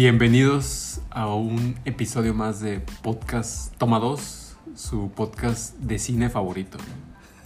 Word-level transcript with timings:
Bienvenidos 0.00 1.00
a 1.08 1.26
un 1.28 1.74
episodio 1.86 2.34
más 2.34 2.60
de 2.60 2.80
Podcast 3.02 3.74
Toma 3.78 3.98
2, 3.98 4.54
su 4.74 5.10
podcast 5.12 5.74
de 5.78 5.98
cine 5.98 6.28
favorito. 6.28 6.76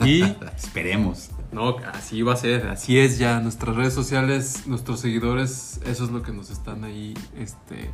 Y 0.05 0.23
Esperemos. 0.57 1.29
no, 1.53 1.77
así 1.95 2.23
va 2.23 2.33
a 2.33 2.37
ser, 2.37 2.67
así 2.67 2.99
es 2.99 3.19
ya. 3.19 3.39
Nuestras 3.39 3.77
redes 3.77 3.95
sociales, 3.95 4.67
nuestros 4.67 4.99
seguidores, 4.99 5.81
eso 5.87 6.03
es 6.05 6.11
lo 6.11 6.23
que 6.25 6.33
nos 6.33 6.51
están 6.51 6.83
ahí 6.83 7.15
este, 7.39 7.93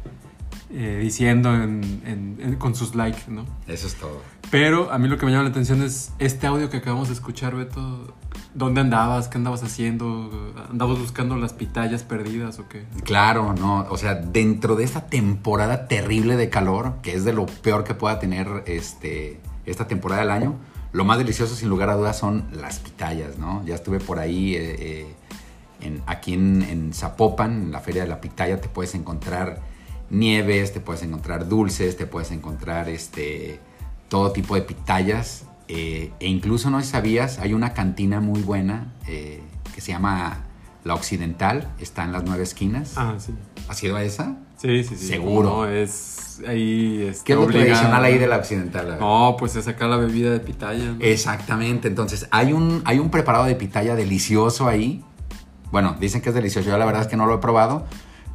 eh, 0.70 1.00
diciendo 1.02 1.52
en- 1.54 2.00
en- 2.06 2.38
en- 2.40 2.56
con 2.56 2.74
sus 2.74 2.94
likes, 2.94 3.24
¿no? 3.28 3.44
Eso 3.66 3.86
es 3.86 3.94
todo. 3.96 4.22
Pero 4.50 4.90
a 4.90 4.96
mí 4.96 5.06
lo 5.06 5.18
que 5.18 5.26
me 5.26 5.32
llama 5.32 5.44
la 5.44 5.50
atención 5.50 5.82
es 5.82 6.12
este 6.18 6.46
audio 6.46 6.70
que 6.70 6.78
acabamos 6.78 7.08
de 7.08 7.12
escuchar, 7.14 7.54
Beto. 7.56 8.14
¿Dónde 8.56 8.80
andabas? 8.80 9.28
¿Qué 9.28 9.36
andabas 9.36 9.62
haciendo? 9.62 10.54
¿Andabas 10.70 10.98
buscando 10.98 11.36
las 11.36 11.52
pitayas 11.52 12.02
perdidas 12.02 12.58
o 12.58 12.66
qué? 12.68 12.86
Claro, 13.04 13.52
no. 13.52 13.86
O 13.90 13.98
sea, 13.98 14.14
dentro 14.14 14.76
de 14.76 14.84
esta 14.84 15.08
temporada 15.08 15.88
terrible 15.88 16.36
de 16.36 16.48
calor, 16.48 16.94
que 17.02 17.14
es 17.14 17.26
de 17.26 17.34
lo 17.34 17.44
peor 17.44 17.84
que 17.84 17.92
pueda 17.92 18.18
tener 18.18 18.64
este, 18.66 19.38
esta 19.66 19.86
temporada 19.86 20.22
del 20.22 20.30
año, 20.30 20.54
lo 20.92 21.04
más 21.04 21.18
delicioso, 21.18 21.54
sin 21.54 21.68
lugar 21.68 21.90
a 21.90 21.96
dudas, 21.96 22.18
son 22.18 22.46
las 22.50 22.78
pitayas, 22.78 23.36
¿no? 23.36 23.62
Ya 23.66 23.74
estuve 23.74 24.00
por 24.00 24.18
ahí, 24.18 24.54
eh, 24.54 24.76
eh, 24.78 25.14
en, 25.82 26.02
aquí 26.06 26.32
en, 26.32 26.62
en 26.62 26.94
Zapopan, 26.94 27.64
en 27.64 27.72
la 27.72 27.80
Feria 27.80 28.04
de 28.04 28.08
la 28.08 28.22
Pitaya, 28.22 28.58
te 28.58 28.68
puedes 28.70 28.94
encontrar 28.94 29.60
nieves, 30.08 30.72
te 30.72 30.80
puedes 30.80 31.02
encontrar 31.02 31.46
dulces, 31.46 31.98
te 31.98 32.06
puedes 32.06 32.30
encontrar 32.30 32.88
este, 32.88 33.60
todo 34.08 34.32
tipo 34.32 34.54
de 34.54 34.62
pitayas. 34.62 35.44
Eh, 35.68 36.12
e 36.20 36.28
incluso, 36.28 36.70
no 36.70 36.82
sabías, 36.82 37.38
hay 37.38 37.54
una 37.54 37.72
cantina 37.72 38.20
muy 38.20 38.42
buena 38.42 38.92
eh, 39.06 39.42
que 39.74 39.80
se 39.80 39.92
llama 39.92 40.44
La 40.84 40.94
Occidental, 40.94 41.68
está 41.80 42.04
en 42.04 42.12
las 42.12 42.24
nueve 42.24 42.42
esquinas. 42.44 42.94
Ah, 42.96 43.14
sí. 43.18 43.32
¿Has 43.68 43.82
ido 43.82 43.96
a 43.96 44.02
esa? 44.02 44.36
Sí, 44.56 44.84
sí, 44.84 44.96
sí. 44.96 45.06
Seguro. 45.06 45.48
No, 45.48 45.68
es 45.68 46.40
ahí. 46.46 47.06
Este, 47.08 47.24
¿Qué 47.24 47.32
es 47.32 47.38
lo 47.38 47.44
obligado. 47.44 47.66
tradicional 47.66 48.04
ahí 48.04 48.18
de 48.18 48.26
la 48.26 48.36
Occidental? 48.36 48.96
No, 49.00 49.36
pues 49.38 49.56
es 49.56 49.64
sacar 49.64 49.88
la 49.88 49.96
bebida 49.96 50.30
de 50.30 50.40
pitaya. 50.40 50.92
¿no? 50.92 50.96
Exactamente, 51.00 51.88
entonces 51.88 52.28
hay 52.30 52.52
un, 52.52 52.82
hay 52.84 52.98
un 52.98 53.10
preparado 53.10 53.44
de 53.44 53.54
pitaya 53.54 53.94
delicioso 53.94 54.68
ahí. 54.68 55.04
Bueno, 55.72 55.96
dicen 55.98 56.22
que 56.22 56.28
es 56.28 56.34
delicioso, 56.34 56.70
yo 56.70 56.78
la 56.78 56.86
verdad 56.86 57.02
es 57.02 57.08
que 57.08 57.16
no 57.16 57.26
lo 57.26 57.34
he 57.34 57.38
probado, 57.38 57.86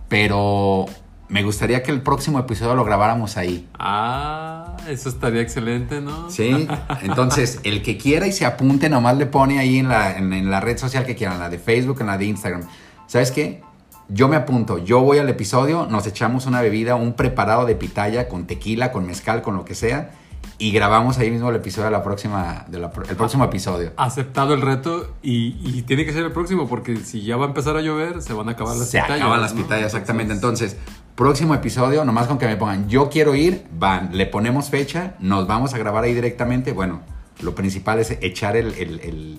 pero 0.09 0.85
me 1.31 1.43
gustaría 1.43 1.81
que 1.81 1.91
el 1.91 2.01
próximo 2.01 2.37
episodio 2.39 2.75
lo 2.75 2.83
grabáramos 2.83 3.37
ahí. 3.37 3.67
Ah, 3.79 4.75
eso 4.87 5.07
estaría 5.09 5.41
excelente, 5.41 6.01
¿no? 6.01 6.29
Sí, 6.29 6.67
entonces 7.03 7.59
el 7.63 7.81
que 7.81 7.97
quiera 7.97 8.27
y 8.27 8.31
se 8.33 8.45
apunte, 8.45 8.89
nomás 8.89 9.17
le 9.17 9.25
pone 9.25 9.57
ahí 9.59 9.79
en 9.79 9.87
la, 9.87 10.17
en, 10.17 10.33
en 10.33 10.51
la 10.51 10.59
red 10.59 10.77
social 10.77 11.05
que 11.05 11.15
quieran, 11.15 11.39
la 11.39 11.49
de 11.49 11.57
Facebook, 11.57 12.01
en 12.01 12.07
la 12.07 12.17
de 12.17 12.25
Instagram. 12.25 12.63
¿Sabes 13.07 13.31
qué? 13.31 13.61
Yo 14.09 14.27
me 14.27 14.35
apunto, 14.35 14.77
yo 14.77 14.99
voy 14.99 15.19
al 15.19 15.29
episodio, 15.29 15.87
nos 15.89 16.05
echamos 16.05 16.45
una 16.45 16.61
bebida, 16.61 16.95
un 16.95 17.13
preparado 17.13 17.65
de 17.65 17.75
pitaya 17.75 18.27
con 18.27 18.45
tequila, 18.45 18.91
con 18.91 19.05
mezcal, 19.05 19.41
con 19.41 19.55
lo 19.55 19.63
que 19.63 19.73
sea, 19.73 20.11
y 20.57 20.71
grabamos 20.71 21.17
ahí 21.17 21.31
mismo 21.31 21.49
el 21.49 21.55
episodio 21.55 21.85
de 21.85 21.91
la 21.91 22.03
próxima, 22.03 22.65
de 22.67 22.77
la- 22.79 22.91
el 23.09 23.15
próximo 23.15 23.45
episodio. 23.45 23.93
Aceptado 23.95 24.53
el 24.53 24.61
reto 24.61 25.13
y, 25.23 25.55
y 25.63 25.83
tiene 25.83 26.05
que 26.05 26.11
ser 26.13 26.25
el 26.25 26.31
próximo 26.33 26.67
porque 26.67 26.97
si 26.97 27.21
ya 27.23 27.37
va 27.37 27.45
a 27.45 27.47
empezar 27.47 27.77
a 27.77 27.81
llover, 27.81 28.21
se 28.21 28.33
van 28.33 28.49
a 28.49 28.51
acabar 28.51 28.75
las 28.75 28.89
Se 28.89 28.99
pitayas. 28.99 29.21
acaban 29.21 29.39
las 29.41 29.55
¿no? 29.55 29.61
pitayas, 29.61 29.85
exactamente. 29.93 30.33
Entonces, 30.33 30.75
próximo 31.15 31.53
episodio, 31.55 32.03
nomás 32.05 32.27
con 32.27 32.37
que 32.37 32.47
me 32.47 32.55
pongan, 32.57 32.87
yo 32.89 33.09
quiero 33.09 33.35
ir, 33.35 33.65
van, 33.77 34.09
le 34.17 34.25
ponemos 34.25 34.69
fecha, 34.69 35.15
nos 35.19 35.47
vamos 35.47 35.73
a 35.73 35.77
grabar 35.77 36.03
ahí 36.03 36.13
directamente. 36.13 36.71
Bueno, 36.71 37.01
lo 37.41 37.53
principal 37.55 37.99
es 37.99 38.11
echar 38.21 38.55
el, 38.57 38.73
el- 38.75 38.99
el- 39.01 39.37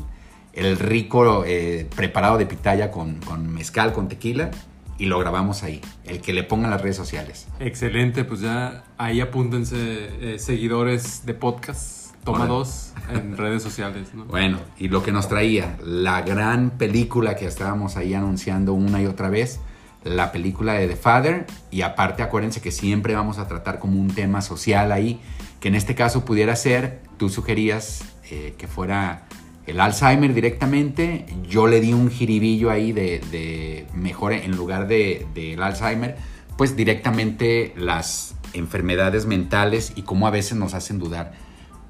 el 0.55 0.79
rico 0.79 1.45
eh, 1.47 1.89
preparado 1.97 2.37
de 2.37 2.45
pitaya 2.45 2.91
con, 2.91 3.17
con 3.21 3.49
mezcal, 3.53 3.95
con 3.95 4.09
tequila, 4.09 4.51
y 4.99 5.07
lo 5.07 5.19
grabamos 5.19 5.63
ahí. 5.63 5.81
El 6.05 6.21
que 6.21 6.35
le 6.35 6.43
pongan 6.43 6.71
las 6.71 6.83
redes 6.83 6.97
sociales. 6.97 7.49
Excelente, 7.59 8.25
pues 8.25 8.41
ya 8.41 8.85
ahí 8.99 9.23
apúntense 9.23 9.77
eh, 9.79 10.39
seguidores 10.39 11.25
de 11.25 11.33
podcast. 11.35 12.15
Toma 12.23 12.47
dos 12.47 12.93
en 13.11 13.37
redes 13.39 13.63
sociales, 13.63 14.09
¿no? 14.15 14.27
Bueno, 14.27 14.59
y 14.79 14.89
lo 14.89 15.03
que 15.03 15.11
nos 15.11 15.27
traía, 15.27 15.77
la 15.85 16.21
gran 16.21 16.71
película 16.71 17.35
que 17.35 17.47
estábamos 17.47 17.97
ahí 17.97 18.13
anunciando 18.13 18.75
una 18.75 19.01
y 19.03 19.07
otra 19.07 19.31
vez, 19.31 19.59
la 20.05 20.33
película 20.33 20.75
de 20.75 20.89
The 20.89 20.97
Father, 20.97 21.47
y 21.71 21.83
aparte 21.83 22.23
acuérdense 22.23 22.61
que 22.61 22.71
siempre 22.71 23.15
vamos 23.15 23.39
a 23.39 23.47
tratar 23.49 23.79
como 23.79 24.01
un 24.01 24.09
tema 24.09 24.41
social 24.43 24.93
ahí, 24.93 25.21
que 25.61 25.69
en 25.69 25.75
este 25.75 25.95
caso 25.95 26.25
pudiera 26.25 26.57
ser, 26.57 27.01
tú 27.19 27.29
sugerías 27.29 28.03
eh, 28.31 28.55
que 28.59 28.67
fuera 28.67 29.27
el 29.67 29.81
Alzheimer 29.81 30.35
directamente, 30.35 31.27
yo 31.49 31.69
le 31.69 31.81
di 31.81 31.93
un 31.93 32.11
jiribillo 32.11 32.71
ahí 32.71 32.91
de, 32.93 33.21
de 33.31 33.87
mejor 33.95 34.33
en 34.33 34.57
lugar 34.57 34.89
de- 34.89 35.25
del 35.35 35.63
Alzheimer, 35.63 36.17
pues 36.59 36.75
directamente 36.77 37.73
las 37.77 38.35
enfermedades 38.55 39.25
mentales 39.27 39.93
y 39.95 40.03
cómo 40.03 40.27
a 40.27 40.31
veces 40.31 40.59
nos 40.59 40.75
hacen 40.75 40.99
dudar. 40.99 41.33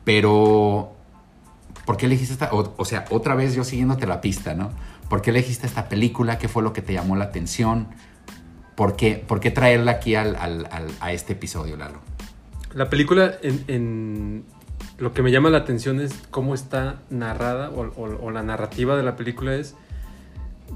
Pero 0.04 0.94
¿Por 1.86 1.96
qué 1.96 2.06
elegiste 2.06 2.34
esta? 2.34 2.50
O, 2.52 2.74
o 2.76 2.84
sea, 2.84 3.06
otra 3.10 3.34
vez 3.34 3.54
yo 3.56 3.64
siguiéndote 3.64 4.06
la 4.06 4.20
pista, 4.20 4.54
¿no? 4.54 4.70
¿Por 5.12 5.20
qué 5.20 5.28
elegiste 5.28 5.66
esta 5.66 5.90
película? 5.90 6.38
¿Qué 6.38 6.48
fue 6.48 6.62
lo 6.62 6.72
que 6.72 6.80
te 6.80 6.94
llamó 6.94 7.16
la 7.16 7.24
atención? 7.24 7.88
¿Por 8.74 8.96
qué, 8.96 9.22
por 9.28 9.40
qué 9.40 9.50
traerla 9.50 9.90
aquí 9.92 10.14
al- 10.14 10.36
al- 10.36 10.66
al- 10.72 10.90
a 11.00 11.12
este 11.12 11.34
episodio, 11.34 11.76
Lalo? 11.76 11.98
La 12.72 12.88
película, 12.88 13.34
en, 13.42 13.62
en- 13.68 14.44
lo 14.96 15.12
que 15.12 15.20
me 15.20 15.30
llama 15.30 15.50
la 15.50 15.58
atención 15.58 16.00
es 16.00 16.14
cómo 16.30 16.54
está 16.54 17.02
narrada 17.10 17.68
o, 17.68 17.82
o- 17.82 18.24
o 18.24 18.30
la 18.30 18.42
narrativa 18.42 18.96
de 18.96 19.02
la 19.02 19.14
película 19.14 19.54
es 19.54 19.74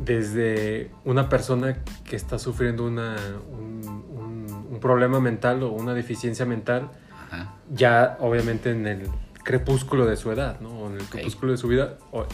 desde 0.05 0.91
una 1.07 1.31
persona 1.31 1.79
que 2.05 2.17
está 2.17 2.39
sufriendo 2.39 2.85
una, 2.85 3.17
un, 3.51 3.89
un- 3.89 4.67
un 4.71 4.81
problema 4.81 5.19
mental 5.19 5.63
o 5.63 5.71
una 5.71 5.95
deficiencia 5.95 6.45
mental, 6.45 6.91
Ajá. 7.31 7.55
ya 7.75 8.19
obviamente 8.21 8.69
en 8.69 8.87
el 8.87 9.09
crepúsculo 9.45 10.05
de 10.05 10.19
su 10.19 10.31
edad, 10.31 10.61
¿no? 10.61 10.69
O 10.79 10.91
en 10.91 10.97
el 11.01 11.07
crepúsculo 11.07 11.53
de 11.53 11.57
su 11.57 11.69
vida, 11.69 11.95
o- 12.13 12.27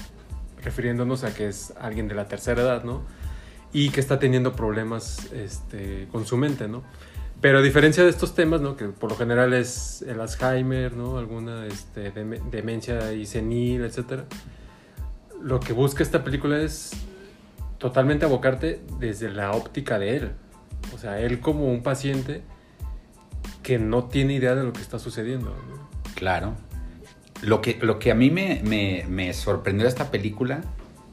refiriéndonos 0.63 1.25
a 1.25 1.35
que 1.35 1.49
es 1.49 1.73
alguien 1.81 2.09
de 2.09 2.15
la 2.15 2.29
tercera 2.29 2.63
edad, 2.63 2.85
¿no? 2.85 3.03
Y 3.73 3.91
que 3.91 4.01
está 4.01 4.19
teniendo 4.19 4.55
problemas 4.55 5.33
este, 5.33 6.09
con 6.13 6.27
su 6.27 6.37
mente, 6.37 6.69
¿no? 6.69 6.83
Pero 7.41 7.59
a 7.59 7.63
diferencia 7.63 8.05
de 8.05 8.11
estos 8.11 8.35
temas, 8.35 8.61
¿no? 8.61 8.77
Que 8.77 8.85
por 8.87 9.11
lo 9.11 9.17
general 9.17 9.53
es 9.53 10.03
el 10.03 10.21
Alzheimer, 10.21 10.95
¿no? 10.97 11.19
Alguna 11.19 11.67
este, 11.67 12.13
deme- 12.15 12.41
demencia 12.51 13.13
y 13.13 13.27
senil, 13.27 13.85
etcétera. 13.85 14.27
Lo 15.43 15.59
que 15.59 15.73
busca 15.73 16.05
esta 16.05 16.23
película 16.23 16.61
es 16.61 16.93
totalmente 17.79 18.25
abocarte 18.25 18.81
desde 19.01 19.29
la 19.31 19.53
óptica 19.53 19.99
de 19.99 20.17
él. 20.17 20.33
O 20.95 20.99
sea, 20.99 21.19
él 21.21 21.41
como 21.41 21.67
un 21.73 21.83
paciente 21.83 22.43
que 23.65 23.79
no 23.79 24.05
tiene 24.05 24.35
idea 24.35 24.55
de 24.55 24.63
lo 24.63 24.73
que 24.73 24.81
está 24.81 25.01
sucediendo. 25.01 25.53
Claro. 26.15 26.55
Lo 27.43 27.61
que, 27.61 27.79
lo 27.83 27.99
que 27.99 28.11
a 28.11 28.15
mí 28.15 28.31
me, 28.31 28.61
me- 28.65 29.05
me 29.09 29.33
sorprendió 29.35 29.83
de 29.85 29.89
esta 29.89 30.11
película, 30.11 30.63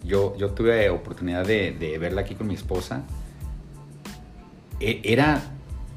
yo, 0.04 0.36
yo 0.38 0.52
tuve 0.52 0.90
oportunidad 0.90 1.46
de, 1.46 1.72
de 1.72 1.98
verla 1.98 2.22
aquí 2.22 2.36
con 2.36 2.48
mi 2.48 2.54
esposa, 2.54 3.04
e- 4.80 5.02
era, 5.04 5.42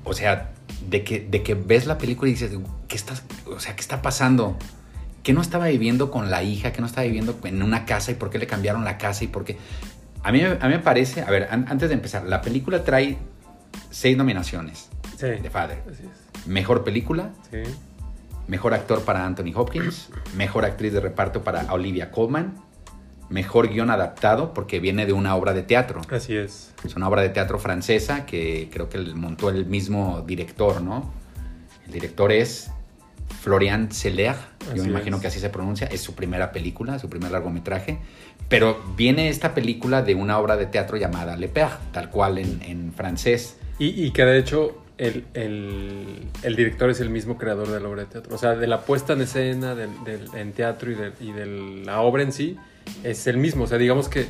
o 0.05 0.13
sea, 0.15 0.53
de 0.89 1.05
que, 1.05 1.21
de 1.21 1.43
que 1.43 1.55
ves 1.55 1.87
la 1.87 1.99
película 1.99 2.29
y 2.31 2.33
dices, 2.33 2.53
¿qué, 2.89 2.97
estás, 2.97 3.23
o 3.47 3.61
sea, 3.61 3.75
¿qué 3.77 3.81
está 3.81 4.03
pasando? 4.03 4.57
¿Qué 5.23 5.33
no 5.33 5.41
estaba 5.41 5.67
viviendo 5.67 6.11
con 6.11 6.31
la 6.31 6.43
hija? 6.43 6.73
¿Qué 6.73 6.81
no 6.81 6.87
estaba 6.87 7.05
viviendo 7.07 7.39
en 7.45 7.63
una 7.63 7.85
casa? 7.85 8.11
¿Y 8.11 8.15
por 8.15 8.31
qué 8.31 8.39
le 8.39 8.47
cambiaron 8.47 8.85
la 8.85 8.99
casa? 8.99 9.23
¿Y 9.25 9.29
por 9.29 9.45
qué? 9.45 9.57
A 10.25 10.33
mí, 10.33 10.41
a 10.43 10.55
mí 10.55 10.69
me 10.69 10.79
parece, 10.81 11.21
a 11.23 11.31
ver, 11.31 11.49
an- 11.51 11.67
antes 11.69 11.89
de 11.89 11.95
empezar, 11.95 12.25
la 12.25 12.41
película 12.43 12.83
trae 12.85 13.19
seis 13.91 14.17
nominaciones 14.17 14.89
Sí. 15.17 15.27
de 15.27 15.51
Father. 15.51 15.83
Mejor 16.47 16.83
película, 16.83 17.31
Sí. 17.51 17.59
Mejor 18.49 18.75
actor 18.75 19.03
para 19.05 19.25
Anthony 19.25 19.53
Hopkins, 19.55 20.11
mejor 20.37 20.65
actriz 20.65 20.93
de 20.93 21.01
reparto 21.01 21.43
para 21.43 21.73
Olivia 21.73 22.11
Colman, 22.11 22.55
mejor 23.31 23.69
guion 23.69 23.91
adaptado 23.91 24.53
porque 24.53 24.81
viene 24.81 25.07
de 25.07 25.13
una 25.13 25.35
obra 25.35 25.53
de 25.55 25.63
teatro. 25.63 26.03
Así 26.11 26.37
es. 26.37 26.73
Es 26.85 26.97
una 26.97 27.09
obra 27.09 27.23
de 27.23 27.31
teatro 27.31 27.59
francesa 27.59 28.27
que 28.27 28.69
creo 28.73 28.89
que 28.89 28.99
montó 28.99 29.49
el 29.49 29.67
mismo 29.67 30.23
director, 30.27 30.83
¿no? 30.83 31.11
El 31.87 31.93
director 31.93 32.31
es 32.31 32.71
Florian 33.41 33.91
Zeller, 33.91 34.37
yo 34.75 34.83
me 34.85 34.91
imagino 34.91 35.17
es. 35.17 35.23
que 35.23 35.29
así 35.29 35.41
se 35.41 35.51
pronuncia, 35.51 35.87
es 35.87 36.01
su 36.01 36.15
primera 36.15 36.53
película, 36.53 36.99
su 36.99 37.09
primer 37.09 37.33
largometraje, 37.33 37.99
pero 38.49 38.81
viene 38.97 39.29
esta 39.29 39.55
película 39.55 40.03
de 40.03 40.15
una 40.15 40.39
obra 40.39 40.57
de 40.57 40.67
teatro 40.67 40.97
llamada 40.97 41.37
Le 41.37 41.49
Père, 41.49 41.73
tal 41.93 42.11
cual 42.11 42.39
en, 42.39 42.63
en 42.63 42.93
francés. 42.93 43.57
Y, 43.79 44.05
y 44.05 44.11
que 44.13 44.25
de 44.25 44.39
hecho 44.39 44.82
el, 45.07 45.25
el- 45.35 46.29
el 46.43 46.57
director 46.57 46.91
es 46.91 47.01
el 47.01 47.11
mismo 47.11 47.37
creador 47.39 47.69
de 47.69 47.81
la 47.81 47.89
obra 47.89 48.03
de 48.03 48.07
teatro. 48.09 48.35
O 48.35 48.39
sea, 48.39 48.55
de 48.55 48.67
la 48.67 48.81
puesta 48.83 49.13
en 49.15 49.23
escena 49.23 49.75
del, 49.75 49.91
del- 50.05 50.29
en 50.35 50.53
teatro 50.53 50.91
y 50.91 50.95
de, 50.95 51.13
y 51.21 51.33
de 51.33 51.47
la 51.85 52.01
obra 52.01 52.23
en 52.23 52.33
sí, 52.33 52.57
es 53.05 53.27
el 53.27 53.37
mismo. 53.37 53.65
O 53.65 53.67
sea, 53.67 53.79
digamos 53.79 54.09
que 54.09 54.27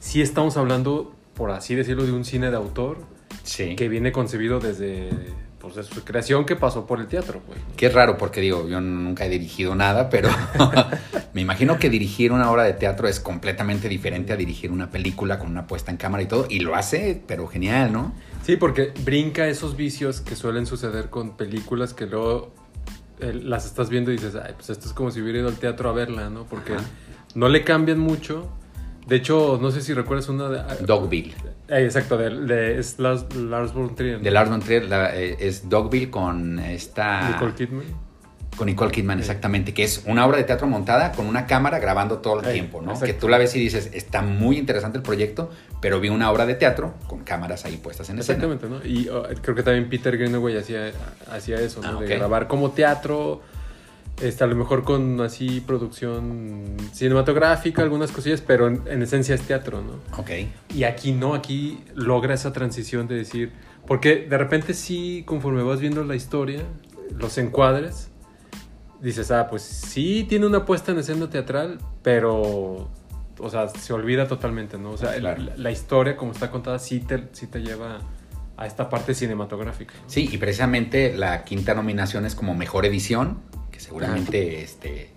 sí 0.00 0.22
estamos 0.22 0.56
hablando, 0.56 1.14
por 1.34 1.50
así 1.50 1.74
decirlo, 1.74 2.04
de 2.04 2.12
un 2.12 2.24
cine 2.24 2.50
de 2.50 2.56
autor 2.56 2.98
Sí. 3.42 3.76
que 3.76 3.88
viene 3.88 4.12
concebido 4.12 4.60
desde 4.60 5.10
pues, 5.58 5.74
de 5.74 5.82
su 5.82 6.04
creación 6.04 6.44
que 6.46 6.56
pasó 6.56 6.86
por 6.86 7.00
el 7.00 7.06
teatro. 7.06 7.40
Que 7.76 7.86
es 7.86 7.94
raro 7.94 8.16
porque 8.18 8.40
digo, 8.40 8.68
yo 8.68 8.80
nunca 8.80 9.26
he 9.26 9.28
dirigido 9.28 9.74
nada, 9.74 10.08
pero 10.10 10.28
me 11.34 11.40
imagino 11.40 11.78
que 11.78 11.90
dirigir 11.90 12.32
una 12.32 12.50
obra 12.50 12.62
de 12.62 12.72
teatro 12.74 13.08
es 13.08 13.20
completamente 13.20 13.88
diferente 13.88 14.32
a 14.32 14.36
dirigir 14.36 14.70
una 14.70 14.90
película 14.90 15.38
con 15.38 15.50
una 15.50 15.66
puesta 15.66 15.90
en 15.90 15.96
cámara 15.96 16.22
y 16.22 16.26
todo, 16.26 16.46
y 16.48 16.60
lo 16.60 16.74
hace, 16.76 17.20
pero 17.26 17.46
genial, 17.48 17.92
¿no? 17.92 18.14
Sí, 18.44 18.56
porque 18.56 18.92
brinca 19.04 19.46
esos 19.48 19.76
vicios 19.76 20.20
que 20.20 20.36
suelen 20.36 20.64
suceder 20.66 21.10
con 21.10 21.36
películas 21.36 21.92
que 21.92 22.06
luego 22.06 22.54
eh, 23.20 23.32
las 23.34 23.66
estás 23.66 23.90
viendo 23.90 24.10
y 24.12 24.16
dices, 24.16 24.34
ay, 24.36 24.52
pues 24.56 24.70
esto 24.70 24.86
es 24.86 24.92
como 24.94 25.10
si 25.10 25.20
hubiera 25.22 25.40
ido 25.40 25.48
al 25.48 25.56
teatro 25.56 25.88
a 25.88 25.92
verla, 25.92 26.30
¿no? 26.30 26.44
Porque 26.44 26.74
Ajá. 26.74 26.84
no 27.34 27.48
le 27.48 27.64
cambian 27.64 27.98
mucho. 27.98 28.48
De 29.06 29.16
hecho, 29.16 29.58
no 29.60 29.70
sé 29.70 29.82
si 29.82 29.92
recuerdas 29.92 30.28
una 30.30 30.48
de... 30.48 30.62
Dogville. 30.86 31.34
Eh, 31.68 31.84
exacto, 31.84 32.16
de, 32.16 32.30
de- 32.30 32.78
es 32.78 32.98
Lars, 32.98 33.26
Lars 33.36 33.74
von 33.74 33.94
Trier. 33.94 34.16
¿no? 34.18 34.24
De 34.24 34.30
Lars 34.30 34.48
von 34.48 34.60
Trier 34.60 34.84
la- 34.88 35.14
eh, 35.14 35.36
es 35.40 35.68
Dogville 35.68 36.10
con 36.10 36.58
esta... 36.58 37.30
Nicole 37.32 37.52
Kidman. 37.54 37.84
Con 38.56 38.66
Nicole 38.66 38.90
Kidman, 38.92 39.18
Sí. 39.18 39.22
exactamente, 39.22 39.74
que 39.74 39.82
es 39.84 40.02
una 40.06 40.26
obra 40.26 40.38
de 40.38 40.44
teatro 40.44 40.66
montada 40.66 41.12
con 41.12 41.26
una 41.26 41.46
cámara 41.46 41.78
grabando 41.78 42.18
todo 42.18 42.40
el 42.40 42.52
tiempo, 42.52 42.80
¿no? 42.80 42.92
exacto. 42.92 43.06
Que 43.06 43.12
tú 43.14 43.28
la 43.28 43.38
ves 43.38 43.54
y 43.56 43.60
dices, 43.60 43.90
está 43.92 44.22
muy 44.22 44.58
interesante 44.58 44.98
el 44.98 45.02
proyecto, 45.02 45.50
pero 45.80 46.00
vi 46.00 46.08
una 46.08 46.30
obra 46.30 46.46
de 46.46 46.54
teatro 46.54 46.94
con 47.06 47.24
cámaras 47.24 47.64
ahí 47.64 47.76
puestas 47.76 48.10
en 48.10 48.18
escena. 48.18 48.44
Exactamente, 48.44 48.68
¿no? 48.68 48.86
Y 48.88 49.08
oh, 49.08 49.24
creo 49.42 49.54
que 49.54 49.62
también 49.62 49.88
Peter 49.88 50.16
Greenaway 50.16 50.56
hacía, 50.56 50.92
hacía 51.30 51.56
eso, 51.60 51.80
¿no? 51.82 51.98
Ah, 51.98 52.00
De 52.00 52.16
grabar 52.16 52.46
como 52.48 52.70
teatro, 52.70 53.42
este, 54.22 54.44
a 54.44 54.46
lo 54.46 54.54
mejor 54.54 54.84
con 54.84 55.20
así 55.20 55.60
producción 55.60 56.76
cinematográfica, 56.92 57.82
algunas 57.82 58.12
cosillas, 58.12 58.40
pero 58.40 58.68
en, 58.68 58.82
en 58.86 59.02
esencia 59.02 59.34
es 59.34 59.42
teatro, 59.42 59.82
¿no? 59.82 60.18
Ok. 60.18 60.30
Y 60.74 60.84
aquí 60.84 61.12
no, 61.12 61.34
aquí 61.34 61.82
logra 61.94 62.34
esa 62.34 62.52
transición 62.52 63.08
de 63.08 63.16
decir, 63.16 63.52
porque 63.86 64.26
de 64.28 64.38
repente 64.38 64.72
sí, 64.74 65.24
conforme 65.26 65.62
vas 65.62 65.80
viendo 65.80 66.04
la 66.04 66.14
historia, 66.14 66.62
los 67.18 67.36
encuadres, 67.38 68.08
dices, 69.04 69.30
ah, 69.30 69.46
pues 69.48 69.62
sí 69.62 70.24
tiene 70.28 70.46
una 70.46 70.64
puesta 70.64 70.92
en 70.92 70.98
escena 70.98 71.28
teatral, 71.28 71.78
pero, 72.02 72.88
o 73.38 73.50
sea, 73.50 73.68
se 73.68 73.92
olvida 73.92 74.26
totalmente, 74.26 74.78
¿no? 74.78 74.92
O 74.92 74.96
sea, 74.96 75.14
el- 75.14 75.20
Claro. 75.20 75.42
la, 75.42 75.56
la 75.56 75.70
historia 75.70 76.16
como 76.16 76.32
está 76.32 76.50
contada 76.50 76.78
sí 76.78 77.00
te, 77.00 77.28
sí 77.32 77.46
te 77.46 77.60
lleva 77.60 78.00
a 78.56 78.66
esta 78.66 78.88
parte 78.88 79.14
cinematográfica. 79.14 79.94
¿no? 79.94 80.08
Sí, 80.08 80.28
y 80.32 80.38
precisamente 80.38 81.16
la 81.16 81.44
quinta 81.44 81.74
nominación 81.74 82.24
es 82.24 82.34
como 82.34 82.54
mejor 82.54 82.86
edición, 82.86 83.40
que 83.70 83.80
seguramente 83.80 84.62
este, 84.62 85.10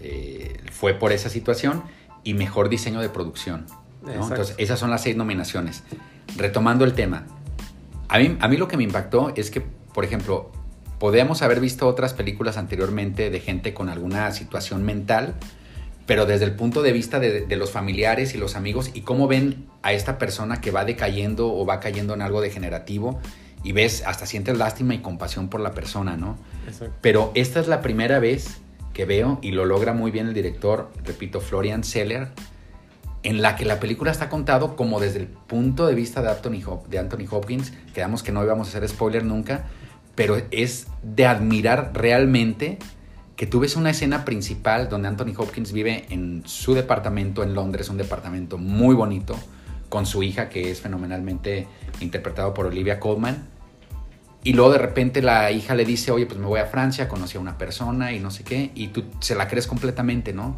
eh, 0.00 0.60
fue 0.70 0.94
por 0.94 1.12
esa 1.12 1.28
situación, 1.28 1.82
y 2.24 2.34
mejor 2.34 2.68
diseño 2.68 3.00
de 3.00 3.08
producción. 3.08 3.66
Entonces, 4.06 4.54
esas 4.58 4.78
son 4.78 4.90
las 4.90 5.02
seis 5.02 5.16
nominaciones. 5.16 5.84
Retomando 6.36 6.84
el 6.84 6.92
tema, 6.92 7.24
a 8.08 8.18
mí, 8.18 8.36
a 8.40 8.48
mí 8.48 8.56
lo 8.56 8.66
que 8.68 8.76
me 8.76 8.82
impactó 8.82 9.32
es 9.36 9.50
que, 9.50 9.60
por 9.60 10.04
ejemplo, 10.04 10.50
podíamos 11.02 11.42
haber 11.42 11.58
visto 11.58 11.88
otras 11.88 12.14
películas 12.14 12.56
anteriormente 12.56 13.28
de 13.28 13.40
gente 13.40 13.74
con 13.74 13.88
alguna 13.88 14.30
situación 14.30 14.84
mental, 14.84 15.34
pero 16.06 16.26
desde 16.26 16.44
el 16.44 16.54
punto 16.54 16.80
de 16.80 16.92
vista 16.92 17.18
de, 17.18 17.40
de 17.40 17.56
los 17.56 17.72
familiares 17.72 18.36
y 18.36 18.38
los 18.38 18.54
amigos 18.54 18.92
y 18.94 19.00
cómo 19.00 19.26
ven 19.26 19.66
a 19.82 19.92
esta 19.92 20.16
persona 20.16 20.60
que 20.60 20.70
va 20.70 20.84
decayendo 20.84 21.52
o 21.52 21.66
va 21.66 21.80
cayendo 21.80 22.14
en 22.14 22.22
algo 22.22 22.40
degenerativo 22.40 23.18
y 23.64 23.72
ves, 23.72 24.04
hasta 24.06 24.26
sientes 24.26 24.56
lástima 24.56 24.94
y 24.94 24.98
compasión 24.98 25.48
por 25.48 25.58
la 25.58 25.72
persona, 25.72 26.16
¿no? 26.16 26.38
Exacto. 26.68 26.94
Pero 27.00 27.32
esta 27.34 27.58
es 27.58 27.66
la 27.66 27.80
primera 27.80 28.20
vez 28.20 28.58
que 28.94 29.04
veo, 29.04 29.40
y 29.42 29.50
lo 29.50 29.64
logra 29.64 29.92
muy 29.94 30.12
bien 30.12 30.28
el 30.28 30.34
director, 30.34 30.88
repito, 31.04 31.40
Florian 31.40 31.82
Zeller, 31.82 32.28
en 33.24 33.42
la 33.42 33.56
que 33.56 33.64
la 33.64 33.80
película 33.80 34.12
está 34.12 34.28
contado 34.28 34.76
como 34.76 35.00
desde 35.00 35.18
el 35.18 35.26
punto 35.26 35.84
de 35.88 35.96
vista 35.96 36.22
de 36.22 36.30
Anthony, 36.30 36.62
Hop- 36.64 36.86
de 36.86 37.00
Anthony 37.00 37.26
Hopkins, 37.28 37.72
quedamos 37.92 38.22
que 38.22 38.30
no 38.30 38.44
íbamos 38.44 38.68
a 38.68 38.70
hacer 38.70 38.88
spoiler 38.88 39.24
nunca, 39.24 39.64
pero 40.14 40.40
es 40.50 40.86
de 41.02 41.26
admirar 41.26 41.92
realmente 41.94 42.78
que 43.36 43.46
tú 43.46 43.60
ves 43.60 43.76
una 43.76 43.90
escena 43.90 44.24
principal 44.24 44.88
donde 44.88 45.08
Anthony 45.08 45.34
Hopkins 45.36 45.72
vive 45.72 46.06
en 46.10 46.42
su 46.46 46.74
departamento 46.74 47.42
en 47.42 47.54
Londres, 47.54 47.88
un 47.88 47.96
departamento 47.96 48.58
muy 48.58 48.94
bonito, 48.94 49.36
con 49.88 50.06
su 50.06 50.22
hija 50.22 50.48
que 50.48 50.70
es 50.70 50.80
fenomenalmente 50.80 51.66
interpretado 52.00 52.54
por 52.54 52.66
Olivia 52.66 53.00
Colman, 53.00 53.48
y 54.44 54.54
luego 54.54 54.72
de 54.72 54.78
repente 54.78 55.22
la 55.22 55.50
hija 55.52 55.74
le 55.74 55.84
dice, 55.84 56.10
oye, 56.10 56.26
pues 56.26 56.38
me 56.38 56.46
voy 56.46 56.60
a 56.60 56.66
Francia, 56.66 57.08
conocí 57.08 57.36
a 57.36 57.40
una 57.40 57.58
persona 57.58 58.12
y 58.12 58.18
no 58.18 58.30
sé 58.30 58.42
qué, 58.42 58.72
y 58.74 58.88
tú 58.88 59.04
se 59.20 59.34
la 59.34 59.46
crees 59.46 59.66
completamente, 59.66 60.32
¿no? 60.32 60.56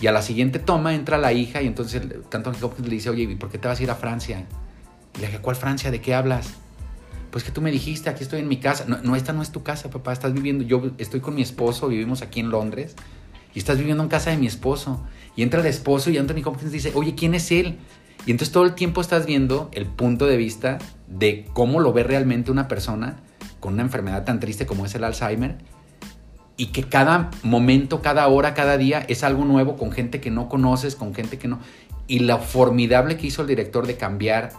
Y 0.00 0.06
a 0.06 0.12
la 0.12 0.22
siguiente 0.22 0.58
toma 0.58 0.94
entra 0.94 1.18
la 1.18 1.32
hija 1.32 1.60
y 1.60 1.66
entonces 1.66 2.02
tanto 2.30 2.50
Hopkins 2.50 2.88
le 2.88 2.94
dice, 2.94 3.10
oye, 3.10 3.24
¿y 3.24 3.34
por 3.34 3.50
qué 3.50 3.58
te 3.58 3.68
vas 3.68 3.80
a 3.80 3.82
ir 3.82 3.90
a 3.90 3.96
Francia? 3.96 4.46
Y 5.16 5.20
le 5.20 5.26
dije, 5.26 5.40
¿cuál 5.40 5.56
Francia? 5.56 5.90
¿De 5.90 6.00
qué 6.00 6.14
hablas? 6.14 6.54
Pues 7.30 7.44
que 7.44 7.50
tú 7.50 7.60
me 7.60 7.70
dijiste, 7.70 8.08
aquí 8.08 8.22
estoy 8.22 8.40
en 8.40 8.48
mi 8.48 8.58
casa. 8.58 8.84
No, 8.86 8.98
no, 9.02 9.16
esta 9.16 9.32
no 9.32 9.42
es 9.42 9.50
tu 9.50 9.62
casa, 9.62 9.90
papá, 9.90 10.12
estás 10.12 10.32
viviendo, 10.32 10.64
yo 10.64 10.90
estoy 10.98 11.20
con 11.20 11.34
mi 11.34 11.42
esposo, 11.42 11.88
vivimos 11.88 12.22
aquí 12.22 12.40
en 12.40 12.50
Londres, 12.50 12.94
y 13.54 13.58
estás 13.58 13.78
viviendo 13.78 14.02
en 14.02 14.08
casa 14.08 14.30
de 14.30 14.36
mi 14.36 14.46
esposo. 14.46 15.04
Y 15.36 15.42
entra 15.42 15.60
el 15.60 15.66
esposo 15.66 16.10
y 16.10 16.18
Anthony 16.18 16.42
Hopkins 16.44 16.72
dice, 16.72 16.92
oye, 16.94 17.14
¿quién 17.14 17.34
es 17.34 17.50
él? 17.52 17.78
Y 18.26 18.30
entonces 18.30 18.52
todo 18.52 18.64
el 18.64 18.74
tiempo 18.74 19.00
estás 19.00 19.26
viendo 19.26 19.70
el 19.72 19.86
punto 19.86 20.26
de 20.26 20.36
vista 20.36 20.78
de 21.06 21.46
cómo 21.52 21.80
lo 21.80 21.92
ve 21.92 22.02
realmente 22.02 22.50
una 22.50 22.68
persona 22.68 23.20
con 23.60 23.74
una 23.74 23.82
enfermedad 23.82 24.24
tan 24.24 24.40
triste 24.40 24.66
como 24.66 24.84
es 24.84 24.94
el 24.94 25.04
Alzheimer 25.04 25.58
y 26.56 26.66
que 26.66 26.82
cada 26.82 27.30
momento, 27.42 28.02
cada 28.02 28.26
hora, 28.26 28.52
cada 28.52 28.76
día 28.76 29.04
es 29.08 29.22
algo 29.22 29.44
nuevo 29.44 29.76
con 29.76 29.92
gente 29.92 30.20
que 30.20 30.30
no 30.30 30.48
conoces, 30.48 30.96
con 30.96 31.14
gente 31.14 31.38
que 31.38 31.48
no... 31.48 31.60
Y 32.08 32.20
lo 32.20 32.38
formidable 32.38 33.16
que 33.16 33.28
hizo 33.28 33.42
el 33.42 33.48
director 33.48 33.86
de 33.86 33.96
cambiar 33.96 34.50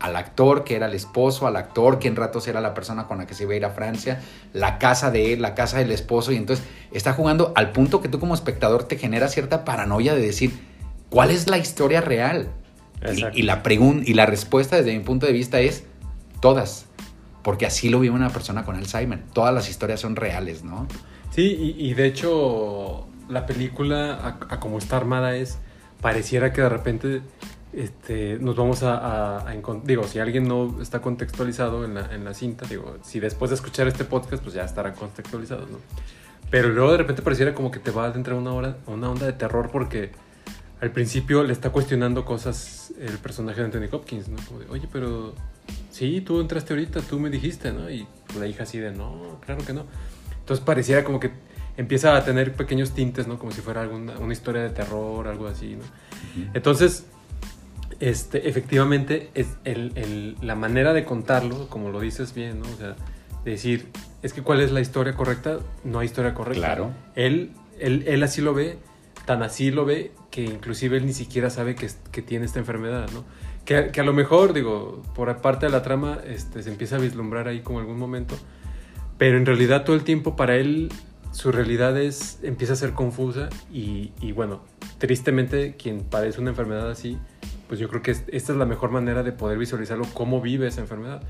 al 0.00 0.16
actor 0.16 0.64
que 0.64 0.76
era 0.76 0.86
el 0.86 0.94
esposo, 0.94 1.46
al 1.46 1.56
actor 1.56 1.98
que 1.98 2.08
en 2.08 2.16
ratos 2.16 2.48
era 2.48 2.60
la 2.60 2.74
persona 2.74 3.06
con 3.06 3.18
la 3.18 3.26
que 3.26 3.34
se 3.34 3.44
iba 3.44 3.54
a 3.54 3.56
ir 3.56 3.64
a 3.64 3.70
Francia, 3.70 4.20
la 4.52 4.78
casa 4.78 5.10
de 5.10 5.32
él, 5.32 5.42
la 5.42 5.54
casa 5.54 5.78
del 5.78 5.90
esposo, 5.90 6.32
y 6.32 6.36
entonces 6.36 6.64
está 6.92 7.12
jugando 7.12 7.52
al 7.56 7.72
punto 7.72 8.00
que 8.00 8.08
tú 8.08 8.18
como 8.18 8.34
espectador 8.34 8.84
te 8.84 8.98
genera 8.98 9.28
cierta 9.28 9.64
paranoia 9.64 10.14
de 10.14 10.20
decir, 10.20 10.52
¿cuál 11.10 11.30
es 11.30 11.48
la 11.48 11.58
historia 11.58 12.00
real? 12.00 12.48
Y, 13.02 13.40
y 13.40 13.42
la 13.42 13.62
y 13.66 14.14
la 14.14 14.26
respuesta 14.26 14.76
desde 14.76 14.92
mi 14.92 15.04
punto 15.04 15.26
de 15.26 15.32
vista 15.32 15.60
es 15.60 15.84
todas, 16.40 16.86
porque 17.42 17.66
así 17.66 17.88
lo 17.88 18.00
vive 18.00 18.14
una 18.14 18.30
persona 18.30 18.64
con 18.64 18.76
Alzheimer, 18.76 19.22
todas 19.32 19.54
las 19.54 19.68
historias 19.68 20.00
son 20.00 20.16
reales, 20.16 20.64
¿no? 20.64 20.86
Sí, 21.30 21.74
y, 21.78 21.90
y 21.90 21.94
de 21.94 22.06
hecho 22.06 23.06
la 23.28 23.46
película, 23.46 24.14
a, 24.14 24.54
a 24.54 24.60
como 24.60 24.78
está 24.78 24.96
armada 24.96 25.36
es, 25.36 25.58
pareciera 26.00 26.52
que 26.52 26.62
de 26.62 26.68
repente 26.68 27.22
este, 27.72 28.38
nos 28.40 28.56
vamos 28.56 28.82
a, 28.82 28.96
a- 28.96 29.50
a 29.50 29.54
Digo, 29.84 30.04
si 30.04 30.18
alguien 30.18 30.48
no 30.48 30.80
está 30.80 31.00
contextualizado 31.00 31.84
en 31.84 31.94
la, 31.94 32.14
en 32.14 32.24
la 32.24 32.32
cinta, 32.34 32.66
digo, 32.66 32.96
si 33.02 33.20
después 33.20 33.50
de 33.50 33.56
escuchar 33.56 33.86
este 33.88 34.04
podcast, 34.04 34.42
pues 34.42 34.54
ya 34.54 34.64
estará 34.64 34.92
contextualizado, 34.94 35.66
¿no? 35.66 35.78
Pero 36.50 36.68
luego 36.68 36.92
de 36.92 36.98
repente 36.98 37.22
pareciera 37.22 37.54
como 37.54 37.70
que 37.70 37.80
te 37.80 37.90
va 37.90 38.04
a 38.04 38.08
adentrar 38.08 38.36
una, 38.36 38.52
hora, 38.52 38.76
una 38.86 39.10
onda 39.10 39.26
de 39.26 39.32
terror 39.32 39.68
porque 39.72 40.12
al 40.80 40.90
principio 40.92 41.42
le 41.42 41.52
está 41.52 41.70
cuestionando 41.70 42.24
cosas 42.24 42.92
el 43.00 43.18
personaje 43.18 43.60
de 43.60 43.66
Anthony 43.66 43.88
Hopkins, 43.94 44.28
¿no? 44.28 44.36
Como 44.46 44.60
de, 44.60 44.66
oye, 44.70 44.88
pero 44.92 45.34
sí, 45.90 46.20
tú 46.20 46.40
entraste 46.40 46.72
ahorita, 46.72 47.00
tú 47.00 47.18
me 47.18 47.30
dijiste, 47.30 47.72
¿no? 47.72 47.90
Y 47.90 48.06
la 48.38 48.46
hija 48.46 48.62
así 48.62 48.78
de, 48.78 48.92
no, 48.92 49.38
claro 49.44 49.64
que 49.66 49.72
no. 49.72 49.84
Entonces 50.38 50.64
pareciera 50.64 51.02
como 51.02 51.18
que 51.18 51.32
empieza 51.76 52.16
a 52.16 52.24
tener 52.24 52.52
pequeños 52.54 52.92
tintes, 52.92 53.26
¿no? 53.26 53.38
Como 53.38 53.50
si 53.52 53.60
fuera 53.60 53.82
alguna, 53.82 54.16
una 54.18 54.32
historia 54.32 54.62
de 54.62 54.70
terror, 54.70 55.26
algo 55.26 55.48
así, 55.48 55.74
¿no? 55.76 55.82
Entonces, 56.54 57.06
este, 58.00 58.48
efectivamente, 58.48 59.30
es 59.34 59.48
el- 59.64 59.92
el- 59.96 60.36
la 60.40 60.54
manera 60.54 60.92
de 60.92 61.04
contarlo, 61.04 61.68
como 61.68 61.90
lo 61.90 62.00
dices 62.00 62.34
bien, 62.34 62.60
¿no? 62.60 62.66
O 62.68 62.76
sea, 62.76 62.96
de 63.44 63.50
decir, 63.50 63.88
es 64.22 64.32
que 64.32 64.42
cuál 64.42 64.60
es 64.60 64.72
la 64.72 64.80
historia 64.80 65.14
correcta, 65.14 65.58
no 65.84 66.00
hay 66.00 66.06
historia 66.06 66.34
correcta. 66.34 66.66
Claro. 66.66 66.90
Él, 67.14 67.52
él, 67.78 68.04
él 68.06 68.22
así 68.22 68.40
lo 68.40 68.54
ve, 68.54 68.78
tan 69.24 69.42
así 69.42 69.70
lo 69.70 69.84
ve, 69.84 70.12
que 70.30 70.42
inclusive 70.42 70.96
él 70.96 71.06
ni 71.06 71.12
siquiera 71.12 71.48
sabe 71.50 71.74
que, 71.74 71.88
que 72.12 72.22
tiene 72.22 72.44
esta 72.46 72.58
enfermedad, 72.58 73.08
¿no? 73.12 73.24
Que, 73.64 73.90
que 73.92 74.00
a 74.00 74.04
lo 74.04 74.12
mejor, 74.12 74.52
digo, 74.52 75.02
por 75.14 75.34
parte 75.38 75.66
de 75.66 75.72
la 75.72 75.82
trama, 75.82 76.18
este, 76.26 76.62
se 76.62 76.70
empieza 76.70 76.96
a 76.96 76.98
vislumbrar 76.98 77.48
ahí 77.48 77.60
como 77.60 77.78
algún 77.80 77.98
momento, 77.98 78.36
pero 79.18 79.36
en 79.38 79.46
realidad 79.46 79.84
todo 79.84 79.96
el 79.96 80.04
tiempo 80.04 80.36
para 80.36 80.56
él 80.56 80.90
su 81.32 81.52
realidad 81.52 81.98
es, 82.00 82.38
empieza 82.42 82.72
a 82.74 82.76
ser 82.76 82.92
confusa 82.92 83.48
y, 83.72 84.12
y 84.20 84.32
bueno, 84.32 84.62
tristemente 84.98 85.74
quien 85.76 86.00
padece 86.00 86.40
una 86.40 86.50
enfermedad 86.50 86.90
así, 86.90 87.18
pues 87.68 87.80
yo 87.80 87.88
creo 87.88 88.02
que 88.02 88.10
es- 88.12 88.24
esta 88.28 88.52
es 88.52 88.58
la 88.58 88.66
mejor 88.66 88.90
manera 88.90 89.22
de 89.22 89.32
poder 89.32 89.58
visualizarlo, 89.58 90.06
cómo 90.14 90.40
vive 90.40 90.66
esa 90.66 90.80
enfermedad. 90.80 91.22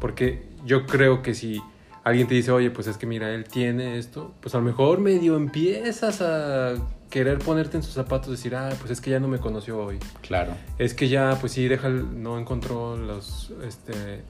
Porque 0.00 0.48
yo 0.64 0.86
creo 0.86 1.22
que 1.22 1.34
si 1.34 1.60
alguien 2.04 2.26
te 2.26 2.34
dice, 2.34 2.50
oye, 2.50 2.70
pues 2.70 2.86
es 2.86 2.96
que 2.96 3.06
mira, 3.06 3.30
él 3.30 3.44
tiene 3.44 3.98
esto, 3.98 4.32
pues 4.40 4.54
a 4.54 4.58
lo 4.58 4.64
mejor 4.64 5.00
medio 5.00 5.36
empiezas 5.36 6.22
a 6.22 6.74
querer 7.10 7.38
ponerte 7.38 7.76
en 7.76 7.82
sus 7.82 7.94
zapatos, 7.94 8.30
decir, 8.30 8.54
ah, 8.54 8.70
pues 8.78 8.92
es 8.92 9.00
que 9.00 9.10
ya 9.10 9.20
no 9.20 9.28
me 9.28 9.38
conoció 9.38 9.78
hoy. 9.78 9.98
Claro. 10.22 10.52
Es 10.78 10.94
que 10.94 11.08
ya, 11.08 11.36
pues 11.40 11.52
sí, 11.52 11.66
deja, 11.68 11.88
no 11.88 12.38
encontró 12.38 12.96
los, 12.96 13.52
este, 13.66 14.22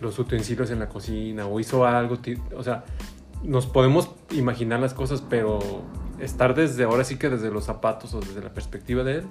los 0.00 0.18
utensilios 0.18 0.70
en 0.70 0.80
la 0.80 0.88
cocina 0.88 1.46
o 1.46 1.60
hizo 1.60 1.86
algo, 1.86 2.18
o 2.54 2.62
sea, 2.62 2.84
nos 3.42 3.66
podemos 3.66 4.10
imaginar 4.32 4.80
las 4.80 4.92
cosas, 4.92 5.22
pero 5.22 5.60
estar 6.20 6.54
desde 6.54 6.84
ahora 6.84 7.04
sí 7.04 7.16
que 7.16 7.28
desde 7.28 7.50
los 7.50 7.64
zapatos 7.64 8.12
o 8.14 8.20
desde 8.20 8.42
la 8.42 8.52
perspectiva 8.52 9.04
de 9.04 9.18
él, 9.18 9.24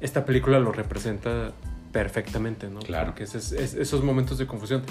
esta 0.00 0.24
película 0.24 0.58
lo 0.60 0.72
representa 0.72 1.52
perfectamente, 1.92 2.68
¿no? 2.68 2.80
Claro. 2.80 3.06
Porque 3.06 3.24
es, 3.24 3.34
es- 3.34 3.52
es- 3.52 3.74
esos 3.74 4.02
momentos 4.04 4.38
de 4.38 4.46
confusión. 4.46 4.82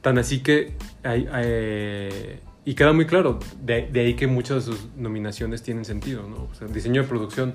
Tan 0.00 0.18
así 0.18 0.40
que 0.40 0.74
hay, 1.04 1.26
hay- 1.32 2.40
y 2.64 2.74
queda 2.74 2.92
muy 2.92 3.06
claro, 3.06 3.38
de, 3.62 3.88
de 3.88 4.00
ahí 4.00 4.14
que 4.14 4.26
muchas 4.26 4.66
de 4.66 4.72
sus 4.72 4.88
nominaciones 4.96 5.62
tienen 5.62 5.84
sentido, 5.84 6.28
¿no? 6.28 6.48
O 6.50 6.54
sea, 6.54 6.68
diseño 6.68 7.02
de 7.02 7.08
producción, 7.08 7.54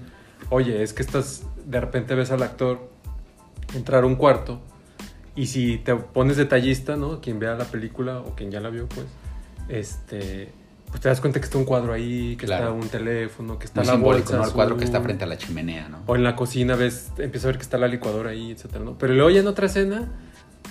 oye, 0.50 0.82
es 0.84 0.94
que 0.94 1.02
estás, 1.02 1.44
de 1.66 1.80
repente 1.80 2.16
ves 2.16 2.32
al 2.32 2.44
actor 2.44 2.90
entrar 3.76 4.04
a 4.04 4.08
un 4.08 4.16
cuarto 4.16 4.62
y 5.36 5.48
si 5.48 5.78
te 5.78 5.96
pones 5.96 6.38
detallista, 6.38 6.96
¿no? 6.98 7.22
Quien 7.22 7.40
vea 7.40 7.56
la 7.56 7.66
película 7.66 8.20
o 8.20 8.36
quien 8.36 8.50
ya 8.52 8.60
la 8.60 8.70
vio, 8.70 8.88
pues, 8.88 9.06
este, 9.70 10.50
pues 10.89 11.01
te 11.01 11.10
das 11.10 11.20
cuenta 11.22 11.39
que 11.39 11.46
está 11.46 11.58
un 11.58 11.65
cuadro 11.65 11.94
ahí, 11.94 12.36
que 12.38 12.46
Claro. 12.46 12.65
está 12.65 12.75
un 12.75 12.88
teléfono, 12.89 13.60
que 13.60 13.65
está 13.65 13.82
Muy 13.82 13.88
la 13.88 13.94
simbólico, 13.94 14.24
bolsa 14.25 14.38
¿no? 14.38 14.46
El 14.46 14.53
cuadro 14.53 14.77
que 14.77 14.86
está 14.86 15.01
frente 15.01 15.24
a 15.25 15.27
la 15.27 15.38
chimenea, 15.38 15.89
¿no? 15.89 16.00
O 16.08 16.15
en 16.15 16.24
la 16.24 16.36
cocina 16.36 16.75
ves, 16.75 17.12
empiezas 17.17 17.46
a 17.46 17.48
ver 17.50 17.58
que 17.58 17.63
está 17.63 17.77
la 17.77 17.88
licuadora 17.88 18.29
ahí, 18.32 18.51
etcétera, 18.51 18.84
¿no? 18.86 18.98
Pero 18.98 19.13
luego 19.13 19.29
ya 19.29 19.41
en 19.41 19.48
otra 19.48 19.65
escena, 19.65 20.08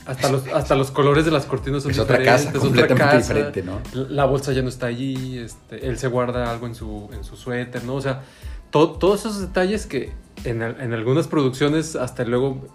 hasta 0.07 0.31
los, 0.31 0.47
hasta 0.49 0.75
los 0.75 0.91
colores 0.91 1.25
de 1.25 1.31
las 1.33 1.47
cortinas 1.47 1.83
son 1.83 1.91
Es 1.93 1.99
otra 1.99 2.19
diferentes. 2.19 2.47
casa, 2.53 2.59
es 2.59 2.65
otra 2.73 2.87
casa, 2.89 3.17
diferente, 3.19 3.63
¿no? 3.63 3.81
La 4.09 4.25
bolsa 4.25 4.53
ya 4.53 4.63
no 4.63 4.69
está 4.69 4.87
allí, 4.87 5.39
este, 5.39 5.87
él 5.87 5.99
se 5.99 6.09
guarda 6.09 6.51
algo 6.51 6.67
en 6.67 6.75
su, 6.75 7.09
en 7.13 7.25
su 7.25 7.37
suéter, 7.37 7.85
¿no? 7.85 7.95
O 7.97 8.01
sea, 8.01 8.23
to- 8.71 8.93
todos 8.93 9.21
esos 9.21 9.41
detalles 9.41 9.87
que 9.87 10.13
en, 10.45 10.63
en 10.63 10.93
algunas 10.93 11.27
producciones 11.29 11.97
hasta 11.97 12.25
luego 12.25 12.67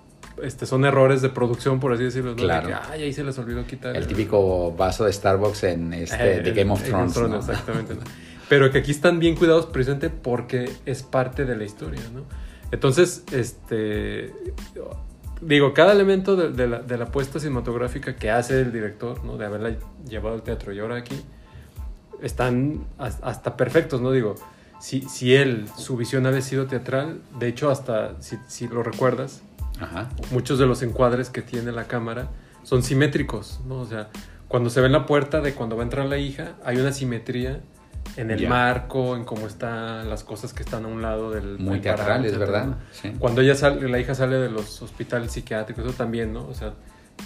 este, 0.44 0.66
son 0.66 0.86
errores 0.86 1.22
de 1.22 1.30
producción, 1.30 1.80
por 1.80 1.94
así 1.94 2.04
decirlo, 2.04 2.32
¿no? 2.32 2.36
De 2.38 2.44
Claro. 2.44 2.68
que, 2.68 2.74
ay, 2.74 3.04
ahí 3.04 3.14
se 3.14 3.24
les 3.24 3.38
olvidó 3.38 3.66
quitar. 3.66 3.96
El 3.96 4.08
típico 4.08 4.74
vaso 4.74 5.06
de 5.06 5.14
Starbucks 5.14 5.64
en 5.64 5.94
este, 5.94 6.38
Eh, 6.38 6.42
de 6.42 6.52
Game 6.54 6.72
of 6.72 6.84
en 6.84 6.90
Thrones. 6.90 7.18
¿no? 7.18 7.36
exactamente. 7.38 7.96
¿no? 7.96 8.02
Pero 8.50 8.70
que 8.72 8.80
aquí 8.80 8.92
están 8.92 9.20
bien 9.20 9.36
cuidados 9.36 9.66
precisamente 9.68 10.10
porque 10.10 10.70
es 10.86 11.04
parte 11.04 11.46
de 11.46 11.56
la 11.56 11.64
historia, 11.64 12.02
¿no? 12.14 12.24
Entonces, 12.72 13.24
este. 13.32 14.34
Digo, 15.42 15.74
cada 15.74 15.94
elemento 15.94 16.36
de, 16.36 16.52
de 16.52 16.68
la, 16.68 16.80
de 16.80 16.98
la 16.98 17.08
puesta 17.08 17.40
cinematográfica 17.40 18.16
que 18.16 18.30
hace 18.30 18.60
el 18.62 18.72
director, 18.72 19.24
¿no? 19.24 19.38
De 19.38 19.46
haberla 19.46 19.76
llevado 20.08 20.36
al 20.36 20.44
teatro 20.44 20.72
y 20.72 20.80
ahora 20.80 20.98
aquí, 20.98 21.16
están 22.22 22.86
has- 22.98 23.20
hasta 23.24 23.58
perfectos, 23.58 24.02
¿no? 24.02 24.12
Digo, 24.12 24.36
si, 24.80 25.02
si 25.02 25.34
él, 25.36 25.66
su 25.78 25.98
visión 25.98 26.26
había 26.26 26.42
sido 26.42 26.68
teatral, 26.68 27.22
de 27.40 27.48
hecho, 27.48 27.72
hasta, 27.72 28.22
si, 28.22 28.38
si 28.48 28.68
lo 28.68 28.84
recuerdas, 28.84 29.42
Ajá. 29.82 30.10
muchos 30.32 30.60
de 30.60 30.66
los 30.68 30.82
encuadres 30.84 31.30
que 31.30 31.42
tiene 31.42 31.72
la 31.72 31.86
cámara 31.86 32.30
son 32.64 32.84
simétricos, 32.84 33.60
¿no? 33.68 33.80
O 33.80 33.86
sea, 33.86 34.10
cuando 34.48 34.70
se 34.70 34.80
ve 34.82 34.86
en 34.88 34.92
la 34.94 35.06
puerta 35.06 35.42
de 35.42 35.54
cuando 35.54 35.76
va 35.76 35.82
a 35.82 35.86
entrar 35.86 36.06
la 36.06 36.18
hija, 36.18 36.54
hay 36.64 36.78
una 36.78 36.92
simetría 36.92 37.62
en 38.18 38.30
el 38.32 38.48
marco, 38.50 39.16
en 39.16 39.24
cómo 39.24 39.48
están 39.48 40.10
las 40.10 40.24
cosas 40.24 40.54
que 40.54 40.62
están 40.64 40.86
a 40.86 40.88
un 40.88 41.02
lado 41.02 41.32
del... 41.32 41.58
Muy 41.60 41.74
del 41.76 41.82
teatral, 41.82 42.06
parado, 42.08 42.24
es 42.26 42.34
etcétera, 42.34 42.52
verdad. 42.52 42.78
Cuando 43.20 43.42
ella 43.42 43.56
sale, 43.56 43.88
la 43.90 44.00
hija 44.00 44.14
sale 44.16 44.36
de 44.38 44.50
los 44.50 44.82
hospitales 44.82 45.32
psiquiátricos, 45.32 45.86
eso 45.86 45.94
también, 45.94 46.34
¿no? 46.34 46.46
O 46.48 46.54
sea, 46.54 46.74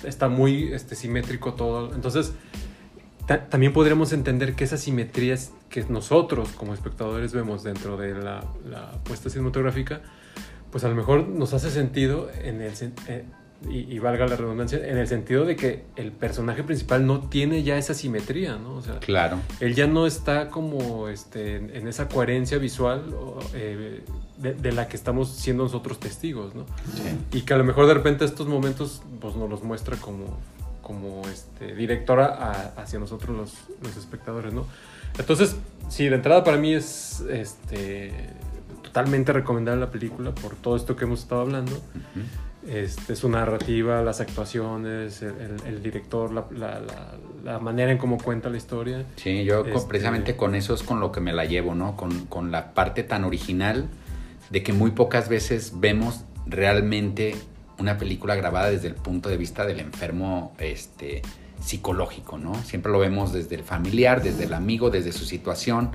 está 0.04 0.30
muy 0.30 0.72
este, 0.74 0.96
simétrico 0.96 1.54
todo. 1.56 1.94
Entonces, 1.96 2.34
ta- 3.26 3.46
también 3.50 3.74
podríamos 3.74 4.14
entender 4.14 4.54
que 4.54 4.64
esas 4.64 4.82
simetrías 4.82 5.52
que 5.70 5.84
nosotros 5.90 6.50
como 6.50 6.74
espectadores 6.74 7.34
vemos 7.34 7.64
dentro 7.64 7.98
de 7.98 8.14
la, 8.14 8.44
la 8.70 8.92
puesta 9.04 9.30
cinematográfica, 9.30 10.02
pues 10.76 10.84
a 10.84 10.90
lo 10.90 10.96
mejor 10.96 11.26
nos 11.30 11.54
hace 11.54 11.72
sentido 11.72 12.30
en 12.44 12.60
el 12.60 12.74
eh, 13.08 13.24
y, 13.70 13.96
y 13.96 14.00
valga 14.00 14.28
la 14.28 14.36
redundancia, 14.36 14.86
en 14.86 14.98
el 14.98 15.08
sentido 15.08 15.46
de 15.46 15.56
que 15.56 15.86
el 15.96 16.12
personaje 16.12 16.64
principal 16.64 17.08
no 17.08 17.30
tiene 17.30 17.64
ya 17.64 17.78
esa 17.78 17.94
simetría, 17.94 18.58
¿no? 18.58 18.74
O 18.76 18.82
sea, 18.82 19.00
Claro. 19.00 19.38
él 19.62 19.74
ya 19.74 19.88
no 19.88 20.06
está 20.06 20.50
como 20.50 21.08
este, 21.08 21.56
en, 21.56 21.88
esa 21.88 22.10
coherencia 22.10 22.58
visual 22.58 23.06
eh, 23.54 24.02
de, 24.38 24.54
de 24.54 24.72
la 24.74 24.90
que 24.90 24.98
estamos 24.98 25.30
siendo 25.30 25.64
nosotros 25.64 25.98
testigos, 25.98 26.54
¿no? 26.56 26.66
Sí. 26.94 27.38
Y 27.38 27.42
que 27.44 27.54
a 27.54 27.58
lo 27.58 27.64
mejor 27.64 27.88
de 27.88 27.94
repente 27.94 28.26
estos 28.26 28.46
momentos 28.48 29.02
pues, 29.22 29.38
nos 29.38 29.50
los 29.50 29.64
muestra 29.64 29.96
como, 29.96 30.38
como 30.82 31.22
este, 31.30 31.74
directora 31.74 32.26
a- 32.26 32.82
hacia 32.82 33.00
nosotros 33.00 33.38
los, 33.38 33.54
los 33.82 33.96
espectadores, 33.96 34.54
¿no? 34.54 34.66
Entonces, 35.18 35.56
sí, 35.88 36.10
de 36.10 36.16
entrada 36.16 36.44
para 36.44 36.58
mí 36.58 36.74
es 36.74 37.22
este, 37.30 38.12
totalmente 38.96 39.34
recomendable 39.34 39.82
la 39.82 39.92
película 39.92 40.32
por 40.34 40.56
todo 40.56 40.78
esto 40.78 40.96
que 40.96 41.04
hemos 41.04 41.20
estado 41.20 41.42
hablando. 41.42 41.74
Ujú. 41.74 42.70
Este, 42.72 43.16
su 43.18 43.28
narrativa, 43.30 44.02
las 44.02 44.22
actuaciones, 44.22 45.22
el, 45.22 45.34
el- 45.42 45.68
el 45.68 45.84
director, 45.84 46.32
la, 46.32 46.46
la- 46.52 46.80
la- 46.80 47.16
la 47.44 47.60
manera 47.60 47.92
en 47.92 47.98
cómo 47.98 48.18
cuenta 48.18 48.50
la 48.50 48.56
historia. 48.56 49.04
Sí, 49.18 49.44
yo 49.44 49.66
Este- 49.66 49.88
precisamente 49.88 50.38
con 50.38 50.56
eso 50.56 50.74
es 50.74 50.82
con 50.82 51.02
lo 51.02 51.12
que 51.12 51.20
me 51.20 51.34
la 51.34 51.44
llevo, 51.44 51.76
¿no? 51.76 51.98
Con, 51.98 52.26
con 52.28 52.52
la 52.54 52.74
parte 52.74 53.04
tan 53.04 53.26
original 53.26 53.90
de 54.50 54.64
que 54.64 54.72
muy 54.72 54.92
pocas 54.92 55.28
veces 55.28 55.74
vemos 55.76 56.22
realmente 56.48 57.36
una 57.78 57.98
película 57.98 58.36
grabada 58.36 58.72
desde 58.72 58.88
el 58.88 58.96
punto 58.96 59.28
de 59.28 59.36
vista 59.36 59.66
del 59.66 59.82
enfermo 59.82 60.56
este, 60.58 61.22
psicológico, 61.62 62.38
¿no? 62.38 62.56
Siempre 62.64 62.94
lo 62.94 63.00
vemos 63.00 63.34
desde 63.34 63.56
el 63.56 63.64
familiar, 63.64 64.24
desde 64.24 64.46
el 64.46 64.54
amigo, 64.54 64.90
desde 64.90 65.12
su 65.12 65.26
situación. 65.26 65.92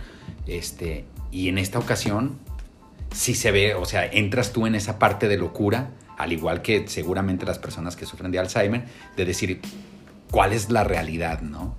Este, 0.46 1.06
y 1.32 1.48
en 1.48 1.58
esta 1.58 1.78
ocasión 1.78 2.38
sí 3.12 3.34
se 3.34 3.50
ve, 3.50 3.74
o 3.74 3.84
sea, 3.84 4.06
entras 4.06 4.52
tú 4.52 4.66
en 4.66 4.74
esa 4.74 4.98
parte 4.98 5.28
de 5.28 5.36
locura, 5.36 5.90
al 6.16 6.32
igual 6.32 6.62
que 6.62 6.86
seguramente 6.88 7.46
las 7.46 7.58
personas 7.58 7.96
que 7.96 8.06
sufren 8.06 8.30
de 8.30 8.38
Alzheimer, 8.38 8.84
de 9.16 9.24
decir 9.24 9.60
cuál 10.30 10.52
es 10.52 10.70
la 10.70 10.84
realidad, 10.84 11.40
¿no? 11.40 11.76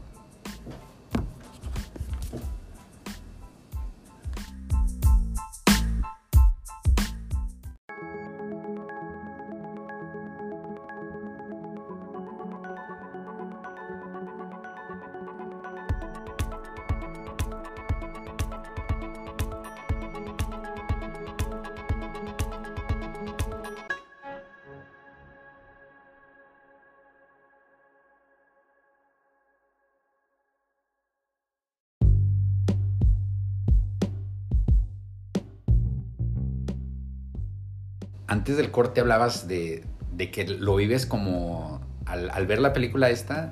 Antes 38.32 38.56
del 38.56 38.72
corte 38.72 39.02
hablabas 39.02 39.50
de, 39.50 39.84
que 40.32 40.48
lo 40.48 40.78
vives 40.78 41.06
como 41.06 41.82
al, 42.06 42.48
ver 42.48 42.62
la 42.62 42.72
película 42.72 43.10
esta 43.10 43.52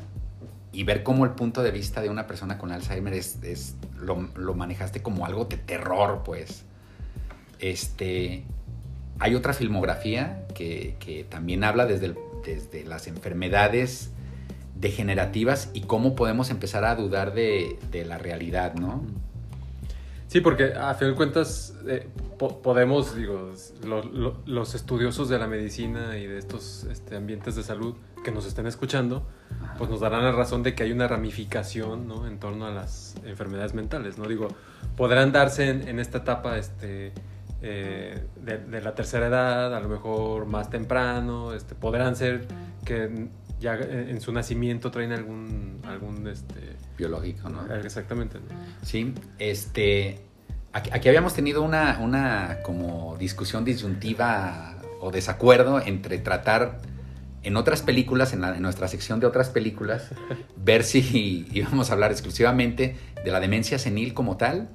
y 0.72 0.86
ver 0.86 1.04
cómo 1.04 1.26
el 1.26 1.32
punto 1.32 1.64
de 1.64 1.72
vista 1.72 2.00
de 2.00 2.10
una 2.10 2.28
persona 2.28 2.58
con 2.58 2.72
Alzheimer 2.72 3.14
es, 3.14 3.76
lo, 3.98 4.16
manejaste 4.56 5.02
como 5.02 5.26
algo 5.26 5.44
de 5.44 5.58
terror, 5.58 6.22
pues. 6.24 6.64
Este, 7.60 8.46
hay 9.20 9.36
otra 9.36 9.52
filmografía 9.52 10.48
que, 10.56 11.26
también 11.30 11.66
habla 11.66 11.86
desde, 11.86 12.16
desde 12.46 12.86
las 12.86 13.08
enfermedades 13.08 14.12
degenerativas 14.76 15.72
y 15.74 15.82
cómo 15.82 16.16
podemos 16.16 16.52
empezar 16.52 16.86
a 16.86 16.96
dudar 16.96 17.34
de, 17.34 17.78
de 17.92 18.06
la 18.06 18.18
realidad, 18.18 18.76
¿no? 18.76 19.04
Sí, 20.30 20.40
porque 20.40 20.72
a 20.74 20.94
fin 20.94 21.10
de 21.10 21.16
cuentas 21.16 21.74
eh, 21.86 22.08
po- 22.40 22.62
podemos, 22.64 23.16
digo, 23.16 23.52
lo- 23.86 24.04
lo- 24.04 24.38
los 24.48 24.74
estudiosos 24.74 25.30
de 25.30 25.38
la 25.38 25.46
medicina 25.48 26.18
y 26.18 26.26
de 26.26 26.40
estos 26.40 26.86
este, 26.86 27.16
ambientes 27.16 27.56
de 27.56 27.62
salud 27.62 27.94
que 28.24 28.32
nos 28.32 28.46
estén 28.48 28.66
escuchando, 28.66 29.28
pues 29.78 29.90
nos 29.90 30.00
darán 30.00 30.24
la 30.24 30.32
razón 30.32 30.64
de 30.64 30.74
que 30.74 30.84
hay 30.84 30.92
una 30.92 31.08
ramificación 31.08 32.08
¿no? 32.08 32.26
en 32.28 32.40
torno 32.40 32.66
a 32.66 32.72
las 32.72 33.16
enfermedades 33.26 33.74
mentales, 33.76 34.18
¿no? 34.18 34.28
Digo, 34.28 34.48
podrán 34.98 35.32
darse 35.32 35.70
en, 35.70 35.88
en 35.88 36.00
esta 36.00 36.18
etapa 36.20 36.58
este, 36.58 37.14
eh, 37.62 38.24
de, 38.42 38.58
de 38.58 38.82
la 38.82 38.96
tercera 38.96 39.28
edad, 39.28 39.76
a 39.76 39.80
lo 39.80 39.88
mejor 39.90 40.46
más 40.48 40.70
temprano, 40.70 41.54
este, 41.54 41.76
podrán 41.76 42.16
ser 42.16 42.48
que 42.86 43.28
ya 43.60 43.76
en 43.76 44.10
en 44.10 44.22
su 44.22 44.32
nacimiento 44.32 44.90
traen 44.92 45.12
algún, 45.12 45.82
algún 45.86 46.28
este, 46.28 46.78
Biológico, 46.98 47.50
¿no? 47.50 47.74
exactamente, 47.76 48.40
¿no? 48.40 48.46
Sí, 48.82 49.14
este. 49.38 50.26
Aquí, 50.74 50.90
aquí 50.94 51.08
habíamos 51.10 51.34
tenido 51.34 51.62
una, 51.64 52.00
una 52.00 52.60
como 52.64 53.18
discusión 53.18 53.66
disyuntiva 53.66 54.76
o 55.02 55.12
desacuerdo 55.12 55.80
entre 55.82 56.20
tratar 56.20 56.80
en 57.42 57.56
otras 57.58 57.82
películas, 57.82 58.34
en, 58.34 58.42
la- 58.42 58.56
en 58.56 58.62
nuestra 58.62 58.88
sección 58.88 59.20
de 59.20 59.26
otras 59.26 59.50
películas, 59.50 60.10
ver 60.58 60.84
si 60.84 61.48
íbamos 61.52 61.90
a 61.90 61.94
hablar 61.94 62.12
exclusivamente 62.12 62.98
de 63.24 63.32
la 63.32 63.40
demencia 63.40 63.80
senil 63.80 64.14
como 64.14 64.38
tal. 64.38 64.70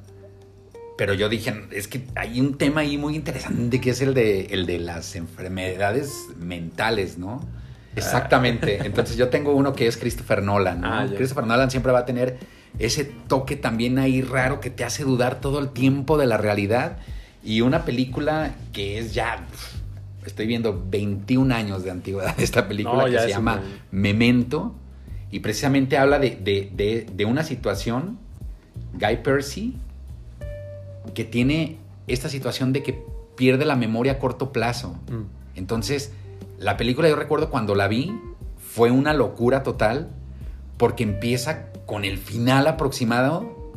Pero 0.97 1.13
yo 1.15 1.29
dije, 1.29 1.53
es 1.73 1.89
que 1.89 2.07
hay 2.15 2.41
un 2.41 2.57
tema 2.57 2.83
ahí 2.83 2.97
muy 2.99 3.17
interesante 3.17 3.81
que 3.81 3.91
es 3.91 4.01
el 4.01 4.15
de, 4.15 4.47
el 4.47 4.65
de 4.67 4.79
las 4.79 5.17
enfermedades 5.17 6.13
mentales, 6.39 7.19
¿no? 7.19 7.41
Exactamente. 7.97 8.85
Entonces 8.87 9.17
yo 9.17 9.29
tengo 9.29 9.55
uno 9.55 9.73
que 9.75 9.87
es 9.87 9.97
Christopher 9.97 10.43
Nolan. 10.43 10.81
¿no? 10.81 10.89
Ah. 10.93 11.07
Christopher 11.15 11.47
Nolan 11.47 11.71
siempre 11.71 11.93
va 11.93 12.01
a 12.01 12.07
tener 12.07 12.39
ese 12.79 13.05
toque 13.05 13.57
también 13.57 13.99
ahí 13.99 14.21
raro 14.23 14.61
que 14.61 14.71
te 14.71 14.85
hace 14.85 15.05
dudar 15.05 15.41
todo 15.41 15.59
el 15.61 15.69
tiempo 15.71 16.19
de 16.19 16.27
la 16.27 16.37
realidad. 16.37 16.99
Y 17.43 17.61
una 17.61 17.85
película 17.85 18.55
que 18.73 18.99
es 18.99 19.15
ya, 19.15 19.47
estoy 20.25 20.47
viendo 20.47 20.83
21 20.91 21.55
años 21.55 21.85
de 21.85 21.91
antigüedad 21.91 22.35
esta 22.39 22.67
película 22.67 23.05
No, 23.05 23.11
que 23.11 23.19
se 23.19 23.29
llama 23.29 23.61
Memento. 23.91 24.75
Y 25.31 25.41
precisamente 25.41 25.99
habla 25.99 26.19
de, 26.19 26.31
de- 26.31 26.71
de- 26.75 27.07
de 27.13 27.25
una 27.25 27.43
situación, 27.43 28.19
Guy 28.95 29.17
Percy, 29.23 29.77
que 31.15 31.25
tiene 31.25 31.77
esta 32.07 32.29
situación 32.29 32.73
de 32.73 32.83
que 32.83 33.03
pierde 33.37 33.65
la 33.65 33.77
memoria 33.77 34.13
a 34.13 34.19
corto 34.19 34.53
plazo. 34.53 34.97
Mm. 35.11 35.57
Entonces, 35.57 36.13
la 36.58 36.76
película 36.76 37.08
yo 37.08 37.16
recuerdo 37.16 37.50
cuando 37.50 37.75
la 37.75 37.88
vi, 37.88 38.12
fue 38.56 38.90
una 38.90 39.12
locura 39.12 39.62
total, 39.62 40.11
porque 40.76 41.02
empieza 41.02 41.73
con 41.87 42.04
el 42.04 42.18
final 42.18 42.66
aproximado 42.66 43.73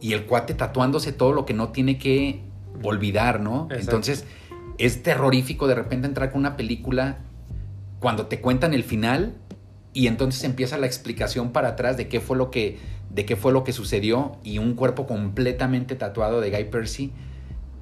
y 0.00 0.12
el 0.12 0.26
cuate 0.26 0.54
tatuándose 0.54 1.12
todo 1.12 1.32
lo 1.32 1.44
que 1.46 1.54
no 1.54 1.70
tiene 1.70 1.98
que 1.98 2.42
olvidar, 2.82 3.40
¿no? 3.40 3.64
Exacto. 3.64 3.80
Entonces, 3.80 4.24
es 4.78 5.02
terrorífico 5.02 5.66
de 5.66 5.74
repente 5.74 6.06
entrar 6.06 6.32
con 6.32 6.40
una 6.40 6.56
película 6.56 7.18
cuando 8.00 8.26
te 8.26 8.40
cuentan 8.40 8.72
el 8.72 8.82
final 8.82 9.36
y 9.92 10.06
entonces 10.06 10.42
empieza 10.44 10.78
la 10.78 10.86
explicación 10.86 11.52
para 11.52 11.68
atrás 11.68 11.96
de 11.96 12.08
qué 12.08 12.20
fue 12.20 12.36
lo 12.36 12.50
que 12.50 12.78
de 13.10 13.24
qué 13.26 13.34
fue 13.34 13.52
lo 13.52 13.64
que 13.64 13.72
sucedió 13.72 14.36
y 14.44 14.58
un 14.58 14.74
cuerpo 14.74 15.06
completamente 15.06 15.96
tatuado 15.96 16.40
de 16.40 16.50
Guy 16.50 16.64
Percy 16.64 17.12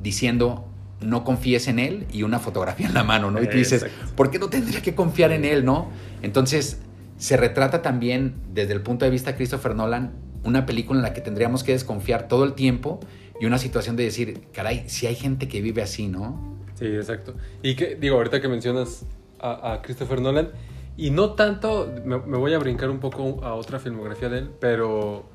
diciendo 0.02 0.66
no 1.00 1.24
confíes 1.24 1.68
en 1.68 1.78
él 1.78 2.06
y 2.12 2.22
una 2.22 2.38
fotografía 2.38 2.86
en 2.86 2.94
la 2.94 3.04
mano, 3.04 3.30
¿no? 3.30 3.42
Y 3.42 3.48
tú 3.48 3.56
dices, 3.56 3.82
Exacto. 3.82 4.12
¿por 4.16 4.30
qué 4.30 4.38
no 4.38 4.48
tendría 4.48 4.82
que 4.82 4.94
confiar 4.94 5.32
en 5.32 5.44
él, 5.44 5.64
no? 5.64 5.90
Entonces, 6.22 6.80
se 7.18 7.36
retrata 7.36 7.82
también 7.82 8.34
desde 8.52 8.72
el 8.72 8.80
punto 8.80 9.04
de 9.04 9.10
vista 9.10 9.32
de 9.32 9.36
Christopher 9.36 9.74
Nolan 9.74 10.12
una 10.44 10.66
película 10.66 10.98
en 10.98 11.02
la 11.02 11.12
que 11.12 11.20
tendríamos 11.20 11.64
que 11.64 11.72
desconfiar 11.72 12.28
todo 12.28 12.44
el 12.44 12.54
tiempo 12.54 13.00
y 13.40 13.46
una 13.46 13.58
situación 13.58 13.96
de 13.96 14.04
decir, 14.04 14.42
caray, 14.52 14.84
si 14.88 15.06
hay 15.06 15.14
gente 15.14 15.48
que 15.48 15.60
vive 15.60 15.82
así, 15.82 16.08
¿no? 16.08 16.56
Sí, 16.74 16.86
exacto. 16.86 17.34
Y 17.62 17.74
que, 17.74 17.96
digo, 17.96 18.16
ahorita 18.16 18.40
que 18.40 18.48
mencionas 18.48 19.04
a, 19.40 19.72
a 19.72 19.82
Christopher 19.82 20.20
Nolan, 20.20 20.50
y 20.96 21.10
no 21.10 21.34
tanto, 21.34 21.92
me, 22.04 22.18
me 22.18 22.38
voy 22.38 22.54
a 22.54 22.58
brincar 22.58 22.90
un 22.90 22.98
poco 22.98 23.44
a 23.44 23.54
otra 23.54 23.78
filmografía 23.78 24.28
de 24.28 24.38
él, 24.38 24.50
pero 24.58 25.28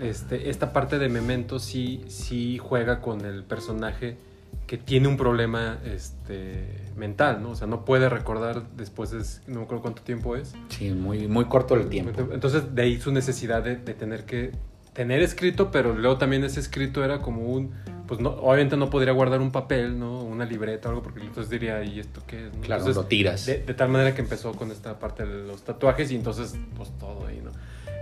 este, 0.00 0.50
esta 0.50 0.72
parte 0.72 0.98
de 0.98 1.08
Memento 1.08 1.58
sí, 1.58 2.04
sí 2.08 2.58
juega 2.58 3.00
con 3.00 3.24
el 3.24 3.44
personaje 3.44 4.18
que 4.66 4.76
tiene 4.78 5.06
un 5.08 5.16
problema 5.16 5.78
este, 5.84 6.64
mental, 6.96 7.42
¿no? 7.42 7.50
O 7.50 7.56
sea, 7.56 7.66
no 7.66 7.84
puede 7.84 8.08
recordar 8.08 8.64
después 8.76 9.10
de, 9.10 9.18
no 9.52 9.60
me 9.60 9.64
acuerdo 9.64 9.82
cuánto 9.82 10.02
tiempo 10.02 10.34
es. 10.36 10.54
Sí, 10.70 10.90
muy, 10.90 11.28
muy 11.28 11.44
corto 11.44 11.74
el 11.74 11.88
tiempo. 11.88 12.20
Entonces, 12.32 12.74
de 12.74 12.82
ahí 12.82 13.00
su 13.00 13.12
necesidad 13.12 13.62
de, 13.62 13.76
de 13.76 13.94
tener 13.94 14.24
que 14.24 14.52
tener 14.92 15.20
escrito, 15.20 15.70
pero 15.70 15.94
luego 15.94 16.16
también 16.16 16.42
ese 16.42 16.58
escrito 16.58 17.04
era 17.04 17.20
como 17.20 17.42
un, 17.42 17.70
pues 18.08 18.18
no, 18.18 18.30
obviamente 18.30 18.78
no 18.78 18.88
podría 18.88 19.12
guardar 19.12 19.42
un 19.42 19.52
papel, 19.52 19.98
¿no? 19.98 20.22
Una 20.22 20.46
libreta 20.46 20.88
o 20.88 20.92
algo, 20.92 21.02
porque 21.02 21.20
entonces 21.20 21.50
diría, 21.50 21.84
¿y 21.84 22.00
esto 22.00 22.22
qué 22.26 22.46
es? 22.46 22.54
no?". 22.54 22.62
Claro, 22.62 22.80
Entonces, 22.80 22.96
lo 23.02 23.06
tiras. 23.06 23.44
de, 23.44 23.58
de 23.58 23.74
tal 23.74 23.90
manera 23.90 24.14
que 24.14 24.22
empezó 24.22 24.52
con 24.52 24.70
esta 24.70 24.98
parte 24.98 25.26
de 25.26 25.46
los 25.46 25.62
tatuajes 25.62 26.10
y 26.10 26.16
entonces, 26.16 26.54
pues 26.76 26.90
todo 26.98 27.26
ahí, 27.26 27.42
¿no? 27.44 27.50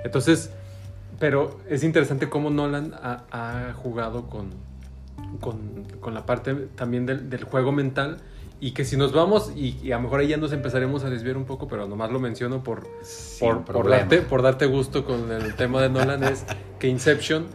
Entonces, 0.04 0.50
pero 1.18 1.58
es 1.68 1.82
interesante 1.82 2.28
cómo 2.28 2.48
Nolan 2.48 2.94
ha, 2.94 3.24
ha 3.32 3.72
jugado 3.72 4.26
con, 4.30 4.50
con, 5.40 5.84
con 6.00 6.14
la 6.14 6.26
parte 6.26 6.54
también 6.74 7.06
del, 7.06 7.28
del 7.30 7.44
juego 7.44 7.72
mental 7.72 8.18
y 8.60 8.70
que 8.70 8.84
si 8.84 8.96
nos 8.96 9.12
vamos, 9.12 9.52
y, 9.54 9.78
y 9.82 9.92
a 9.92 9.96
lo 9.96 10.02
mejor 10.04 10.20
ahí 10.20 10.28
ya 10.28 10.36
nos 10.36 10.52
empezaremos 10.52 11.04
a 11.04 11.10
desviar 11.10 11.36
un 11.36 11.44
poco, 11.44 11.68
pero 11.68 11.86
nomás 11.86 12.10
lo 12.10 12.20
menciono 12.20 12.62
por, 12.62 12.86
por, 13.40 13.64
por 13.64 13.88
darte, 13.90 14.22
por 14.22 14.42
darte 14.42 14.66
gusto 14.66 15.04
con 15.04 15.30
el 15.30 15.54
tema 15.54 15.82
de 15.82 15.90
Nolan, 15.90 16.24
es 16.24 16.46
que 16.78 16.88
Inception 16.88 17.46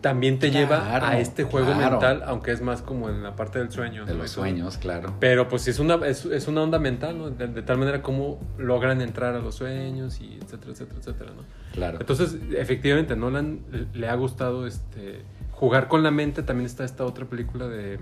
también 0.00 0.38
te 0.38 0.50
lleva 0.50 0.80
Claro, 0.80 1.06
a 1.06 1.18
este 1.18 1.44
juego 1.44 1.72
claro. 1.72 1.92
mental, 1.92 2.22
aunque 2.26 2.52
es 2.52 2.60
más 2.60 2.82
como 2.82 3.08
en 3.08 3.22
la 3.22 3.34
parte 3.34 3.58
del 3.58 3.72
sueño. 3.72 4.04
De 4.04 4.12
¿no? 4.12 4.18
los 4.18 4.30
sueños, 4.32 4.76
claro. 4.76 5.14
Pero 5.18 5.48
pues 5.48 5.66
es 5.66 5.78
una, 5.78 5.94
es, 6.06 6.26
es 6.26 6.46
una 6.46 6.62
onda 6.62 6.78
mental, 6.78 7.16
¿no? 7.16 7.30
De, 7.30 7.46
de 7.48 7.62
tal 7.62 7.78
manera 7.78 8.02
como 8.02 8.38
logran 8.58 9.00
entrar 9.00 9.34
a 9.34 9.38
los 9.38 9.54
sueños 9.54 10.20
y 10.20 10.38
etcétera, 10.42 10.72
etcétera, 10.72 10.98
etcétera, 11.00 11.30
¿no? 11.34 11.42
Claro. 11.72 11.98
Entonces, 12.00 12.36
efectivamente, 12.54 13.16
Nolan 13.16 13.60
le 13.94 14.06
ha 14.08 14.14
gustado 14.14 14.66
este 14.66 15.22
jugar 15.64 15.88
con 15.88 16.02
la 16.02 16.10
mente. 16.10 16.42
También 16.42 16.66
está 16.66 16.84
esta 16.84 17.04
otra 17.04 17.24
película 17.24 17.66
de 17.68 17.98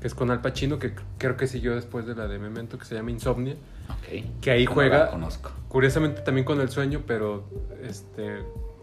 que 0.00 0.06
es 0.06 0.14
con 0.14 0.30
Al 0.30 0.40
Pacino, 0.40 0.78
que 0.78 0.94
creo 1.18 1.36
que 1.36 1.46
siguió 1.46 1.74
después 1.74 2.06
de 2.06 2.14
la 2.14 2.26
de 2.26 2.38
Memento, 2.38 2.78
que 2.78 2.84
se 2.86 2.94
llama 2.94 3.10
Insomnia. 3.10 3.54
ok. 3.90 4.40
Que 4.40 4.50
ahí 4.50 4.64
No 4.64 4.72
juega, 4.72 5.10
conozco. 5.10 5.50
curiosamente 5.68 6.22
también 6.22 6.44
con 6.44 6.60
el 6.60 6.68
sueño, 6.70 7.02
pero 7.06 7.44
este 7.82 8.38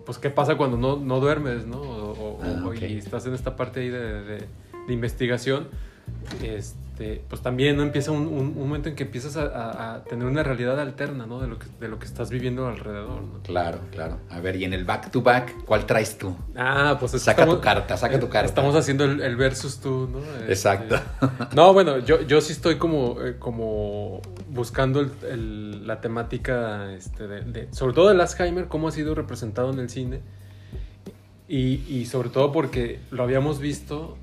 pues 0.05 0.17
qué 0.17 0.29
pasa 0.31 0.55
cuando 0.55 0.75
no, 0.77 0.95
no 0.97 1.19
duermes, 1.19 1.65
¿no? 1.67 1.81
O, 1.81 2.11
o- 2.11 2.39
Ah, 2.41 2.63
o- 2.65 2.73
y 2.73 2.97
estás 2.97 3.25
en 3.27 3.33
esta 3.35 3.55
parte 3.55 3.81
ahí 3.81 3.89
de, 3.89 4.23
de- 4.23 4.47
de 4.87 4.93
investigación. 4.93 5.67
Este, 6.41 6.77
pues 7.29 7.41
también 7.41 7.77
¿no? 7.77 7.83
empieza 7.83 8.11
un, 8.11 8.27
un- 8.27 8.53
un 8.57 8.59
momento 8.59 8.89
en 8.89 8.95
que 8.95 9.03
empiezas 9.03 9.37
a, 9.37 9.43
a- 9.43 9.95
a 9.95 10.03
tener 10.03 10.25
una 10.27 10.43
realidad 10.43 10.79
alterna, 10.79 11.25
¿no? 11.25 11.39
De 11.39 11.47
lo 11.47 11.57
que, 11.57 11.67
de 11.79 11.87
lo 11.87 11.97
que 11.97 12.05
estás 12.05 12.29
viviendo 12.29 12.67
alrededor, 12.67 13.21
¿no? 13.21 13.39
Claro, 13.43 13.79
claro. 13.91 14.17
A 14.29 14.39
ver, 14.41 14.57
y 14.57 14.65
en 14.65 14.73
el 14.73 14.83
back 14.85 15.09
to 15.11 15.21
back, 15.21 15.53
¿cuál 15.65 15.85
traes 15.85 16.17
tú? 16.17 16.35
Ah, 16.55 16.97
pues 16.99 17.13
Saca 17.13 17.45
tu 17.45 17.61
carta, 17.61 17.95
saca 17.97 18.19
tu 18.19 18.27
carta. 18.27 18.47
Estamos 18.47 18.75
haciendo 18.75 19.05
el, 19.05 19.21
el 19.21 19.35
versus 19.37 19.79
tú, 19.79 20.09
¿no? 20.11 20.19
Este, 20.19 20.51
Exacto. 20.51 20.99
no, 21.55 21.73
bueno, 21.73 21.99
yo, 21.99 22.21
yo 22.23 22.41
sí 22.41 22.51
estoy 22.51 22.75
como, 22.77 23.21
eh, 23.21 23.35
como 23.39 24.21
buscando 24.49 24.99
el- 24.99 25.11
el- 25.29 25.87
la 25.87 26.01
temática, 26.01 26.91
este, 26.93 27.27
de, 27.27 27.41
de- 27.41 27.73
sobre 27.73 27.93
todo 27.93 28.11
el 28.11 28.19
Alzheimer, 28.19 28.67
cómo 28.67 28.87
ha 28.89 28.91
sido 28.91 29.15
representado 29.15 29.71
en 29.71 29.79
el 29.79 29.89
cine. 29.89 30.21
Y, 31.47 31.83
y 31.87 32.05
sobre 32.05 32.29
todo 32.29 32.51
porque 32.51 32.99
lo 33.09 33.23
habíamos 33.23 33.59
visto 33.59 34.17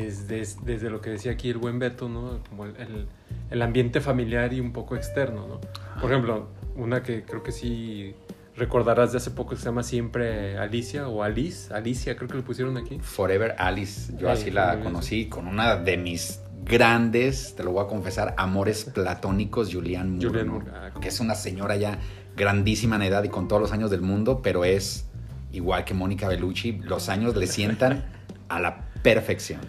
desde, 0.00 0.42
desde 0.64 0.90
lo 0.90 1.00
que 1.00 1.10
decía 1.10 1.32
aquí 1.32 1.50
el 1.50 1.58
buen 1.58 1.78
Beto, 1.78 2.08
¿no? 2.08 2.40
Como 2.48 2.66
el, 2.66 2.76
el- 2.76 3.06
el 3.50 3.60
ambiente 3.62 4.00
familiar 4.00 4.52
y 4.54 4.60
un 4.60 4.72
poco 4.72 4.96
externo, 4.96 5.46
¿no? 5.46 5.60
Por 6.00 6.10
ejemplo, 6.10 6.48
una 6.74 7.02
que 7.02 7.22
creo 7.22 7.42
que 7.42 7.52
sí 7.52 8.14
recordarás 8.56 9.12
de 9.12 9.18
hace 9.18 9.30
poco 9.30 9.50
que 9.50 9.56
se 9.56 9.64
llama 9.66 9.82
siempre 9.82 10.56
Alicia 10.56 11.06
o 11.08 11.22
Alice, 11.22 11.72
Alicia 11.72 12.16
creo 12.16 12.28
que 12.28 12.36
le 12.36 12.42
pusieron 12.42 12.76
aquí. 12.78 12.98
Forever 13.00 13.54
Alice, 13.58 14.12
yo 14.18 14.30
así 14.30 14.50
la 14.50 14.80
conocí 14.80 15.26
con 15.26 15.46
una 15.46 15.76
de 15.76 15.96
mis 15.98 16.40
grandes, 16.64 17.54
te 17.56 17.62
lo 17.62 17.72
voy 17.72 17.84
a 17.84 17.88
confesar, 17.88 18.34
amores 18.38 18.84
platónicos, 18.94 19.70
Julianne 19.72 20.10
Moore, 20.12 20.26
Julianne 20.28 20.46
¿no? 20.48 20.52
Moore, 20.60 20.70
ah, 20.74 20.90
que 21.00 21.08
es 21.08 21.20
una 21.20 21.34
señora 21.34 21.76
ya 21.76 21.98
grandísima 22.36 22.96
en 22.96 23.02
edad 23.02 23.22
y 23.24 23.28
con 23.28 23.48
todos 23.48 23.60
los 23.60 23.72
años 23.72 23.90
del 23.90 24.00
mundo, 24.00 24.40
pero 24.42 24.64
es 24.64 25.06
igual 25.52 25.84
que 25.84 25.92
Mónica 25.92 26.26
Bellucci, 26.28 26.72
los 26.84 27.10
años 27.10 27.36
le 27.36 27.46
sientan 27.46 28.04
a 28.48 28.60
la 28.60 28.88
perfección. 29.02 29.60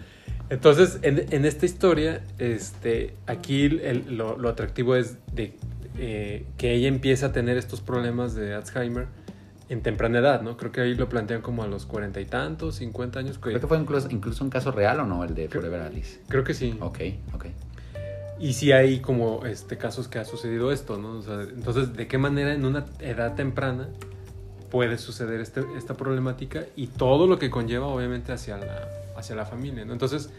Entonces, 0.50 0.98
en, 1.02 1.24
en 1.30 1.44
esta 1.44 1.64
historia, 1.66 2.22
este, 2.38 3.14
aquí 3.26 3.64
el- 3.64 4.16
lo, 4.16 4.36
lo 4.38 4.48
atractivo 4.48 4.94
es 4.96 5.16
de 5.34 5.54
eh, 5.96 6.44
que 6.58 6.74
ella 6.74 6.88
empieza 6.88 7.26
a 7.26 7.32
tener 7.32 7.56
estos 7.56 7.80
problemas 7.80 8.34
de 8.34 8.52
Alzheimer 8.54 9.06
en 9.68 9.80
temprana 9.80 10.18
edad, 10.18 10.42
¿no? 10.42 10.56
Creo 10.56 10.72
que 10.72 10.80
ahí 10.82 10.94
lo 10.94 11.08
plantean 11.08 11.40
como 11.40 11.62
a 11.62 11.66
los 11.68 11.86
cuarenta 11.86 12.20
y 12.20 12.26
tantos, 12.26 12.76
cincuenta 12.76 13.20
años. 13.20 13.38
que- 13.38 13.50
Creo 13.50 13.60
que 13.60 13.66
fue 13.66 13.78
incluso, 13.78 14.08
incluso 14.10 14.44
un 14.44 14.50
caso 14.50 14.70
real 14.72 15.00
o 15.00 15.06
no, 15.06 15.24
el 15.24 15.34
de 15.34 15.48
Creo- 15.48 15.62
Forever 15.62 15.80
Alice. 15.82 16.18
creo 16.28 16.44
que 16.44 16.52
sí. 16.52 16.76
Ok, 16.80 16.98
ok. 17.32 17.46
Y 18.40 18.52
sí 18.54 18.72
hay 18.72 18.98
como 19.00 19.46
este, 19.46 19.78
casos 19.78 20.08
que 20.08 20.18
ha 20.18 20.24
sucedido 20.24 20.72
esto, 20.72 20.98
¿no? 20.98 21.12
O 21.18 21.22
sea, 21.22 21.40
entonces, 21.42 21.94
¿de 21.96 22.06
qué 22.08 22.18
manera 22.18 22.52
en 22.52 22.64
una 22.66 22.84
edad 22.98 23.34
temprana 23.36 23.88
puede 24.70 24.98
suceder 24.98 25.40
este, 25.40 25.62
esta 25.78 25.94
problemática 25.94 26.64
y 26.74 26.88
todo 26.88 27.28
lo 27.28 27.38
que 27.38 27.48
conlleva, 27.48 27.86
obviamente, 27.86 28.32
hacia 28.32 28.56
la, 28.58 28.88
hacia 29.16 29.34
la 29.36 29.44
familia, 29.44 29.84
¿no? 29.84 29.92
Entonces, 29.92 30.30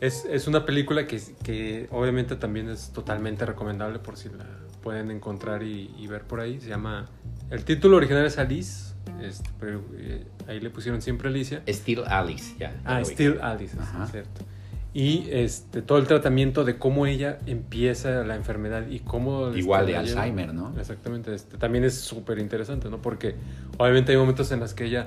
es, 0.00 0.24
es 0.26 0.46
una 0.46 0.64
película 0.64 1.06
que, 1.06 1.20
que 1.42 1.88
obviamente 1.90 2.36
también 2.36 2.68
es 2.68 2.90
totalmente 2.92 3.46
recomendable 3.46 3.98
por 3.98 4.16
si 4.16 4.28
la 4.28 4.46
pueden 4.82 5.10
encontrar 5.10 5.62
y, 5.62 5.90
y 5.98 6.06
ver 6.06 6.22
por 6.22 6.40
ahí. 6.40 6.60
Se 6.60 6.68
llama... 6.68 7.08
El 7.50 7.64
título 7.64 7.96
original 7.96 8.26
es 8.26 8.38
Alice, 8.38 8.94
este, 9.22 9.48
pero 9.58 9.80
eh, 9.96 10.24
ahí 10.48 10.60
le 10.60 10.70
pusieron 10.70 11.00
siempre 11.00 11.28
Alicia. 11.28 11.62
Still 11.68 12.04
Alice, 12.06 12.54
ya. 12.58 12.72
ya 12.72 12.80
Ah. 12.84 13.04
Still 13.04 13.38
Alice, 13.40 13.76
es 13.76 14.10
cierto. 14.10 14.44
Y 14.92 15.28
este, 15.30 15.82
todo 15.82 15.98
el 15.98 16.06
tratamiento 16.06 16.64
de 16.64 16.78
cómo 16.78 17.06
ella 17.06 17.38
empieza 17.46 18.24
la 18.24 18.34
enfermedad 18.34 18.88
y 18.88 19.00
cómo... 19.00 19.52
Igual 19.54 19.86
de 19.86 19.92
lleva. 19.92 20.00
Alzheimer, 20.00 20.54
¿no? 20.54 20.74
Exactamente, 20.78 21.34
este, 21.34 21.58
también 21.58 21.84
es 21.84 21.94
súper 21.98 22.38
interesante, 22.38 22.88
¿no? 22.88 23.02
Porque 23.02 23.34
obviamente 23.78 24.12
hay 24.12 24.18
momentos 24.18 24.50
en 24.52 24.60
los 24.60 24.74
que 24.74 24.84
ella... 24.84 25.04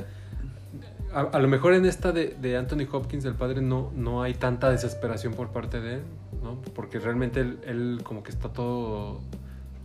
A, 1.14 1.22
a 1.22 1.40
lo 1.40 1.48
mejor 1.48 1.74
en 1.74 1.86
esta 1.86 2.12
de, 2.12 2.36
de 2.40 2.56
Anthony 2.58 2.88
Hopkins, 2.92 3.26
el 3.26 3.34
padre, 3.36 3.62
no, 3.62 3.92
no 3.96 4.22
hay 4.22 4.34
tanta 4.36 4.70
desesperación 4.70 5.34
por 5.34 5.50
parte 5.50 5.82
de 5.82 5.96
él, 5.96 6.02
¿no? 6.44 6.62
Porque 6.76 7.00
realmente 7.00 7.40
él, 7.42 7.60
él 7.66 8.02
como 8.04 8.22
que 8.24 8.30
está 8.32 8.50
todo 8.54 9.20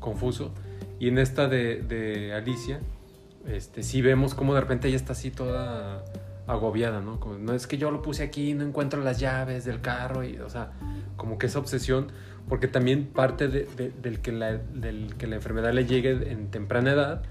confuso. 0.01 0.53
Y 1.01 1.09
en 1.09 1.19
esta 1.19 1.49
de, 1.49 1.81
de 1.83 2.35
Alicia, 2.35 2.81
este, 3.47 3.83
sí 3.83 4.03
vemos 4.03 4.35
como 4.35 4.55
de 4.55 4.61
repente 4.61 4.89
ella 4.89 4.97
está 4.97 5.13
así 5.13 5.31
toda 5.31 6.05
agobiada, 6.47 7.01
¿no? 7.01 7.19
Como, 7.21 7.39
no 7.39 7.55
es 7.55 7.67
que 7.67 7.79
yo 7.79 7.91
lo 7.91 8.03
puse 8.03 8.23
aquí, 8.23 8.53
no 8.53 8.65
encuentro 8.65 9.03
las 9.03 9.19
llaves 9.19 9.65
del 9.65 9.81
carro, 9.81 10.25
y, 10.25 10.39
o 10.39 10.51
sea, 10.51 10.73
como 11.17 11.39
que 11.39 11.47
esa 11.47 11.59
obsesión, 11.59 12.09
porque 12.51 12.69
también 12.69 13.07
parte 13.07 13.49
de- 13.49 13.65
de- 13.77 13.91
del, 14.03 14.21
que 14.21 14.31
la, 14.31 14.53
del 14.59 15.15
que 15.17 15.27
la 15.27 15.37
enfermedad 15.37 15.73
le 15.73 15.87
llegue 15.87 16.31
en 16.31 16.51
temprana 16.51 16.93
edad, 16.93 17.23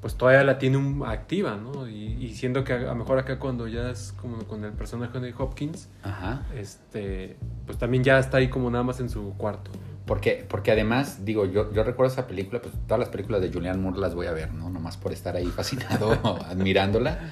pues 0.00 0.14
todavía 0.16 0.44
la 0.44 0.58
tiene 0.58 0.76
un- 0.78 1.04
activa, 1.06 1.56
¿no? 1.56 1.88
Y, 1.88 2.14
y 2.24 2.34
siendo 2.34 2.64
que 2.64 2.72
a 2.72 2.78
lo 2.78 2.94
mejor 2.94 3.18
acá 3.18 3.38
cuando 3.38 3.68
ya 3.68 3.90
es 3.90 4.12
como 4.20 4.38
con 4.44 4.64
el 4.64 4.72
personaje 4.72 5.20
de 5.20 5.34
Hopkins, 5.36 5.88
Ajá. 6.02 6.46
este, 6.56 7.36
pues 7.66 7.78
también 7.78 8.02
ya 8.02 8.18
está 8.18 8.38
ahí 8.38 8.48
como 8.48 8.70
nada 8.70 8.84
más 8.84 9.00
en 9.00 9.10
su 9.10 9.34
cuarto. 9.36 9.70
Porque, 10.06 10.44
porque 10.48 10.72
además, 10.72 11.24
digo, 11.24 11.44
yo, 11.46 11.72
yo 11.72 11.84
recuerdo 11.84 12.12
esa 12.12 12.26
película, 12.26 12.60
pues 12.60 12.74
todas 12.86 12.98
las 12.98 13.10
películas 13.10 13.40
de 13.42 13.52
Julianne 13.52 13.80
Moore 13.80 13.98
las 14.00 14.14
voy 14.14 14.26
a 14.26 14.32
ver, 14.32 14.52
¿no? 14.52 14.68
Nomás 14.70 14.96
por 14.96 15.12
estar 15.12 15.36
ahí 15.36 15.46
fascinado, 15.46 16.12
admirándola. 16.46 17.30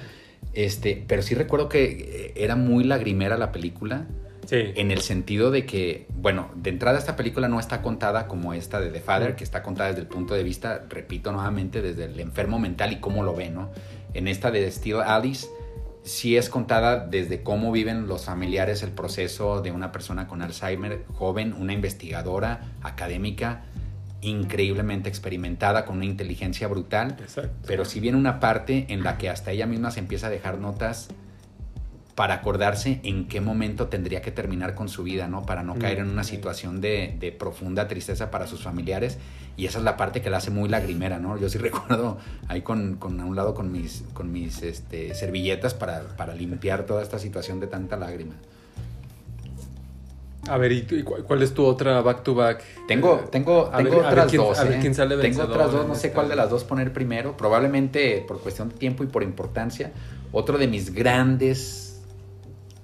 Este, 0.53 1.03
pero 1.07 1.21
sí 1.21 1.35
recuerdo 1.35 1.67
que 1.69 1.83
eh, 1.85 2.33
era 2.37 2.55
muy 2.55 2.83
lagrimera 2.85 3.37
la 3.37 3.51
película, 3.51 4.07
Sí. 4.49 4.73
en 4.75 4.89
el 4.89 5.01
sentido 5.01 5.51
de 5.51 5.67
que, 5.67 6.07
bueno, 6.09 6.49
de 6.55 6.71
entrada 6.71 6.97
esta 6.97 7.15
película 7.15 7.47
no 7.47 7.59
está 7.59 7.83
contada 7.83 8.25
como 8.25 8.55
esta 8.55 8.81
de 8.81 8.89
The 8.89 8.99
Father, 8.99 9.35
que 9.35 9.43
está 9.43 9.61
contada 9.61 9.89
desde 9.89 10.01
el 10.01 10.07
punto 10.07 10.33
de 10.33 10.41
vista, 10.41 10.85
repito 10.89 11.31
nuevamente, 11.31 11.83
desde 11.83 12.05
el 12.05 12.19
enfermo 12.19 12.57
mental 12.57 12.91
y 12.91 12.95
cómo 12.95 13.21
lo 13.21 13.35
ve, 13.35 13.51
¿no? 13.51 13.69
En 14.15 14.27
esta 14.27 14.49
de 14.49 14.71
Steel 14.71 15.01
Alice 15.01 15.47
sí 16.01 16.35
es 16.35 16.49
contada 16.49 17.05
desde 17.05 17.43
cómo 17.43 17.71
viven 17.71 18.07
los 18.07 18.25
familiares 18.25 18.81
el 18.81 18.89
proceso 18.89 19.61
de 19.61 19.71
una 19.71 19.91
persona 19.91 20.27
con 20.27 20.41
Alzheimer, 20.41 21.05
joven, 21.13 21.53
una 21.53 21.73
investigadora 21.73 22.71
académica 22.81 23.65
increíblemente 24.21 25.09
experimentada, 25.09 25.85
con 25.85 25.97
una 25.97 26.05
inteligencia 26.05 26.67
brutal, 26.67 27.17
Exacto. 27.19 27.51
pero 27.67 27.85
si 27.85 27.99
viene 27.99 28.17
una 28.17 28.39
parte 28.39 28.87
en 28.89 29.03
la 29.03 29.19
que 29.19 29.29
hasta 29.29 29.51
ella 29.51 29.67
misma 29.67 29.91
se 29.91 29.99
empieza 29.99 30.25
a 30.25 30.29
dejar 30.31 30.57
notas 30.57 31.09
para 32.19 32.33
acordarse 32.33 32.99
en 33.03 33.29
qué 33.29 33.39
momento 33.39 33.87
tendría 33.87 34.21
que 34.21 34.29
terminar 34.29 34.75
con 34.75 34.89
su 34.89 35.03
vida, 35.03 35.29
¿no? 35.29 35.45
Para 35.45 35.63
no 35.63 35.75
caer 35.79 35.99
en 35.99 36.09
una 36.09 36.25
situación 36.25 36.81
de, 36.81 37.15
de 37.17 37.31
profunda 37.31 37.87
tristeza 37.87 38.29
para 38.29 38.45
sus 38.45 38.61
familiares. 38.61 39.17
Y 39.55 39.67
esa 39.67 39.77
es 39.77 39.85
la 39.85 39.95
parte 39.95 40.21
que 40.21 40.29
la 40.29 40.35
hace 40.39 40.51
muy 40.51 40.67
lagrimera, 40.67 41.17
¿no? 41.17 41.37
Yo 41.37 41.47
sí 41.47 41.57
recuerdo 41.69 42.17
ahí 42.49 42.61
con, 42.61 42.95
con 42.97 43.21
a 43.21 43.25
un 43.25 43.37
lado 43.37 43.53
con 43.53 43.71
mis, 43.71 44.03
con 44.13 44.33
mis 44.33 44.63
este, 44.63 45.13
servilletas 45.15 45.73
para, 45.73 46.01
para 46.17 46.35
limpiar 46.35 46.85
toda 46.85 47.03
esta 47.03 47.19
situación 47.19 47.61
de 47.61 47.67
tanta 47.67 47.95
lágrima. 47.95 48.33
A 50.49 50.57
ver, 50.57 50.73
¿y, 50.73 50.85
y 50.89 51.03
cu- 51.03 51.23
cuál 51.25 51.41
es 51.41 51.53
tu 51.53 51.63
otra 51.63 52.01
back 52.01 52.23
to 52.23 52.35
back? 52.35 52.61
Tengo, 52.85 53.15
Eh, 53.23 53.27
tengo, 53.31 53.71
tengo 53.77 53.89
ver- 53.91 54.05
otras 54.05 54.27
quién- 54.29 54.41
dos. 54.41 54.59
a 54.59 54.65
ver 54.65 54.73
¿eh? 54.73 54.77
quién 54.81 54.93
sale 54.93 55.15
tengo 55.17 55.43
otras 55.43 55.71
dos, 55.71 55.87
no 55.87 55.95
sé 55.95 56.11
cuál 56.11 56.27
de 56.27 56.35
las 56.35 56.49
dos 56.49 56.65
poner 56.65 56.91
primero. 56.91 57.37
Probablemente 57.37 58.25
por 58.27 58.41
cuestión 58.41 58.67
de 58.67 58.75
tiempo 58.75 59.05
y 59.05 59.07
por 59.07 59.23
importancia. 59.23 59.93
Otro 60.33 60.57
de 60.57 60.67
mis 60.67 60.93
grandes 60.93 61.85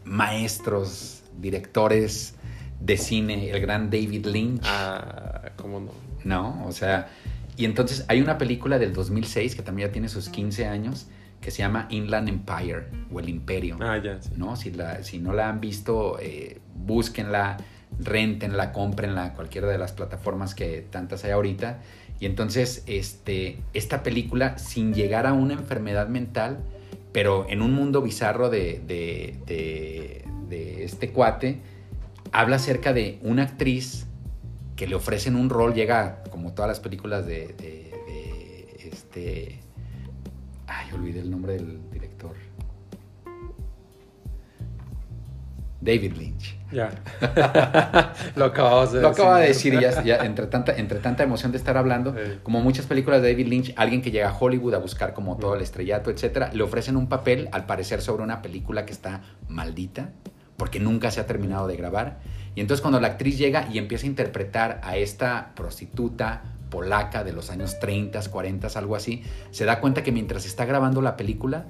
maestros, 0.06 1.24
directores 1.40 2.36
de 2.80 2.98
cine, 2.98 3.50
el 3.52 3.60
gran 3.60 3.90
David 3.90 4.26
Lynch. 4.28 4.62
Ah, 4.66 5.52
cómo 5.58 5.80
no. 5.80 6.06
¿no? 6.26 6.66
O 6.66 6.72
sea, 6.72 7.08
y 7.56 7.66
entonces 7.66 8.06
hay 8.08 8.22
una 8.22 8.38
película 8.38 8.80
del 8.80 8.94
2006 8.94 9.56
que 9.56 9.62
también 9.62 9.90
ya 9.90 9.94
tiene 9.94 10.10
sus 10.10 10.30
15 10.30 10.66
años 10.66 11.08
que 11.40 11.52
se 11.52 11.60
llama 11.60 11.88
Inland 11.92 12.28
Empire 12.28 12.88
o 13.14 13.20
El 13.20 13.30
Imperio. 13.30 13.78
Ah, 13.80 14.00
ya, 14.04 14.22
sí. 14.22 14.32
¿no? 14.36 14.56
Si, 14.56 14.72
la, 14.72 15.04
si 15.04 15.20
no 15.20 15.32
la 15.32 15.48
han 15.48 15.62
visto, 15.62 16.18
eh, 16.20 16.60
búsquenla, 16.74 17.58
rentenla, 18.00 18.72
cómprenla, 18.72 19.34
cualquiera 19.34 19.68
de 19.68 19.78
las 19.78 19.92
plataformas 19.92 20.56
que 20.56 20.86
tantas 20.90 21.24
hay 21.24 21.32
ahorita. 21.32 21.82
Y 22.20 22.26
entonces, 22.26 22.84
este, 22.88 23.60
esta 23.74 24.02
película, 24.02 24.58
sin 24.58 24.94
llegar 24.94 25.28
a 25.28 25.34
una 25.34 25.54
enfermedad 25.54 26.08
mental, 26.08 26.60
pero 27.16 27.46
en 27.50 27.62
un 27.62 27.72
mundo 27.72 28.02
bizarro 28.02 28.50
de, 28.50 28.82
de- 28.86 29.40
de- 30.50 30.84
este 30.84 31.12
cuate, 31.12 31.60
habla 32.34 32.58
acerca 32.58 32.92
de 32.92 33.20
una 33.22 33.44
actriz 33.44 34.06
que 34.76 34.86
le 34.86 34.96
ofrecen 34.96 35.38
un 35.38 35.50
rol, 35.50 35.74
llega 35.74 36.26
como 36.30 36.52
todas 36.54 36.68
las 36.68 36.82
películas 36.82 37.26
de, 37.26 37.56
este... 38.78 39.60
Ay, 40.68 40.92
olvidé 40.94 41.22
el 41.22 41.32
nombre 41.32 41.54
del 41.54 41.80
director. 41.90 42.36
David 45.86 46.14
Lynch. 46.18 46.58
Ya. 46.72 46.90
Lo 48.36 48.50
de 48.50 49.02
Lo 49.02 49.08
acaba 49.10 49.40
de 49.40 49.48
decir. 49.48 49.74
decir 49.74 49.74
y 49.74 49.82
ya, 49.82 50.18
ya 50.18 50.26
entre, 50.26 50.48
tanta, 50.48 50.76
entre 50.76 51.00
tanta 51.00 51.24
emoción 51.24 51.52
de 51.52 51.58
estar 51.58 51.78
hablando, 51.78 52.14
Sí. 52.14 52.40
como 52.44 52.60
muchas 52.62 52.86
películas 52.86 53.22
de 53.22 53.32
David 53.32 53.48
Lynch, 53.48 53.74
alguien 53.78 54.02
que 54.02 54.12
llega 54.12 54.30
a 54.30 54.38
Hollywood 54.38 54.74
a 54.74 54.80
buscar 54.80 55.14
como 55.14 55.38
todo 55.38 55.56
el 55.56 55.62
estrellato, 55.62 56.10
etcétera, 56.10 56.50
le 56.54 56.64
ofrecen 56.64 56.98
un 56.98 57.08
papel, 57.08 57.48
al 57.52 57.66
parecer, 57.66 58.02
sobre 58.02 58.24
una 58.24 58.42
película 58.42 58.86
que 58.86 58.92
está 58.92 59.22
maldita, 59.48 60.10
porque 60.58 60.80
nunca 60.80 61.12
se 61.12 61.20
ha 61.22 61.26
terminado 61.28 61.68
de 61.68 61.76
grabar. 61.78 62.20
Y 62.56 62.62
entonces 62.62 62.82
cuando 62.82 63.00
la 63.00 63.08
actriz 63.08 63.38
llega 63.38 63.68
y 63.72 63.78
empieza 63.78 64.06
a 64.06 64.10
interpretar 64.10 64.82
a 64.84 64.98
esta 64.98 65.52
prostituta 65.56 66.44
polaca 66.70 67.24
de 67.24 67.32
los 67.32 67.52
años 67.52 67.80
30, 67.80 68.20
40, 68.30 68.68
algo 68.80 68.96
así, 68.96 69.24
se 69.52 69.66
da 69.66 69.80
cuenta 69.80 70.04
que 70.04 70.12
mientras 70.12 70.46
está 70.46 70.66
grabando 70.66 71.02
la 71.02 71.16
película, 71.16 71.66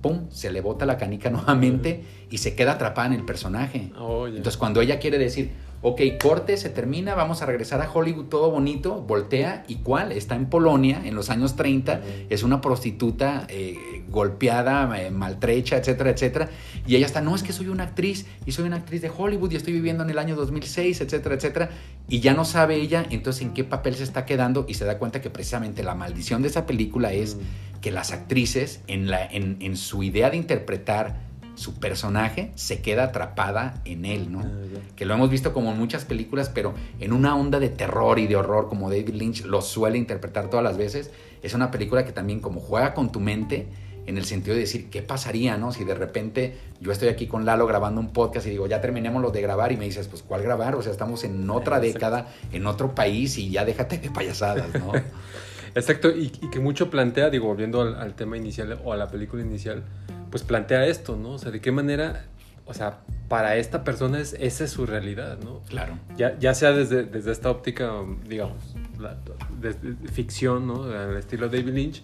¡pum!, 0.00 0.30
se 0.30 0.50
le 0.50 0.60
bota 0.60 0.86
la 0.86 0.96
canica 0.96 1.30
nuevamente 1.30 2.04
y 2.30 2.38
se 2.38 2.54
queda 2.54 2.72
atrapada 2.72 3.08
en 3.08 3.14
el 3.14 3.24
personaje. 3.24 3.92
Oh. 3.98 4.26
Entonces, 4.26 4.56
cuando 4.56 4.80
ella 4.80 4.98
quiere 4.98 5.18
decir, 5.18 5.52
ok, 5.80 6.00
corte, 6.20 6.56
se 6.56 6.70
termina, 6.70 7.14
vamos 7.14 7.40
a 7.42 7.46
regresar 7.46 7.80
a 7.80 7.90
Hollywood 7.90 8.26
todo 8.26 8.50
bonito, 8.50 9.00
voltea, 9.02 9.64
¿y 9.68 9.76
cuál? 9.76 10.12
Está 10.12 10.34
en 10.34 10.46
Polonia, 10.46 11.00
en 11.04 11.14
los 11.14 11.30
años 11.30 11.54
30, 11.54 11.92
Ujú. 11.92 12.02
es 12.30 12.42
una 12.42 12.60
prostituta 12.60 13.46
eh, 13.48 13.76
golpeada, 14.08 15.00
eh, 15.00 15.10
maltrecha, 15.10 15.76
etcétera, 15.76 16.10
etcétera. 16.10 16.48
Y 16.86 16.96
ella 16.96 17.06
está, 17.06 17.20
no, 17.20 17.34
es 17.36 17.42
que 17.42 17.52
soy 17.52 17.68
una 17.68 17.84
actriz, 17.84 18.26
y 18.44 18.52
soy 18.52 18.66
una 18.66 18.76
actriz 18.76 19.02
de 19.02 19.10
Hollywood, 19.16 19.52
y 19.52 19.56
estoy 19.56 19.72
viviendo 19.72 20.02
en 20.02 20.10
el 20.10 20.18
año 20.18 20.34
2006, 20.34 21.00
etcétera, 21.00 21.36
etcétera. 21.36 21.70
Y 22.08 22.20
ya 22.20 22.34
no 22.34 22.44
sabe 22.44 22.76
ella, 22.76 23.06
entonces, 23.10 23.42
en 23.42 23.52
qué 23.52 23.62
papel 23.62 23.94
se 23.94 24.02
está 24.02 24.24
quedando, 24.24 24.66
y 24.68 24.74
se 24.74 24.84
da 24.84 24.98
cuenta 24.98 25.20
que 25.20 25.30
precisamente 25.30 25.84
la 25.84 25.94
maldición 25.94 26.42
de 26.42 26.48
esa 26.48 26.66
película 26.66 27.12
es 27.12 27.36
que 27.80 27.92
las 27.92 28.10
actrices, 28.12 28.80
en, 28.88 29.08
la, 29.08 29.24
en, 29.24 29.58
en 29.60 29.76
su 29.76 30.02
idea 30.02 30.30
de 30.30 30.36
interpretar 30.36 31.27
su 31.58 31.74
personaje, 31.74 32.52
se 32.54 32.80
queda 32.80 33.04
atrapada 33.04 33.82
en 33.84 34.04
él, 34.04 34.32
¿no? 34.32 34.40
Ah, 34.40 34.78
que 34.96 35.04
lo 35.04 35.14
hemos 35.14 35.28
visto 35.28 35.52
como 35.52 35.72
en 35.72 35.78
muchas 35.78 36.04
películas, 36.04 36.48
pero 36.48 36.74
en 37.00 37.12
una 37.12 37.36
onda 37.36 37.58
de 37.58 37.68
terror 37.68 38.18
y 38.18 38.26
de 38.26 38.36
horror, 38.36 38.68
como 38.68 38.90
David 38.90 39.10
Lynch 39.10 39.44
lo 39.44 39.60
suele 39.60 39.98
interpretar 39.98 40.48
todas 40.48 40.64
las 40.64 40.76
veces, 40.76 41.10
es 41.42 41.54
una 41.54 41.70
película 41.70 42.04
que 42.04 42.12
también 42.12 42.40
como 42.40 42.60
juega 42.60 42.94
con 42.94 43.12
tu 43.12 43.20
mente, 43.20 43.66
en 44.06 44.16
el 44.16 44.24
sentido 44.24 44.54
de 44.54 44.62
decir, 44.62 44.88
¿qué 44.88 45.02
pasaría, 45.02 45.58
no? 45.58 45.70
Si 45.70 45.84
de 45.84 45.94
repente 45.94 46.56
yo 46.80 46.92
estoy 46.92 47.08
aquí 47.08 47.26
con 47.26 47.44
Lalo 47.44 47.66
grabando 47.66 48.00
un 48.00 48.10
podcast 48.10 48.46
y 48.46 48.50
digo, 48.50 48.66
ya 48.66 48.80
terminemos 48.80 49.20
los 49.20 49.34
de 49.34 49.42
grabar, 49.42 49.70
y 49.70 49.76
me 49.76 49.84
dices, 49.84 50.08
pues, 50.08 50.22
¿cuál 50.22 50.42
grabar? 50.42 50.76
O 50.76 50.82
sea, 50.82 50.92
estamos 50.92 51.24
en 51.24 51.50
otra 51.50 51.76
Exacto. 51.76 51.92
década, 51.92 52.26
en 52.50 52.66
otro 52.66 52.94
país, 52.94 53.36
y 53.36 53.50
ya 53.50 53.66
déjate 53.66 53.98
de 53.98 54.10
payasadas, 54.10 54.72
¿no? 54.80 54.92
Exacto, 55.74 56.10
y, 56.10 56.32
y 56.40 56.48
que 56.50 56.58
mucho 56.58 56.88
plantea, 56.88 57.28
digo, 57.28 57.48
volviendo 57.48 57.82
al, 57.82 57.96
al 57.96 58.14
tema 58.14 58.38
inicial 58.38 58.80
o 58.82 58.94
a 58.94 58.96
la 58.96 59.08
película 59.08 59.42
inicial, 59.42 59.84
pues 60.30 60.42
plantea 60.42 60.86
esto, 60.86 61.16
¿no? 61.16 61.30
O 61.30 61.38
sea, 61.38 61.50
de 61.50 61.60
qué 61.60 61.72
manera, 61.72 62.24
o 62.66 62.74
sea, 62.74 63.00
para 63.28 63.56
esta 63.56 63.84
persona 63.84 64.20
es, 64.20 64.34
esa 64.38 64.64
es 64.64 64.70
su 64.70 64.86
realidad, 64.86 65.38
¿no? 65.42 65.60
claro. 65.68 65.98
Ya, 66.16 66.38
ya 66.38 66.54
sea 66.54 66.72
desde, 66.72 67.04
desde 67.04 67.32
esta 67.32 67.50
óptica, 67.50 67.92
digamos, 68.26 68.74
la, 68.98 69.16
desde 69.60 69.94
ficción, 70.10 70.66
¿no? 70.66 70.84
Al 70.84 71.16
estilo 71.16 71.48
David 71.48 71.74
Lynch, 71.74 72.02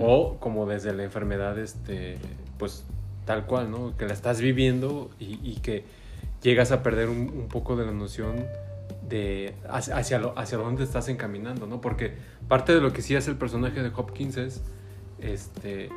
o 0.00 0.38
como 0.38 0.66
desde 0.66 0.92
la 0.94 1.04
enfermedad, 1.04 1.58
este, 1.58 2.18
pues 2.58 2.84
tal 3.24 3.46
cual, 3.46 3.70
¿no? 3.70 3.96
Que 3.96 4.06
la 4.06 4.12
estás 4.12 4.40
viviendo 4.40 5.10
y, 5.18 5.38
y 5.42 5.56
que 5.56 5.84
llegas 6.42 6.72
a 6.72 6.82
perder 6.82 7.08
un, 7.08 7.28
un 7.30 7.48
poco 7.48 7.76
de 7.76 7.86
la 7.86 7.92
noción 7.92 8.44
de 9.08 9.54
hacia, 9.68 9.96
hacia, 9.96 10.18
lo, 10.18 10.38
hacia 10.38 10.58
dónde 10.58 10.84
estás 10.84 11.08
encaminando, 11.08 11.66
¿no? 11.66 11.80
Porque 11.80 12.14
parte 12.48 12.74
de 12.74 12.80
lo 12.80 12.92
que 12.92 13.02
sí 13.02 13.16
hace 13.16 13.30
el 13.30 13.36
personaje 13.36 13.82
de 13.82 13.90
Hopkins 13.94 14.36
es, 14.36 14.62
este, 15.20 15.88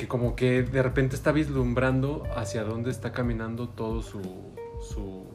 que 0.00 0.08
como 0.08 0.34
que 0.34 0.62
de 0.62 0.82
repente 0.82 1.14
está 1.14 1.30
vislumbrando 1.32 2.24
hacia 2.34 2.64
dónde 2.64 2.90
está 2.90 3.12
caminando 3.12 3.68
todo 3.68 4.00
su, 4.02 4.20
su, 4.80 5.26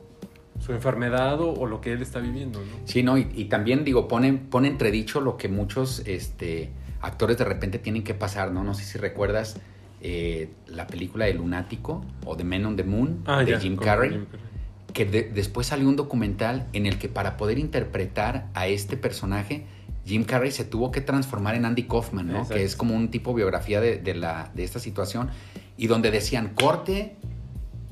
su 0.60 0.72
enfermedad 0.74 1.40
o, 1.40 1.54
o 1.54 1.68
lo 1.68 1.82
que 1.82 1.94
él 1.94 2.02
está 2.02 2.20
viviendo, 2.20 2.60
¿no? 2.60 2.66
Sí, 2.86 3.04
no, 3.04 3.18
y, 3.18 3.28
y 3.36 3.46
también 3.46 3.84
digo, 3.84 4.08
pone, 4.08 4.34
pone 4.34 4.68
entredicho 4.68 5.22
lo 5.22 5.38
que 5.38 5.48
muchos 5.50 6.00
este, 6.08 6.72
actores 7.02 7.38
de 7.38 7.46
repente 7.46 7.78
tienen 7.80 8.04
que 8.04 8.14
pasar, 8.16 8.52
¿no? 8.52 8.64
No 8.64 8.74
sé 8.74 8.84
si 8.84 8.98
recuerdas 8.98 9.58
eh, 10.02 10.50
la 10.68 10.88
película 10.88 11.26
de 11.26 11.36
Lunático 11.36 12.04
o 12.26 12.36
The 12.36 12.44
Men 12.44 12.66
on 12.66 12.76
the 12.76 12.84
Moon 12.84 13.24
de 13.24 13.32
Ah, 13.32 13.44
ya, 13.44 13.60
Jim 13.60 13.76
Carrey, 13.78 14.10
Jim 14.12 14.26
Carrey. 14.26 14.46
que 14.94 15.06
de- 15.06 15.24
después 15.32 15.68
salió 15.68 15.88
un 15.88 15.96
documental 15.96 16.68
en 16.74 16.86
el 16.88 16.98
que 16.98 17.08
para 17.10 17.38
poder 17.38 17.60
interpretar 17.60 18.48
a 18.56 18.68
este 18.68 18.98
personaje, 18.98 19.66
Jim 20.06 20.24
Carrey 20.24 20.52
se 20.52 20.66
tuvo 20.66 20.92
que 20.92 21.02
transformar 21.02 21.56
en 21.56 21.66
Andy 21.66 21.84
Kaufman, 21.84 22.28
¿no? 22.28 22.34
Exacto. 22.34 22.56
Que 22.56 22.64
es 22.64 22.76
como 22.76 22.96
un 22.96 23.10
tipo 23.10 23.34
biografía 23.34 23.82
de, 23.82 23.98
de 23.98 24.14
la, 24.14 24.52
de 24.54 24.64
esta 24.64 24.80
situación, 24.80 25.30
y 25.78 25.88
donde 25.88 26.12
decían 26.12 26.54
corte. 26.54 27.16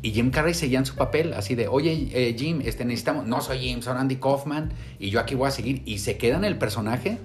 Y 0.01 0.11
Jim 0.11 0.31
Carrey 0.31 0.53
seguía 0.53 0.79
en 0.79 0.85
su 0.85 0.95
papel, 0.95 1.33
así 1.33 1.55
de, 1.55 1.69
oye, 1.69 2.09
eh, 2.11 2.35
Jim, 2.37 2.61
este, 2.65 2.83
necesitamos, 2.83 3.25
no 3.25 3.39
soy 3.39 3.59
Jim, 3.59 3.81
soy 3.81 3.95
Andy 3.97 4.17
Kaufman, 4.17 4.73
y 4.99 5.09
yo 5.09 5.21
aquí 5.21 5.33
voy 5.33 5.47
a 5.47 5.51
seguir. 5.51 5.81
Y 5.85 5.99
se 5.99 6.17
queda 6.17 6.35
en 6.35 6.43
el 6.43 6.57
personaje 6.57 7.19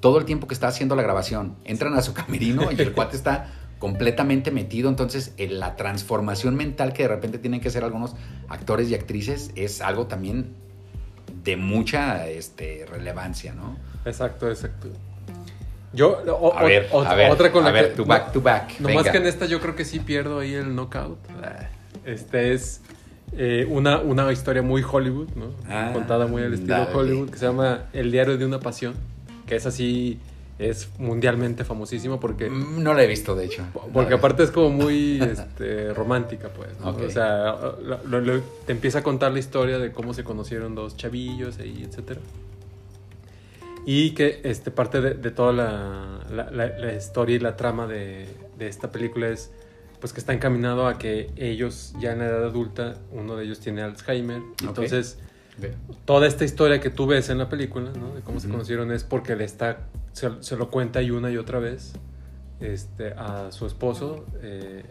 todo 0.00 0.18
el 0.18 0.24
tiempo 0.24 0.48
que 0.48 0.54
está 0.54 0.66
haciendo 0.66 0.96
la 0.96 1.02
grabación. 1.02 1.56
Entran 1.64 1.94
a 1.94 2.02
su 2.02 2.12
camerino 2.12 2.70
y 2.72 2.80
el 2.80 2.92
cuate 2.92 3.16
está 3.16 3.52
completamente 3.78 4.50
metido. 4.50 4.88
Entonces, 4.88 5.32
eh, 5.38 5.48
la 5.48 5.76
transformación 5.76 6.56
mental 6.56 6.92
que 6.92 7.04
de 7.04 7.08
repente 7.08 7.38
tienen 7.38 7.60
que 7.60 7.68
hacer 7.68 7.84
algunos 7.84 8.16
actores 8.48 8.90
y 8.90 8.94
actrices 8.94 9.52
es 9.54 9.80
algo 9.80 10.08
también 10.08 10.56
de 11.44 11.56
mucha 11.56 12.26
este, 12.28 12.86
relevancia, 12.90 13.52
¿no? 13.54 13.76
Exacto, 14.04 14.48
exacto. 14.48 14.88
Yo, 15.92 16.18
o- 16.26 16.56
A 16.58 16.64
ver, 16.64 16.88
o- 16.90 17.02
a 17.02 17.14
ver, 17.14 17.30
otra 17.30 17.52
con 17.52 17.62
a 17.62 17.66
la 17.66 17.72
ver, 17.72 17.90
que. 17.90 17.96
tu 17.96 18.04
back 18.04 18.32
to 18.32 18.40
back. 18.40 18.80
No 18.80 18.88
más 18.88 18.96
venga. 19.04 19.12
que 19.12 19.18
en 19.18 19.26
esta 19.26 19.46
yo 19.46 19.60
creo 19.60 19.76
que 19.76 19.84
sí 19.84 20.00
pierdo 20.00 20.40
ahí 20.40 20.54
el 20.54 20.74
knockout. 20.74 21.18
Este 22.04 22.52
es 22.52 22.80
eh, 23.36 23.66
una, 23.68 23.98
una 24.00 24.30
historia 24.32 24.62
muy 24.62 24.82
Hollywood, 24.88 25.28
¿no? 25.36 25.50
Ah, 25.68 25.90
Contada 25.92 26.26
muy 26.26 26.42
al 26.42 26.54
estilo 26.54 26.74
dale. 26.78 26.94
Hollywood, 26.94 27.30
que 27.30 27.38
se 27.38 27.46
llama 27.46 27.84
El 27.92 28.10
diario 28.10 28.36
de 28.36 28.44
una 28.44 28.58
pasión, 28.60 28.94
que 29.46 29.56
es 29.56 29.66
así, 29.66 30.18
es 30.58 30.88
mundialmente 30.98 31.64
famosísima 31.64 32.20
porque... 32.20 32.48
Mm, 32.48 32.82
No 32.82 32.94
la 32.94 33.02
he 33.02 33.06
visto, 33.06 33.34
de 33.34 33.46
hecho. 33.46 33.64
Porque 33.92 34.10
No. 34.10 34.16
aparte 34.16 34.42
es 34.44 34.50
como 34.50 34.70
muy 34.70 35.20
este, 35.22 35.92
romántica, 35.92 36.48
pues. 36.48 36.68
¿no? 36.80 36.90
Ok. 36.90 37.02
O 37.06 37.10
sea, 37.10 37.56
lo- 38.04 38.20
lo- 38.20 38.40
te 38.66 38.72
empieza 38.72 39.00
a 39.00 39.02
contar 39.02 39.32
la 39.32 39.38
historia 39.40 39.78
de 39.78 39.90
cómo 39.92 40.14
se 40.14 40.22
conocieron 40.24 40.74
dos 40.74 40.96
chavillos, 40.96 41.58
y 41.58 41.82
etcétera. 41.84 42.20
Y 43.86 44.12
que 44.12 44.40
este, 44.44 44.70
parte 44.70 45.00
de, 45.00 45.14
de 45.14 45.30
toda 45.30 45.52
la, 45.52 46.20
la- 46.30 46.50
la- 46.50 46.78
la 46.78 46.94
historia 46.94 47.36
y 47.36 47.38
la 47.38 47.56
trama 47.56 47.86
de, 47.86 48.26
de 48.58 48.68
esta 48.68 48.90
película 48.90 49.28
es 49.28 49.50
pues 50.00 50.12
que 50.12 50.20
está 50.20 50.34
encaminado 50.34 50.86
a 50.86 50.98
que 50.98 51.30
ellos 51.36 51.94
ya 51.98 52.12
en 52.12 52.18
la 52.18 52.26
edad 52.26 52.44
adulta, 52.44 52.94
uno 53.10 53.36
de 53.36 53.44
ellos 53.44 53.60
tiene 53.60 53.80
Alzheimer. 53.82 54.42
Entonces, 54.62 55.18
Ok. 55.58 55.66
toda 56.04 56.26
esta 56.26 56.44
historia 56.44 56.78
que 56.80 56.90
tú 56.90 57.06
ves 57.06 57.30
en 57.30 57.38
la 57.38 57.48
película, 57.48 57.90
¿no? 57.98 58.14
De 58.14 58.20
cómo 58.20 58.38
se 58.38 58.46
Ujú. 58.48 58.54
conocieron 58.56 58.92
es 58.92 59.02
porque 59.02 59.34
le 59.34 59.44
está, 59.44 59.78
se, 60.14 60.42
se 60.42 60.56
lo 60.56 60.70
cuenta 60.70 61.02
y 61.02 61.10
una 61.10 61.30
y 61.30 61.36
otra 61.36 61.58
vez 61.58 61.92
este, 62.60 63.12
a 63.14 63.50
su 63.50 63.66
esposo 63.66 64.24
eh, 64.40 64.84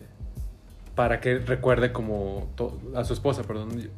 para 0.96 1.22
que 1.22 1.40
recuerde 1.40 1.92
como, 1.92 2.50
a 2.94 3.04
su 3.04 3.14
esposa, 3.14 3.44
perdón, 3.44 3.90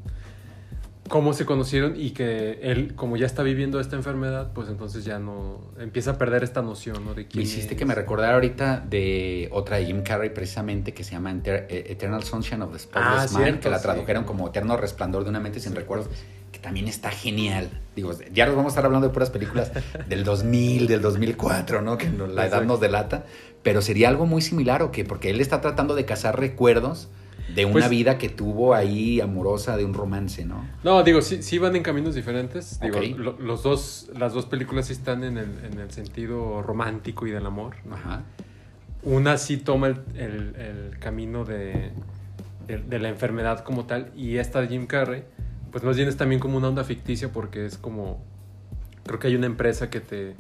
cómo 1.08 1.34
se 1.34 1.46
conocieron 1.46 1.94
y 1.96 2.12
que 2.12 2.60
él, 2.64 2.96
como 2.96 3.16
ya 3.16 3.26
está 3.28 3.44
viviendo 3.44 3.80
esta 3.80 3.96
enfermedad, 3.96 4.52
pues 4.54 4.70
entonces 4.70 5.06
ya 5.06 5.20
no, 5.20 5.60
empieza 5.80 6.12
a 6.12 6.18
perder 6.18 6.44
esta 6.44 6.62
noción, 6.64 7.06
¿no? 7.06 7.14
De 7.14 7.24
Me 7.24 7.28
quién 7.28 7.44
hiciste 7.44 7.74
es. 7.74 7.78
que 7.80 7.86
me 7.86 7.94
recordara 7.94 8.34
ahorita 8.34 8.80
de 8.90 9.50
otra 9.52 9.78
de 9.78 9.86
Jim 9.86 10.02
Carrey 10.02 10.32
precisamente 10.32 10.94
que 10.94 11.04
se 11.04 11.12
llama 11.12 11.32
eh, 11.44 11.86
Eternal 11.90 12.24
Sunshine 12.24 12.62
of 12.64 12.74
the 12.74 12.80
Spotless 12.80 13.08
Ah, 13.08 13.28
Mind, 13.34 13.44
cierto, 13.44 13.60
que 13.62 13.70
la 13.70 13.78
sí. 13.78 13.84
tradujeron 13.84 14.24
como 14.24 14.48
Eterno 14.48 14.78
Resplandor 14.78 15.24
de 15.24 15.30
una 15.30 15.40
mente 15.40 15.60
sin 15.60 15.74
Sí, 15.74 15.78
recuerdos, 15.78 16.10
que 16.52 16.58
también 16.60 16.88
está 16.88 17.12
genial. 17.12 17.70
Digo, 17.96 18.12
ya 18.34 18.48
nos 18.48 18.56
vamos 18.56 18.72
a 18.72 18.74
estar 18.74 18.86
hablando 18.86 19.08
de 19.08 19.14
puras 19.14 19.30
películas 19.30 19.72
del 20.10 20.24
2000, 20.24 20.88
del 20.88 21.02
2004, 21.02 21.82
¿no? 21.84 21.98
Que 22.00 22.10
la 22.10 22.48
edad 22.48 22.64
nos 22.64 22.80
delata, 22.80 23.26
pero 23.62 23.82
sería 23.84 24.10
algo 24.10 24.26
muy 24.26 24.42
similar 24.42 24.82
o 24.82 24.92
qué? 24.92 25.06
Porque 25.06 25.30
él 25.30 25.40
está 25.40 25.62
tratando 25.62 25.94
de 25.94 26.06
cazar 26.06 26.40
recuerdos 26.40 27.10
de 27.54 27.66
una 27.66 27.74
Pues- 27.74 27.90
vida 27.90 28.18
que 28.18 28.30
tuvo 28.30 28.74
ahí 28.74 29.22
amorosa, 29.22 29.78
de 29.78 29.86
un 29.86 29.94
romance, 29.94 30.46
¿no? 30.46 30.68
No, 30.84 31.04
digo, 31.04 31.22
sí, 31.22 31.44
sí 31.44 31.58
van 31.60 31.76
en 31.76 31.84
caminos 31.84 32.16
diferentes. 32.16 32.80
Digo, 32.80 33.00
lo- 33.18 33.38
los 33.40 33.62
dos, 33.64 34.10
las 34.18 34.34
dos 34.34 34.46
películas 34.46 34.88
sí 34.88 34.94
están 34.94 35.24
en 35.24 35.38
el, 35.38 35.50
en 35.72 35.80
el 35.80 35.92
sentido 35.92 36.62
romántico 36.62 37.28
y 37.28 37.32
del 37.32 37.46
amor. 37.46 37.76
Ajá. 37.92 38.24
Una 39.04 39.38
sí 39.38 39.58
toma 39.58 39.88
el, 39.88 40.02
el- 40.16 40.56
el 40.56 41.00
camino 41.00 41.46
de, 41.46 41.92
de- 42.68 42.80
de 42.80 43.00
la 43.00 43.10
enfermedad 43.10 43.60
como 43.64 43.86
tal 43.86 44.12
y 44.16 44.38
esta 44.38 44.62
de 44.62 44.68
Jim 44.68 44.88
Carrey, 44.88 45.24
pues 45.72 45.84
más 45.84 45.96
bien 45.96 46.08
es 46.10 46.18
también 46.18 46.40
como 46.42 46.58
una 46.58 46.70
onda 46.70 46.84
ficticia 46.84 47.32
porque 47.32 47.66
es 47.66 47.78
como, 47.78 48.24
creo 49.06 49.20
que 49.20 49.28
hay 49.28 49.36
una 49.36 49.46
empresa 49.46 49.90
que 49.92 50.00
te 50.00 50.36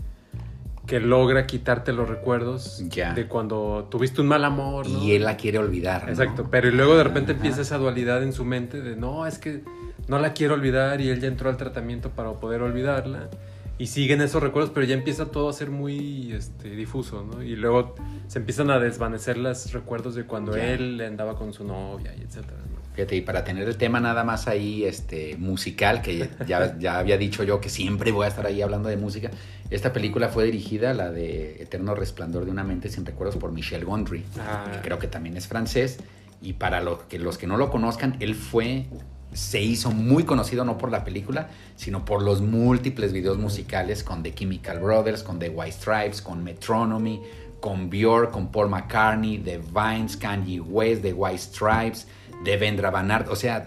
que 0.87 0.99
logra 0.99 1.45
quitarte 1.47 1.93
los 1.93 2.07
recuerdos 2.09 2.83
Ya. 2.89 3.13
de 3.13 3.27
cuando 3.27 3.87
tuviste 3.89 4.21
un 4.21 4.27
mal 4.27 4.43
amor. 4.45 4.87
¿no? 4.87 5.03
Y 5.03 5.13
él 5.13 5.23
la 5.23 5.37
quiere 5.37 5.57
olvidar. 5.57 6.03
¿no? 6.03 6.09
Exacto, 6.09 6.47
pero 6.51 6.67
y 6.67 6.71
luego 6.71 6.95
de 6.95 7.03
repente 7.03 7.31
Ajá. 7.31 7.37
empieza 7.39 7.61
esa 7.61 7.77
dualidad 7.77 8.23
en 8.23 8.33
su 8.33 8.45
mente 8.45 8.81
de 8.81 8.95
no, 8.95 9.25
es 9.27 9.37
que 9.39 9.63
no 10.07 10.19
la 10.19 10.33
quiero 10.33 10.53
olvidar 10.53 11.01
y 11.01 11.09
él 11.09 11.19
ya 11.21 11.27
entró 11.27 11.49
al 11.49 11.57
tratamiento 11.57 12.09
para 12.11 12.31
poder 12.33 12.61
olvidarla 12.61 13.29
y 13.77 13.87
siguen 13.87 14.21
esos 14.21 14.41
recuerdos, 14.41 14.71
pero 14.73 14.85
ya 14.85 14.93
empieza 14.95 15.25
todo 15.25 15.49
a 15.49 15.53
ser 15.53 15.69
muy 15.69 16.31
este, 16.31 16.69
difuso, 16.69 17.25
¿no? 17.29 17.43
Y 17.43 17.55
luego 17.57 17.93
se 18.27 18.39
empiezan 18.39 18.69
a 18.71 18.79
desvanecer 18.79 19.37
los 19.37 19.73
recuerdos 19.73 20.15
de 20.15 20.23
cuando 20.25 20.55
Ya. 20.55 20.65
él 20.71 21.01
andaba 21.01 21.35
con 21.35 21.51
su 21.51 21.65
novia 21.65 22.13
y 22.17 22.21
etcétera. 22.21 22.57
Fíjate, 22.95 23.17
y 23.17 23.21
para 23.21 23.43
tener 23.43 23.67
el 23.67 23.75
tema 23.75 23.99
nada 23.99 24.23
más 24.23 24.47
ahí 24.47 24.85
este, 24.85 25.35
musical, 25.37 26.01
que 26.01 26.29
ya, 26.47 26.77
ya 26.79 26.97
había 26.97 27.17
dicho 27.17 27.43
yo 27.43 27.59
que 27.59 27.67
siempre 27.69 28.11
voy 28.11 28.25
a 28.25 28.29
estar 28.29 28.45
ahí 28.45 28.61
hablando 28.61 28.87
de 28.87 28.95
música, 28.95 29.31
esta 29.69 29.91
película 29.91 30.29
fue 30.29 30.45
dirigida, 30.45 30.93
la 30.93 31.11
de 31.11 31.61
Eterno 31.61 31.93
Resplandor 31.93 32.45
de 32.45 32.51
una 32.51 32.63
mente 32.63 32.87
sin 32.89 33.05
recuerdos, 33.05 33.35
por 33.35 33.51
Michel 33.51 33.83
Gondry, 33.83 34.23
Ah. 34.39 34.69
que 34.71 34.79
creo 34.79 34.97
que 34.97 35.07
también 35.07 35.35
es 35.35 35.47
francés, 35.47 35.97
y 36.41 36.53
para 36.53 36.79
los 36.81 36.99
que, 37.03 37.19
los 37.19 37.37
que 37.37 37.47
no 37.47 37.57
lo 37.57 37.69
conozcan, 37.69 38.15
él 38.21 38.33
fue, 38.33 38.85
se 39.33 39.61
hizo 39.61 39.91
muy 39.91 40.23
conocido 40.23 40.63
no 40.63 40.77
por 40.77 40.89
la 40.89 41.03
película, 41.03 41.49
sino 41.75 42.05
por 42.05 42.21
los 42.21 42.39
múltiples 42.39 43.11
videos 43.11 43.37
musicales 43.37 44.03
con 44.05 44.23
The 44.23 44.33
Chemical 44.33 44.79
Brothers, 44.79 45.21
con 45.21 45.37
The 45.39 45.49
White 45.49 45.73
Stripes, 45.73 46.21
con 46.21 46.43
Metronomy, 46.45 47.21
con 47.59 47.89
Björk, 47.89 48.31
con 48.31 48.51
Paul 48.51 48.69
McCartney, 48.69 49.39
The 49.39 49.57
Vines, 49.57 50.15
Kanye 50.15 50.61
West, 50.61 51.01
The 51.01 51.13
White 51.13 51.39
Stripes, 51.39 52.07
de 52.43 52.57
Vendra 52.57 52.91
Van 52.91 53.11
Aert, 53.11 53.27
o 53.29 53.35
sea, 53.35 53.65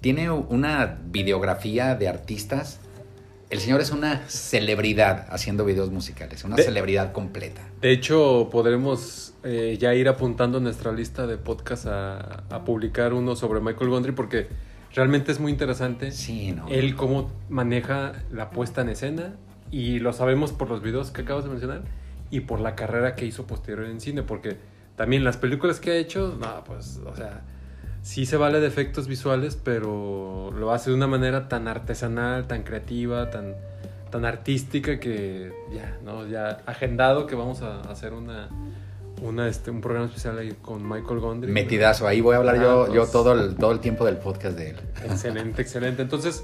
tiene 0.00 0.30
una 0.30 0.98
videografía 1.06 1.94
de 1.94 2.08
artistas. 2.08 2.80
El 3.50 3.58
señor 3.58 3.80
es 3.80 3.90
una 3.90 4.22
celebridad 4.28 5.26
haciendo 5.30 5.64
videos 5.64 5.90
musicales, 5.90 6.44
una 6.44 6.56
De- 6.56 6.62
celebridad 6.62 7.12
completa. 7.12 7.62
De 7.80 7.90
hecho, 7.92 8.48
podremos 8.52 9.34
eh, 9.42 9.76
ya 9.80 9.94
ir 9.94 10.08
apuntando 10.08 10.60
nuestra 10.60 10.92
lista 10.92 11.26
de 11.26 11.36
podcast 11.36 11.86
a, 11.86 12.44
a 12.48 12.64
publicar 12.64 13.12
uno 13.12 13.34
sobre 13.34 13.60
Michael 13.60 13.90
Gondry 13.90 14.12
porque 14.12 14.46
realmente 14.94 15.32
es 15.32 15.40
muy 15.40 15.50
interesante. 15.50 16.12
Sí, 16.12 16.52
¿no? 16.52 16.68
él 16.68 16.94
cómo 16.94 17.30
maneja 17.48 18.12
la 18.30 18.50
puesta 18.50 18.82
en 18.82 18.90
escena 18.90 19.34
y 19.72 19.98
lo 19.98 20.12
sabemos 20.12 20.52
por 20.52 20.68
los 20.68 20.80
videos 20.82 21.10
que 21.10 21.22
acabas 21.22 21.44
de 21.44 21.50
mencionar 21.50 21.82
y 22.30 22.40
por 22.40 22.60
la 22.60 22.76
carrera 22.76 23.16
que 23.16 23.26
hizo 23.26 23.46
posterior 23.48 23.86
en 23.86 24.00
cine, 24.00 24.22
porque 24.22 24.56
también 24.94 25.24
las 25.24 25.36
películas 25.36 25.80
que 25.80 25.90
ha 25.90 25.96
hecho, 25.96 26.36
no, 26.40 26.62
pues, 26.64 27.00
o 27.04 27.16
sea, 27.16 27.40
sí 28.02 28.26
se 28.26 28.36
vale 28.36 28.60
de 28.60 28.66
efectos 28.66 29.06
visuales, 29.08 29.56
pero 29.62 30.50
lo 30.56 30.72
hace 30.72 30.90
de 30.90 30.96
una 30.96 31.06
manera 31.06 31.48
tan 31.48 31.68
artesanal, 31.68 32.46
tan 32.46 32.62
creativa, 32.62 33.30
tan, 33.30 33.54
tan 34.10 34.24
artística 34.24 34.98
que 35.00 35.52
ya, 35.72 35.98
¿no? 36.04 36.26
Ya 36.26 36.58
agendado 36.66 37.26
que 37.26 37.34
vamos 37.34 37.62
a 37.62 37.80
hacer 37.82 38.12
una, 38.12 38.48
una 39.22 39.48
este, 39.48 39.70
un 39.70 39.80
programa 39.80 40.06
especial 40.06 40.38
ahí 40.38 40.54
con 40.62 40.82
Michael 40.88 41.20
Gondry. 41.20 41.52
Metidazo, 41.52 42.06
ahí 42.08 42.20
voy 42.20 42.34
a 42.34 42.38
hablar 42.38 42.56
yo, 42.60 42.82
Ah, 42.82 42.86
pues. 42.86 42.94
yo 42.94 43.06
todo, 43.06 43.32
el, 43.34 43.54
todo 43.56 43.72
el 43.72 43.80
tiempo 43.80 44.04
del 44.06 44.16
podcast 44.16 44.56
de 44.56 44.70
él. 44.70 44.76
Excelente, 45.04 45.60
excelente. 45.62 46.00
Entonces, 46.02 46.42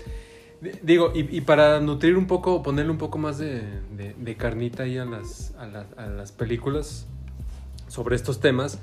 di- 0.61 0.73
digo, 0.83 1.12
y, 1.14 1.35
y 1.37 1.40
para 1.40 1.81
nutrir 1.81 2.16
un 2.19 2.27
poco, 2.27 2.62
ponerle 2.62 2.92
un 2.92 2.99
poco 2.99 3.16
más 3.19 3.38
de, 3.38 3.62
de- 3.97 4.14
de 4.19 4.37
carnita 4.37 4.83
ahí 4.83 4.99
a 4.99 5.05
las, 5.07 5.55
a, 5.59 5.66
las, 5.66 5.87
a 5.97 6.07
las 6.07 6.33
películas 6.33 7.07
sobre 7.88 8.14
estos 8.16 8.40
temas, 8.40 8.79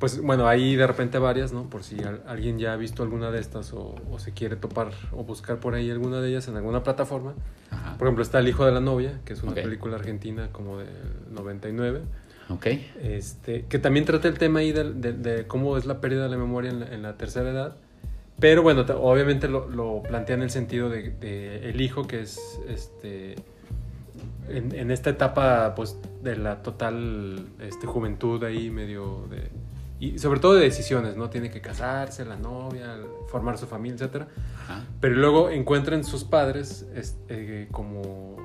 pues 0.00 0.20
bueno, 0.20 0.48
hay 0.48 0.74
de 0.74 0.86
repente 0.88 1.18
varias, 1.18 1.52
¿no? 1.52 1.70
Por 1.70 1.84
si 1.84 2.02
al- 2.02 2.22
alguien 2.26 2.58
ya 2.58 2.72
ha 2.72 2.76
visto 2.76 3.04
alguna 3.04 3.30
de 3.30 3.38
estas 3.38 3.72
o, 3.72 3.94
o 4.10 4.18
se 4.18 4.32
quiere 4.32 4.56
topar 4.56 4.90
o 5.12 5.22
buscar 5.22 5.60
por 5.60 5.74
ahí 5.74 5.90
alguna 5.90 6.20
de 6.20 6.30
ellas 6.30 6.48
en 6.48 6.56
alguna 6.56 6.82
plataforma. 6.82 7.34
Ajá. 7.70 7.96
Por 7.98 8.08
ejemplo, 8.08 8.22
está 8.24 8.40
El 8.40 8.48
hijo 8.48 8.64
de 8.66 8.72
la 8.72 8.80
novia, 8.80 9.20
que 9.24 9.34
es 9.34 9.42
una 9.44 9.52
película 9.62 9.96
argentina 9.96 10.48
como 10.50 10.78
del 10.78 10.88
99. 11.30 12.00
Ok. 12.48 12.66
Este, 13.00 13.66
que 13.66 13.78
también 13.78 14.04
trata 14.06 14.26
el 14.26 14.36
tema 14.38 14.58
ahí 14.58 14.72
de, 14.72 14.92
de- 14.92 15.12
de 15.12 15.46
cómo 15.46 15.76
es 15.76 15.86
la 15.86 16.00
pérdida 16.00 16.24
de 16.24 16.30
la 16.30 16.36
memoria 16.36 16.70
en 16.70 16.80
la, 16.80 16.86
en 16.94 17.02
la 17.02 17.16
tercera 17.16 17.50
edad. 17.50 17.76
Pero 18.40 18.62
bueno, 18.62 18.86
obviamente 19.00 19.48
lo, 19.48 19.68
lo 19.68 20.02
plantea 20.02 20.34
en 20.36 20.42
el 20.42 20.50
sentido 20.50 20.88
de, 20.88 21.10
de 21.10 21.68
el 21.68 21.80
hijo 21.82 22.06
que 22.06 22.22
es 22.22 22.40
este 22.68 23.36
en, 24.48 24.74
en 24.74 24.90
esta 24.90 25.10
etapa 25.10 25.74
pues 25.76 25.96
de 26.22 26.36
la 26.36 26.62
total 26.62 27.44
este, 27.60 27.86
juventud 27.86 28.42
ahí 28.44 28.70
medio 28.70 29.26
de 29.30 29.48
y 30.00 30.18
sobre 30.18 30.40
todo 30.40 30.54
de 30.54 30.62
decisiones, 30.62 31.16
¿no? 31.16 31.28
Tiene 31.30 31.50
que 31.50 31.60
casarse, 31.60 32.24
la 32.24 32.36
novia, 32.36 32.96
formar 33.28 33.58
su 33.58 33.66
familia, 33.66 33.96
etcétera. 33.96 34.28
Ajá. 34.64 34.84
Pero 35.00 35.14
luego 35.16 35.50
encuentran 35.50 36.02
sus 36.04 36.24
padres 36.24 36.86
es- 36.94 37.16
eh, 37.28 37.68
como 37.70 38.36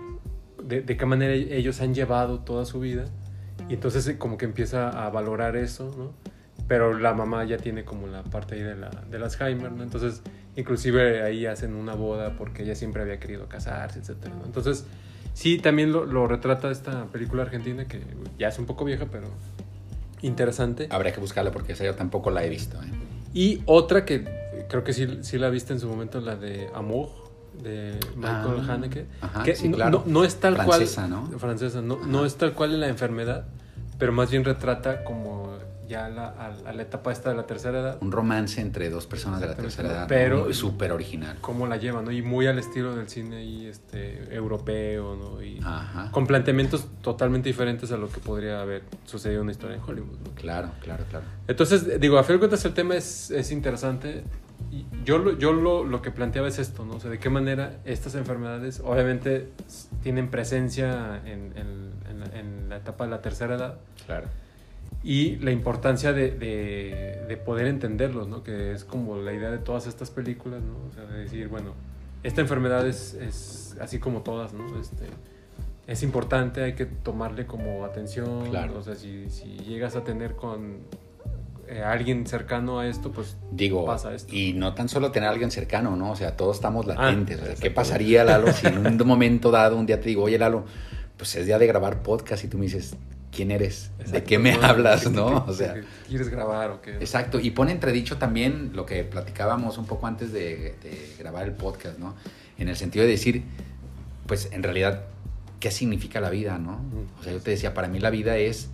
de, 0.64 0.82
de 0.82 0.98
qué 0.98 1.06
manera 1.06 1.34
ellos 1.34 1.80
han 1.82 1.94
llevado 1.94 2.40
toda 2.42 2.66
su 2.66 2.80
vida 2.80 3.06
y 3.70 3.74
entonces 3.76 4.06
eh, 4.08 4.18
como 4.18 4.38
que 4.38 4.46
empieza 4.46 4.90
a 4.90 5.10
valorar 5.10 5.56
eso, 5.56 5.94
¿no? 5.98 6.12
Pero 6.68 6.98
la 6.98 7.14
mamá 7.14 7.44
ya 7.46 7.58
tiene 7.58 7.86
como 7.86 8.08
la 8.08 8.24
parte 8.24 8.56
ahí 8.56 8.62
de 8.62 8.76
la, 8.76 8.90
del 9.10 9.24
Alzheimer, 9.24 9.72
¿no? 9.72 9.84
Entonces 9.84 10.22
inclusive 10.56 11.22
ahí 11.22 11.46
hacen 11.46 11.76
una 11.76 11.94
boda 11.96 12.36
porque 12.38 12.64
ella 12.64 12.76
siempre 12.76 13.02
había 13.02 13.20
querido 13.20 13.48
casarse, 13.48 14.00
etcétera, 14.00 14.34
¿no? 14.36 14.46
Entonces 14.46 14.86
sí, 15.34 15.58
también 15.60 15.92
lo, 15.92 16.06
lo 16.06 16.28
retrata 16.28 16.72
esta 16.72 17.06
película 17.06 17.44
argentina 17.44 17.86
que 17.86 18.02
ya 18.40 18.48
es 18.50 18.58
un 18.60 18.66
poco 18.66 18.84
vieja, 18.86 19.06
pero 19.12 19.28
interesante. 20.28 20.88
Habría 20.92 21.12
que 21.14 21.20
buscarla 21.20 21.52
porque 21.52 21.74
esa 21.74 21.84
yo 21.86 21.96
tampoco 21.96 22.30
la 22.32 22.44
he 22.44 22.50
visto. 22.50 22.78
¿eh? 22.82 22.88
Y 23.34 23.62
otra 23.66 24.06
que 24.06 24.24
creo 24.70 24.84
que 24.84 24.94
sí, 24.94 25.20
sí 25.22 25.38
la 25.38 25.50
viste 25.50 25.74
en 25.74 25.80
su 25.80 25.88
momento, 25.88 26.20
la 26.22 26.36
de 26.36 26.70
Amour, 26.74 27.10
de 27.62 28.00
Michael 28.16 28.62
Ah, 28.68 28.74
Haneke, 28.74 29.06
ajá, 29.22 29.44
que 29.44 29.56
sí, 29.56 29.70
claro. 29.72 30.04
no- 30.06 30.12
no 30.12 30.24
es 30.24 30.36
tal 30.36 30.56
Francesa, 30.56 31.08
cual, 31.08 31.32
¿no? 31.32 31.40
francesa, 31.40 31.82
no, 31.82 31.96
Ajá. 31.96 32.08
no 32.08 32.26
es 32.26 32.36
tal 32.36 32.54
cual 32.54 32.74
en 32.74 32.80
la 32.82 32.88
enfermedad, 32.90 33.46
pero 33.98 34.12
más 34.12 34.30
bien 34.32 34.44
retrata 34.44 35.04
como 35.04 35.55
ya 35.88 36.10
la, 36.10 36.28
a, 36.30 36.54
a 36.70 36.74
la 36.74 36.82
etapa 36.82 37.12
esta 37.12 37.30
de 37.30 37.36
la 37.36 37.46
tercera 37.46 37.80
edad, 37.80 37.98
Un 38.02 38.12
romance 38.12 38.60
entre 38.62 38.90
dos 38.90 39.06
personas 39.08 39.40
de 39.42 39.48
la 39.48 39.56
tercera 39.56 39.90
edad. 39.90 40.08
pero- 40.08 40.52
súper 40.54 40.92
original. 40.92 41.38
cómo 41.42 41.68
la 41.68 41.78
lleva, 41.78 42.02
¿no? 42.02 42.12
Y 42.12 42.22
muy 42.22 42.48
al 42.48 42.58
estilo 42.60 42.96
del 42.96 43.08
cine 43.10 43.38
ahí, 43.38 43.66
este, 43.68 44.34
europeo, 44.36 45.16
¿no? 45.16 45.42
Y 45.44 45.60
Ajá. 45.64 46.10
con 46.12 46.26
planteamientos 46.28 46.88
totalmente 47.02 47.50
diferentes 47.50 47.92
a 47.92 47.98
lo 47.98 48.10
que 48.10 48.20
podría 48.20 48.62
haber 48.62 48.84
sucedido 49.06 49.40
en 49.42 49.44
una 49.44 49.52
historia 49.52 49.76
en 49.78 49.82
Hollywood, 49.84 50.18
¿no? 50.24 50.32
Claro, 50.36 50.72
claro, 50.82 51.04
claro. 51.10 51.26
Entonces, 51.48 52.00
digo, 52.00 52.18
a 52.18 52.24
fin 52.24 52.36
de 52.36 52.40
cuentas 52.40 52.64
el 52.66 52.74
tema 52.74 52.96
es, 52.96 53.32
es 53.32 53.52
interesante. 53.52 54.24
Y 54.72 54.86
yo 55.04 55.18
lo, 55.18 55.38
yo 55.38 55.52
lo, 55.54 55.84
lo 55.84 56.02
que 56.02 56.12
planteaba 56.12 56.48
es 56.48 56.60
esto, 56.60 56.86
¿no? 56.86 56.96
O 56.96 57.00
sea, 57.00 57.12
de 57.12 57.20
qué 57.20 57.30
manera 57.30 57.74
estas 57.86 58.16
enfermedades 58.16 58.82
obviamente 58.84 59.50
tienen 60.02 60.30
presencia 60.30 61.22
en, 61.26 61.52
en- 61.58 61.94
en 62.10 62.20
la, 62.20 62.26
en 62.40 62.70
la 62.70 62.78
etapa 62.78 63.04
de 63.04 63.12
la 63.12 63.22
tercera 63.22 63.56
edad 63.56 63.76
Claro. 64.06 64.28
Y 65.06 65.36
la 65.38 65.52
importancia 65.52 66.12
de, 66.12 66.32
de- 66.32 67.24
de 67.28 67.38
poder 67.38 67.68
entenderlos, 67.68 68.28
¿no? 68.28 68.44
Que 68.44 68.72
es 68.74 68.84
como 68.84 69.18
la 69.18 69.32
idea 69.34 69.52
de 69.52 69.60
todas 69.60 69.88
estas 69.88 70.10
películas, 70.12 70.62
¿no? 70.64 70.74
O 70.90 70.92
sea, 70.94 71.06
de 71.06 71.20
decir, 71.24 71.48
bueno, 71.48 71.74
esta 72.24 72.42
enfermedad 72.42 72.86
es, 72.88 73.14
es 73.14 73.78
así 73.80 74.00
como 74.00 74.22
todas, 74.22 74.54
¿no? 74.54 74.80
Este, 74.80 75.06
es 75.88 76.02
importante, 76.04 76.64
hay 76.64 76.74
que 76.74 76.86
tomarle 76.86 77.46
como 77.46 77.86
atención. 77.86 78.50
Claro. 78.50 78.80
O 78.80 78.84
sea, 78.84 78.96
si, 78.96 79.30
si 79.30 79.58
llegas 79.60 79.96
a 79.96 80.04
tener 80.04 80.34
con 80.36 80.78
eh, 81.68 81.82
alguien 81.84 82.26
cercano 82.26 82.80
a 82.80 82.88
esto, 82.88 83.12
pues 83.12 83.38
Digo, 83.52 83.86
pasa 83.86 84.14
esto. 84.14 84.36
y 84.36 84.54
no 84.54 84.74
tan 84.74 84.90
solo 84.90 85.12
tener 85.12 85.30
a 85.30 85.32
alguien 85.32 85.52
cercano, 85.52 85.96
¿no? 85.96 86.12
O 86.12 86.16
sea, 86.16 86.36
todos 86.36 86.56
estamos 86.58 86.86
latentes. 86.88 87.40
o 87.42 87.46
sea, 87.46 87.56
¿Qué 87.56 87.70
pasaría, 87.72 88.24
Lalo, 88.24 88.52
si 88.52 88.66
en 88.68 88.86
un 88.86 89.08
momento 89.08 89.52
dado 89.52 89.78
un 89.78 89.86
día 89.86 90.00
te 90.00 90.10
digo, 90.10 90.24
oye, 90.24 90.38
Lalo, 90.40 90.66
pues 91.18 91.36
es 91.36 91.46
día 91.46 91.60
de 91.60 91.68
grabar 91.68 92.02
podcast 92.04 92.44
y 92.44 92.48
tú 92.48 92.58
me 92.58 92.66
dices, 92.66 92.96
¿quién 93.36 93.52
eres? 93.52 93.92
¿De 94.12 94.24
qué 94.24 94.40
me 94.40 94.56
¿no? 94.58 94.64
hablas, 94.64 95.04
¿Qué- 95.04 95.10
no? 95.10 95.46
O 95.48 95.54
sea, 95.54 95.76
¿Quieres 96.08 96.30
grabar 96.30 96.72
o 96.72 96.82
qué? 96.82 96.92
Exacto, 96.96 97.40
y 97.40 97.52
pone 97.52 97.72
entredicho 97.72 98.18
también 98.18 98.72
lo 98.74 98.86
que 98.86 99.04
platicábamos 99.04 99.78
un 99.78 99.86
poco 99.86 100.08
antes 100.08 100.32
de, 100.32 100.76
de 100.82 101.16
grabar 101.20 101.46
el 101.46 101.54
podcast, 101.54 102.00
¿no? 102.00 102.16
En 102.58 102.70
el 102.70 102.76
sentido 102.78 103.04
de 103.06 103.12
decir, 103.12 103.44
pues 104.28 104.50
en 104.52 104.64
realidad, 104.64 105.04
¿qué 105.60 105.70
significa 105.72 106.22
la 106.22 106.30
vida, 106.30 106.58
no? 106.58 106.80
O 107.20 107.24
sea, 107.24 107.34
yo 107.34 107.40
te 107.42 107.52
decía, 107.52 107.74
para 107.74 107.88
mí 107.90 108.00
la 108.00 108.10
vida 108.10 108.38
es 108.38 108.70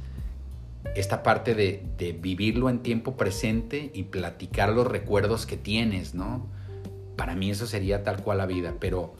esta 0.96 1.24
parte 1.24 1.56
de, 1.56 1.84
de 1.98 2.12
vivirlo 2.14 2.70
en 2.70 2.80
tiempo 2.80 3.16
presente 3.18 3.92
y 3.94 4.04
platicar 4.04 4.70
los 4.70 4.88
recuerdos 4.88 5.46
que 5.46 5.58
tienes, 5.58 6.14
¿no? 6.16 6.46
Para 7.16 7.36
mí 7.36 7.52
eso 7.52 7.68
sería 7.68 8.04
tal 8.04 8.22
cual 8.24 8.40
la 8.40 8.46
vida, 8.48 8.74
pero, 8.80 9.14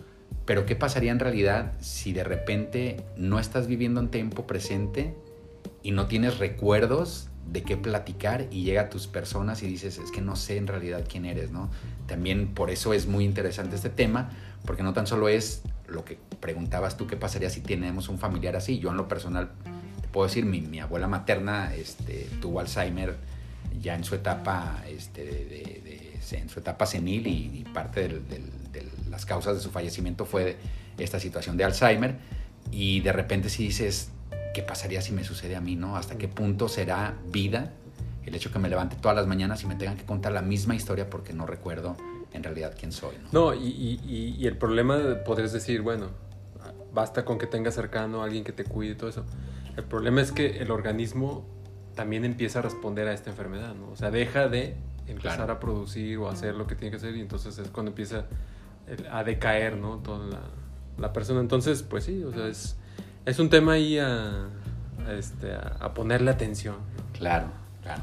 pero 0.46 0.66
¿qué 0.66 0.76
pasaría 0.76 1.12
en 1.12 1.20
realidad 1.20 1.74
si 1.80 2.14
de 2.14 2.24
repente 2.24 2.98
no 3.16 3.40
estás 3.40 3.68
viviendo 3.68 4.00
en 4.00 4.10
tiempo 4.10 4.48
presente 4.48 5.14
y 5.84 5.92
no 5.92 6.08
tienes 6.08 6.38
recuerdos 6.40 7.28
de 7.52 7.64
qué 7.64 7.76
platicar 7.76 8.48
y 8.52 8.64
llega 8.64 8.82
a 8.84 8.90
tus 8.90 9.08
personas 9.08 9.64
y 9.64 9.68
dices, 9.68 9.98
es 9.98 10.12
que 10.12 10.22
no 10.22 10.36
sé 10.36 10.58
en 10.58 10.68
realidad 10.68 11.04
quién 11.10 11.26
eres, 11.26 11.52
¿no? 11.52 11.70
También 12.08 12.48
por 12.54 12.70
eso 12.70 12.94
es 12.94 13.08
muy 13.08 13.26
interesante 13.26 13.76
este 13.76 13.90
tema, 13.90 14.30
porque 14.66 14.84
no 14.84 14.94
tan 14.94 15.08
solo 15.08 15.28
es 15.28 15.64
lo 15.88 16.06
que 16.06 16.18
preguntabas 16.40 16.98
tú, 16.98 17.08
qué 17.08 17.18
pasaría 17.18 17.50
si 17.50 17.62
tenemos 17.62 18.10
un 18.10 18.20
familiar 18.20 18.56
así. 18.56 18.80
Yo 18.80 18.92
en 18.92 18.98
lo 18.98 19.08
personal, 19.08 19.50
te 20.02 20.08
puedo 20.08 20.28
decir, 20.28 20.46
mi, 20.46 20.62
mi 20.62 20.80
abuela 20.80 21.08
materna 21.08 21.74
este, 21.76 22.28
tuvo 22.42 22.60
Alzheimer 22.60 23.16
ya 23.82 23.96
en 23.96 24.04
su 24.04 24.16
etapa, 24.16 24.84
este, 24.88 25.26
de, 25.26 25.32
de- 25.34 25.82
de- 25.84 26.38
en 26.38 26.48
su 26.48 26.60
etapa 26.60 26.86
senil 26.86 27.28
y, 27.28 27.66
parte 27.74 28.08
de 28.08 28.22
las 29.10 29.26
causas 29.26 29.56
de 29.56 29.62
su 29.62 29.70
fallecimiento 29.72 30.24
fue 30.26 30.56
esta 30.98 31.20
situación 31.20 31.58
de 31.58 31.64
Alzheimer. 31.66 32.16
Y 32.72 33.02
de 33.02 33.12
repente 33.12 33.50
si 33.50 33.64
dices, 33.64 34.12
¿qué 34.54 34.62
pasaría 34.64 35.02
si 35.02 35.12
me 35.14 35.24
sucede 35.24 35.56
a 35.56 35.62
mí, 35.62 35.76
no? 35.76 35.96
¿Hasta 35.98 36.18
qué 36.18 36.28
punto 36.28 36.68
será 36.70 37.16
vida 37.32 37.72
el 38.26 38.36
hecho 38.36 38.52
que 38.52 38.60
me 38.60 38.70
levante 38.70 38.96
todas 38.96 39.16
las 39.16 39.28
mañanas 39.28 39.64
y 39.64 39.68
me 39.68 39.76
tengan 39.76 39.98
que 39.98 40.06
contar 40.06 40.32
la 40.32 40.42
misma 40.42 40.76
historia 40.76 41.10
porque 41.10 41.34
no 41.34 41.46
recuerdo 41.48 41.98
en 42.34 42.44
realidad 42.44 42.74
quién 42.80 42.92
soy, 42.92 43.16
¿no? 43.24 43.30
No, 43.32 43.54
y, 43.54 43.68
y- 43.68 44.36
y- 44.40 44.48
el 44.48 44.58
problema 44.58 44.98
podrías 45.26 45.52
decir, 45.52 45.82
bueno, 45.82 46.08
basta 46.94 47.26
con 47.26 47.38
que 47.38 47.48
tengas 47.48 47.74
cercano 47.76 48.22
a 48.22 48.26
alguien 48.26 48.44
que 48.44 48.52
te 48.52 48.64
cuide 48.64 48.92
y 48.94 48.96
todo 48.96 49.10
eso. 49.10 49.26
El 49.76 49.84
problema 49.84 50.22
es 50.22 50.32
que 50.32 50.58
el 50.60 50.72
organismo 50.72 51.46
también 51.96 52.24
empieza 52.26 52.60
a 52.60 52.62
responder 52.62 53.08
a 53.08 53.14
esta 53.14 53.30
enfermedad, 53.30 53.74
¿no? 53.76 53.90
O 53.92 53.96
sea, 53.96 54.12
deja 54.12 54.48
de 54.48 54.76
empezar 55.08 55.38
Claro. 55.38 55.54
a 55.54 55.60
producir 55.60 56.18
o 56.20 56.30
hacer 56.30 56.56
lo 56.56 56.68
que 56.68 56.76
tiene 56.76 56.92
que 56.92 56.98
hacer 56.98 57.16
y 57.16 57.22
entonces 57.22 57.58
es 57.58 57.70
cuando 57.70 57.90
empieza 57.92 58.26
a 59.12 59.24
decaer, 59.24 59.78
¿no? 59.78 59.98
Toda 59.98 60.26
la, 60.28 60.40
la 60.98 61.12
persona. 61.14 61.40
Entonces, 61.42 61.84
pues 61.84 62.04
sí, 62.06 62.24
o 62.24 62.32
sea, 62.32 62.48
es, 62.48 62.78
es 63.26 63.40
un 63.40 63.50
tema 63.50 63.74
ahí 63.74 63.98
a, 63.98 64.48
este, 65.18 65.54
a, 65.54 65.94
ponerle 65.94 66.32
atención. 66.32 66.78
Claro, 67.14 67.48
claro. 67.82 68.02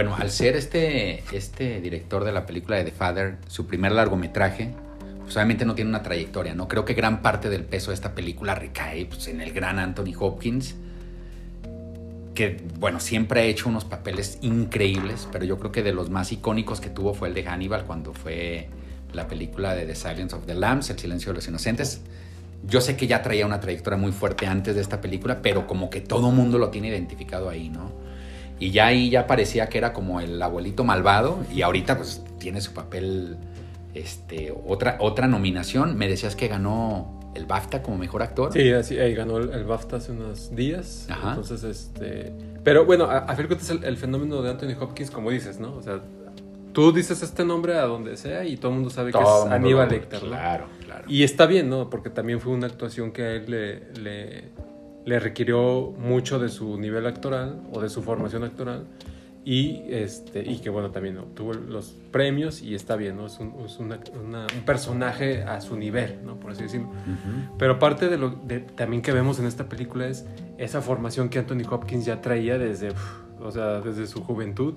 Bueno, 0.00 0.16
al 0.18 0.30
ser 0.30 0.56
este, 0.56 1.22
este 1.30 1.78
director 1.82 2.24
de 2.24 2.32
la 2.32 2.46
película 2.46 2.78
de 2.78 2.84
The 2.84 2.90
Father, 2.90 3.36
su 3.48 3.66
primer 3.66 3.92
largometraje, 3.92 4.70
pues 5.20 5.36
obviamente 5.36 5.66
no 5.66 5.74
tiene 5.74 5.90
una 5.90 6.02
trayectoria, 6.02 6.54
¿no? 6.54 6.68
Creo 6.68 6.86
que 6.86 6.94
gran 6.94 7.20
parte 7.20 7.50
del 7.50 7.64
peso 7.64 7.90
de 7.90 7.96
esta 7.96 8.14
película 8.14 8.54
recae 8.54 9.04
pues, 9.04 9.28
en 9.28 9.42
el 9.42 9.52
gran 9.52 9.78
Anthony 9.78 10.14
Hopkins, 10.18 10.74
que, 12.34 12.64
bueno, 12.78 12.98
siempre 12.98 13.42
ha 13.42 13.44
hecho 13.44 13.68
unos 13.68 13.84
papeles 13.84 14.38
increíbles, 14.40 15.28
pero 15.30 15.44
yo 15.44 15.58
creo 15.58 15.70
que 15.70 15.82
de 15.82 15.92
los 15.92 16.08
más 16.08 16.32
icónicos 16.32 16.80
que 16.80 16.88
tuvo 16.88 17.12
fue 17.12 17.28
el 17.28 17.34
de 17.34 17.44
Hannibal, 17.44 17.84
cuando 17.84 18.14
fue 18.14 18.70
la 19.12 19.28
película 19.28 19.74
de 19.74 19.84
The 19.84 19.96
Silence 19.96 20.34
of 20.34 20.46
the 20.46 20.54
Lambs, 20.54 20.88
El 20.88 20.98
silencio 20.98 21.32
de 21.32 21.34
los 21.34 21.46
inocentes. 21.46 22.00
Yo 22.64 22.80
sé 22.80 22.96
que 22.96 23.06
ya 23.06 23.20
traía 23.20 23.44
una 23.44 23.60
trayectoria 23.60 23.98
muy 23.98 24.12
fuerte 24.12 24.46
antes 24.46 24.74
de 24.76 24.80
esta 24.80 25.02
película, 25.02 25.42
pero 25.42 25.66
como 25.66 25.90
que 25.90 26.00
todo 26.00 26.30
mundo 26.30 26.56
lo 26.56 26.70
tiene 26.70 26.88
identificado 26.88 27.50
ahí, 27.50 27.68
¿no? 27.68 28.08
Y 28.60 28.70
ya 28.70 28.86
ahí 28.86 29.10
ya 29.10 29.26
parecía 29.26 29.68
que 29.68 29.78
era 29.78 29.92
como 29.92 30.20
el 30.20 30.40
abuelito 30.40 30.84
malvado 30.84 31.38
y 31.52 31.62
ahorita 31.62 31.96
pues 31.96 32.22
tiene 32.38 32.60
su 32.60 32.72
papel, 32.72 33.38
este, 33.94 34.54
otra, 34.66 34.98
otra 35.00 35.26
nominación. 35.26 35.96
Me 35.96 36.06
decías 36.06 36.36
que 36.36 36.46
ganó 36.46 37.18
el 37.34 37.46
BAFTA 37.46 37.82
como 37.82 37.96
mejor 37.96 38.22
actor. 38.22 38.52
Sí, 38.52 38.70
así, 38.70 38.98
ahí 38.98 39.14
ganó 39.14 39.38
el, 39.38 39.50
el 39.50 39.64
BAFTA 39.64 39.96
hace 39.96 40.12
unos 40.12 40.54
días. 40.54 41.06
Ajá. 41.10 41.30
Entonces, 41.30 41.64
este. 41.64 42.32
Pero 42.62 42.84
bueno, 42.84 43.04
a, 43.04 43.18
a 43.18 43.34
fin 43.34 43.44
de 43.44 43.48
cuentas, 43.48 43.70
el, 43.70 43.82
el 43.82 43.96
fenómeno 43.96 44.42
de 44.42 44.50
Anthony 44.50 44.76
Hopkins, 44.78 45.10
como 45.10 45.30
dices, 45.30 45.58
¿no? 45.58 45.74
O 45.74 45.82
sea, 45.82 46.00
tú 46.72 46.92
dices 46.92 47.22
este 47.22 47.44
nombre 47.44 47.78
a 47.78 47.82
donde 47.82 48.16
sea 48.16 48.44
y 48.44 48.56
todo 48.56 48.70
el 48.70 48.76
mundo 48.76 48.90
sabe 48.90 49.12
Todo 49.12 49.44
que 49.44 49.48
es 49.48 49.52
Aníbal 49.52 49.88
Lecter, 49.88 50.22
¿no? 50.22 50.28
Claro, 50.28 50.66
claro. 50.84 51.04
Y 51.08 51.22
está 51.24 51.46
bien, 51.46 51.68
¿no? 51.68 51.90
Porque 51.90 52.10
también 52.10 52.40
fue 52.40 52.52
una 52.52 52.66
actuación 52.66 53.12
que 53.12 53.22
a 53.22 53.30
él 53.32 53.44
le, 53.48 54.00
le, 54.00 54.44
le 55.04 55.18
requirió 55.18 55.92
mucho 55.98 56.38
de 56.38 56.48
su 56.48 56.78
nivel 56.78 57.06
actoral 57.06 57.60
o 57.72 57.80
de 57.80 57.88
su 57.88 58.02
formación 58.02 58.44
actoral. 58.44 58.84
Y, 59.42 59.84
este, 59.88 60.42
y 60.48 60.58
que 60.58 60.68
bueno, 60.68 60.90
también 60.90 61.16
obtuvo 61.16 61.54
los 61.54 61.94
premios 62.12 62.60
y 62.60 62.74
está 62.74 62.96
bien, 62.96 63.16
¿no? 63.16 63.24
Es 63.26 63.38
un, 63.40 63.54
es 63.64 63.78
una- 63.78 63.98
una- 64.22 64.46
un 64.54 64.64
personaje 64.66 65.42
a 65.44 65.62
su 65.62 65.76
nivel, 65.76 66.18
¿no? 66.26 66.36
Por 66.38 66.50
así 66.50 66.64
decirlo. 66.64 66.90
Pero 67.58 67.78
parte 67.78 68.10
de 68.10 68.18
lo 68.18 68.30
de, 68.30 68.60
también 68.60 69.00
que 69.00 69.12
vemos 69.12 69.38
en 69.38 69.46
esta 69.46 69.66
película 69.66 70.06
es 70.08 70.26
esa 70.58 70.82
formación 70.82 71.30
que 71.30 71.38
Anthony 71.38 71.62
Hopkins 71.70 72.04
ya 72.04 72.20
traía 72.20 72.58
desde, 72.58 72.90
uf, 72.90 73.22
o 73.40 73.50
sea, 73.50 73.80
desde 73.80 74.06
su 74.06 74.22
juventud, 74.22 74.74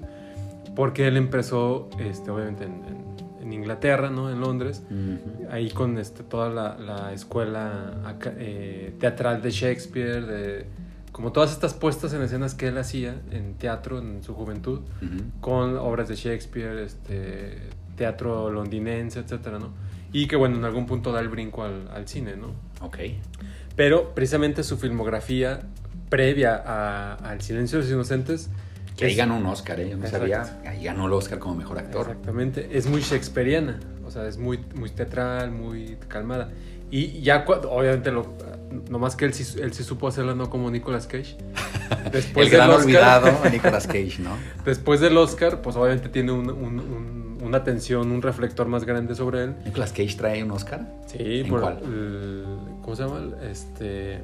porque 0.77 1.07
él 1.09 1.17
empezó, 1.17 1.89
este, 1.99 2.31
obviamente, 2.31 2.63
en, 2.63 2.71
en- 2.85 3.13
en 3.43 3.53
Inglaterra, 3.53 4.09
¿no? 4.09 4.31
En 4.31 4.39
Londres, 4.39 4.83
ahí 5.51 5.69
con 5.69 5.97
este, 5.97 6.23
toda 6.23 6.49
la, 6.49 6.77
la 6.77 7.13
escuela 7.13 8.15
eh, 8.37 8.95
teatral 8.99 9.41
de 9.41 9.51
Shakespeare, 9.51 10.25
de, 10.25 10.65
como 11.11 11.31
todas 11.31 11.51
estas 11.51 11.73
puestas 11.73 12.13
en 12.13 12.21
escenas 12.21 12.55
que 12.55 12.69
él 12.69 12.77
hacía 12.77 13.21
en 13.31 13.55
teatro 13.55 13.99
en 13.99 14.23
su 14.23 14.33
juventud, 14.33 14.81
con 15.41 15.77
obras 15.77 16.07
de 16.07 16.15
Shakespeare, 16.15 16.79
este, 16.79 17.69
teatro 17.97 18.49
londinense, 18.49 19.19
etcétera, 19.19 19.59
¿no? 19.59 19.71
Y 20.11 20.27
que, 20.27 20.35
bueno, 20.35 20.57
en 20.57 20.63
algún 20.63 20.85
punto 20.85 21.11
da 21.11 21.19
el 21.19 21.29
brinco 21.29 21.63
al, 21.63 21.89
al 21.93 22.07
cine, 22.07 22.35
¿no? 22.37 22.53
Ok. 22.81 22.97
Pero 23.75 24.13
precisamente 24.13 24.63
su 24.63 24.77
filmografía 24.77 25.61
previa 26.09 26.55
a, 26.55 27.15
al 27.15 27.41
Silencio 27.41 27.79
de 27.79 27.83
los 27.83 27.91
Inocentes 27.91 28.49
Que 28.97 29.05
ahí 29.05 29.15
ganó 29.15 29.37
un 29.37 29.45
Oscar, 29.47 29.79
¿eh? 29.79 29.89
Yo 29.89 29.97
no 29.97 30.05
Exacto. 30.05 30.27
sabía. 30.27 30.59
Ahí 30.69 30.83
ganó 30.83 31.07
el 31.07 31.13
Oscar 31.13 31.39
como 31.39 31.55
mejor 31.55 31.79
actor. 31.79 32.07
Exactamente, 32.09 32.69
es 32.73 32.85
muy 32.87 33.01
shakespeariana, 33.01 33.79
o 34.05 34.11
sea, 34.11 34.27
es 34.27 34.37
muy, 34.37 34.59
muy 34.75 34.89
teatral, 34.89 35.51
muy 35.51 35.97
calmada. 36.07 36.51
Y 36.91 37.21
ya, 37.21 37.43
obviamente, 37.47 38.11
lo, 38.11 38.33
nomás 38.89 39.15
que 39.15 39.25
él 39.25 39.33
sí, 39.33 39.59
él 39.59 39.73
sí 39.73 39.83
supo 39.83 40.07
hacerla 40.07 40.35
no 40.35 40.49
como 40.51 40.69
Nicolas 40.69 41.07
Cage. 41.07 41.37
Después 42.11 42.47
el 42.47 42.53
gran 42.53 42.67
del 42.69 42.77
Oscar- 42.77 42.85
olvidado, 42.85 43.31
Nicolas 43.51 43.87
Cage, 43.87 44.17
¿no? 44.19 44.37
Después 44.63 44.99
del 44.99 45.17
Oscar, 45.17 45.61
pues 45.63 45.75
obviamente 45.75 46.09
tiene 46.09 46.31
un- 46.31 46.49
un- 46.51 46.79
un- 46.79 47.23
una 47.43 47.57
atención, 47.57 48.11
un 48.11 48.21
reflector 48.21 48.67
más 48.67 48.85
grande 48.85 49.15
sobre 49.15 49.43
él. 49.45 49.55
Nicolas 49.65 49.89
Cage 49.91 50.15
trae 50.15 50.43
un 50.43 50.51
Oscar. 50.51 50.87
Sí, 51.07 51.39
¿En 51.41 51.49
por 51.49 51.61
cuál? 51.61 51.79
el- 51.83 52.45
¿cómo 52.83 52.95
se 52.95 53.03
llama? 53.03 53.21
Este 53.49 54.21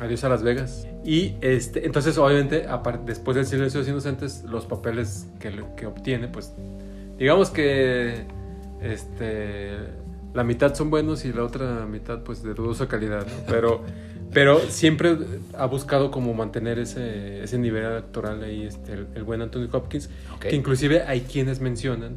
Adiós 0.00 0.24
a 0.24 0.28
Las 0.30 0.42
Vegas. 0.42 0.86
Y 1.04 1.34
este, 1.42 1.84
entonces 1.86 2.16
obviamente 2.18 2.66
después 3.04 3.36
del 3.36 3.46
Silencio 3.46 3.80
de 3.80 3.84
los 3.84 3.88
Inocentes, 3.88 4.44
los 4.44 4.66
papeles 4.66 5.28
que, 5.38 5.52
que 5.76 5.86
obtiene, 5.86 6.28
pues 6.28 6.54
digamos 7.18 7.50
que 7.50 8.24
este 8.80 9.76
la 10.32 10.44
mitad 10.44 10.74
son 10.74 10.90
buenos 10.90 11.24
y 11.24 11.32
la 11.32 11.44
otra 11.44 11.86
mitad 11.86 12.22
pues 12.22 12.42
de 12.42 12.54
dudosa 12.54 12.88
calidad, 12.88 13.26
¿no? 13.26 13.32
Pero 13.46 13.82
pero 14.32 14.60
siempre 14.60 15.16
ha 15.58 15.66
buscado 15.66 16.10
como 16.10 16.32
mantener 16.34 16.78
ese, 16.78 17.42
ese 17.42 17.58
nivel 17.58 17.84
actoral 17.84 18.42
ahí 18.44 18.62
este, 18.62 18.92
el, 18.92 19.08
el 19.14 19.24
buen 19.24 19.42
Anthony 19.42 19.68
Hopkins, 19.72 20.08
Ok. 20.34 20.42
que 20.42 20.54
inclusive 20.56 21.02
hay 21.02 21.22
quienes 21.22 21.60
mencionan 21.60 22.14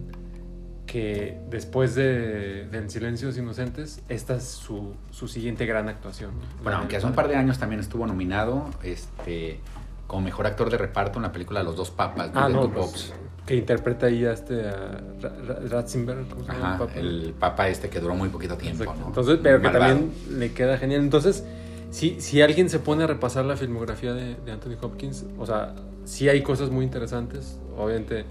que 0.93 1.39
después 1.49 1.95
de, 1.95 2.67
de 2.67 2.81
los 3.23 3.35
Inocentes, 3.35 4.03
esta 4.09 4.35
es 4.35 4.43
su, 4.43 4.93
su 5.09 5.27
siguiente 5.27 5.65
gran 5.65 5.89
actuación. 5.89 6.29
¿no? 6.35 6.61
Bueno, 6.61 6.77
aunque 6.77 6.97
hace 6.97 7.07
un 7.07 7.13
par 7.13 7.27
de 7.27 7.35
años 7.35 7.57
también 7.57 7.79
estuvo 7.81 8.05
nominado 8.05 8.69
este, 8.83 9.59
como 10.05 10.21
mejor 10.21 10.45
actor 10.45 10.69
de 10.69 10.77
reparto 10.77 11.17
en 11.17 11.23
la 11.23 11.31
película 11.31 11.63
Los 11.63 11.75
dos 11.75 11.89
papas 11.89 12.29
Ah, 12.35 12.47
de 12.47 12.53
no, 12.53 12.61
Two 12.67 12.71
pues, 12.73 13.11
que 13.43 13.55
interpreta 13.55 14.05
ahí 14.05 14.23
a 14.23 14.33
este 14.33 14.69
a 14.69 15.01
Ra- 15.19 15.35
Ra- 15.47 15.59
Ratzenberger, 15.67 16.25
¿cómo 16.27 16.45
se 16.45 16.51
llama? 16.51 16.75
Ajá, 16.75 16.85
Papa? 16.85 16.93
el 16.99 17.33
papa 17.39 17.67
este 17.69 17.89
que 17.89 17.99
duró 17.99 18.13
muy 18.13 18.29
poquito 18.29 18.55
tiempo, 18.55 18.83
Exacto. 18.83 19.01
¿no? 19.01 19.07
Entonces, 19.07 19.39
pero 19.41 19.57
que 19.61 19.69
Malvado. 19.69 19.95
también 19.95 20.13
le 20.39 20.53
queda 20.53 20.77
genial. 20.77 21.01
Entonces, 21.01 21.43
si, 21.89 22.21
si 22.21 22.43
alguien 22.43 22.69
se 22.69 22.77
pone 22.77 23.03
a 23.05 23.07
repasar 23.07 23.45
la 23.45 23.57
filmografía 23.57 24.13
de, 24.13 24.35
de 24.35 24.51
Anthony 24.51 24.77
Hopkins, 24.79 25.25
o 25.39 25.45
sea, 25.47 25.73
sí 26.05 26.29
hay 26.29 26.43
cosas 26.43 26.69
muy 26.69 26.85
interesantes. 26.85 27.57
Obviamente, 27.75 28.25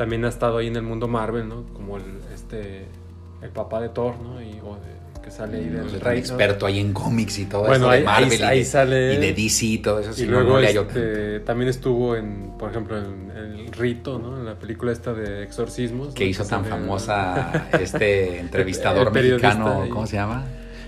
también 0.00 0.24
ha 0.24 0.28
estado 0.30 0.56
ahí 0.56 0.66
en 0.68 0.76
el 0.76 0.82
mundo 0.82 1.08
Marvel, 1.08 1.46
¿no? 1.46 1.64
Como 1.74 1.98
el, 1.98 2.04
este, 2.34 2.86
el 3.42 3.50
papá 3.50 3.82
de 3.82 3.90
Thor, 3.90 4.14
¿no? 4.18 4.40
Y, 4.40 4.58
o 4.64 4.76
de- 4.76 5.20
que 5.22 5.30
sale 5.30 5.58
ahí 5.58 5.66
No 5.66 5.80
del 5.84 5.90
tan 5.90 6.00
rey, 6.00 6.20
¿no? 6.20 6.26
experto 6.26 6.64
ahí 6.64 6.78
en 6.78 6.94
cómics 6.94 7.38
y 7.40 7.44
todo 7.44 7.64
Bueno, 7.66 7.84
eso 7.84 7.90
ahí- 7.90 7.98
de 8.00 8.06
Marvel 8.06 8.30
ahí- 8.32 8.38
y, 8.38 8.42
ahí 8.42 8.58
de, 8.60 8.64
sale- 8.64 9.14
y 9.14 9.16
de 9.18 9.32
DC 9.34 9.66
y 9.66 9.78
todo 9.78 10.00
eso. 10.00 10.22
Y 10.22 10.24
no, 10.24 10.32
luego 10.40 10.52
no 10.52 10.58
este, 10.60 11.40
también 11.40 11.68
estuvo 11.68 12.16
en, 12.16 12.52
por 12.58 12.70
ejemplo, 12.70 12.96
en 12.96 13.30
el 13.36 13.66
Rito, 13.72 14.18
¿no? 14.18 14.38
En 14.38 14.46
la 14.46 14.58
película 14.58 14.90
esta 14.92 15.12
de 15.12 15.42
exorcismos. 15.42 16.14
que 16.14 16.24
¿no? 16.24 16.30
hizo 16.30 16.44
tan 16.46 16.64
famosa 16.64 17.68
este 17.78 18.38
entrevistador 18.40 19.12
mexicano. 19.12 19.84
¿cómo 19.90 20.06
se 20.06 20.16
llama? 20.16 20.46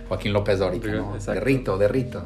Joaquín 0.08 0.32
López 0.32 0.58
Dóriga, 0.58 0.90
¿no? 0.94 1.18
De 1.18 1.38
Rito, 1.40 1.76
de 1.76 1.88
Rito. 1.88 2.24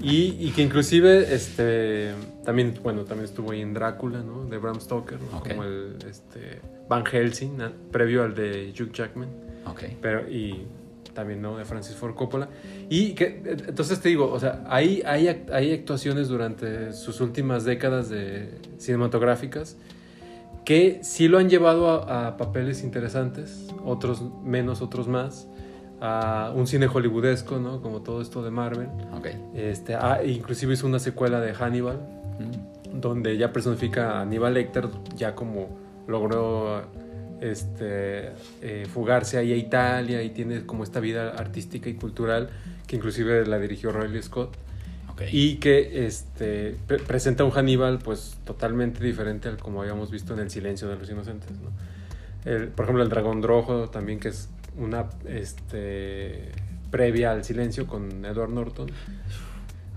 Y, 0.00 0.36
y 0.38 0.52
que 0.54 0.62
inclusive, 0.62 1.34
este, 1.34 2.12
también, 2.44 2.74
bueno, 2.82 3.04
también 3.04 3.24
estuvo 3.24 3.52
ahí 3.52 3.60
en 3.60 3.74
Drácula, 3.74 4.22
¿no? 4.22 4.44
De 4.46 4.58
Bram 4.58 4.80
Stoker. 4.80 5.18
Como 5.48 5.64
el, 5.64 5.96
este, 6.08 6.60
Van 6.88 7.04
Helsing, 7.04 7.56
¿no? 7.56 7.70
previo 7.90 8.22
al 8.24 8.34
de 8.34 8.72
Hugh 8.78 8.92
Jackman, 8.92 9.28
Ok. 9.66 9.84
pero, 10.00 10.28
y 10.28 10.66
también, 11.14 11.42
¿no? 11.42 11.56
De 11.56 11.64
Francis 11.64 11.94
Ford 11.94 12.14
Coppola. 12.14 12.48
Y 12.88 13.12
que, 13.14 13.42
entonces 13.68 14.00
te 14.00 14.08
digo, 14.08 14.30
o 14.30 14.40
sea, 14.40 14.64
hay, 14.66 15.02
hay, 15.06 15.28
hay 15.52 15.72
actuaciones 15.72 16.28
durante 16.28 16.92
sus 16.92 17.20
últimas 17.20 17.64
décadas 17.64 18.08
de 18.08 18.50
cinematográficas 18.78 19.76
que 20.64 21.00
sí 21.02 21.28
lo 21.28 21.38
han 21.38 21.48
llevado 21.48 21.88
a, 21.88 22.28
a 22.28 22.36
papeles 22.36 22.82
interesantes, 22.84 23.66
otros 23.84 24.22
menos, 24.44 24.80
otros 24.80 25.08
más, 25.08 25.48
a 26.00 26.52
un 26.54 26.66
cine 26.66 26.88
hollywoodesco, 26.88 27.58
¿no? 27.58 27.80
Como 27.80 28.02
todo 28.02 28.20
esto 28.20 28.42
de 28.42 28.50
Marvel. 28.50 28.88
Ok. 29.16 29.28
Este, 29.54 29.94
ah, 29.94 30.20
inclusive 30.24 30.74
hizo 30.74 30.86
una 30.86 30.98
secuela 30.98 31.40
de 31.40 31.54
Hannibal, 31.54 32.00
Mm. 32.38 33.00
donde 33.00 33.36
ya 33.36 33.52
personifica 33.52 34.18
a 34.18 34.20
Hannibal 34.22 34.54
Lecter, 34.54 34.88
ya 35.16 35.34
como 35.34 35.78
logró 36.08 36.82
este, 37.40 38.30
eh, 38.60 38.86
fugarse 38.92 39.38
ahí 39.38 39.52
a 39.52 39.56
Italia 39.56 40.22
y 40.22 40.30
tiene 40.30 40.64
como 40.64 40.84
esta 40.84 41.00
vida 41.00 41.30
artística 41.30 41.88
y 41.88 41.94
cultural 41.94 42.50
que 42.86 42.96
inclusive 42.96 43.44
la 43.46 43.58
dirigió 43.58 43.90
Ridley 43.92 44.22
Scott 44.22 44.56
y 45.32 45.56
que 45.56 46.06
este, 46.06 46.76
pre- 46.86 46.98
presenta 46.98 47.44
un 47.44 47.50
Hannibal 47.50 47.98
pues 47.98 48.36
totalmente 48.44 49.02
diferente 49.04 49.48
al 49.48 49.56
como 49.58 49.80
habíamos 49.82 50.10
visto 50.10 50.34
en 50.34 50.40
El 50.40 50.50
Silencio 50.50 50.88
de 50.88 50.96
los 50.96 51.10
Inocentes. 51.10 51.50
¿no? 51.50 51.70
El- 52.50 52.68
por 52.68 52.84
ejemplo, 52.84 53.02
el 53.02 53.08
Dragón 53.08 53.42
Rojo 53.42 53.88
también 53.90 54.20
que 54.20 54.28
es 54.28 54.48
una 54.78 55.06
este, 55.26 56.50
previa 56.90 57.32
al 57.32 57.44
Silencio 57.44 57.86
con 57.86 58.24
Edward 58.24 58.50
Norton. 58.50 58.88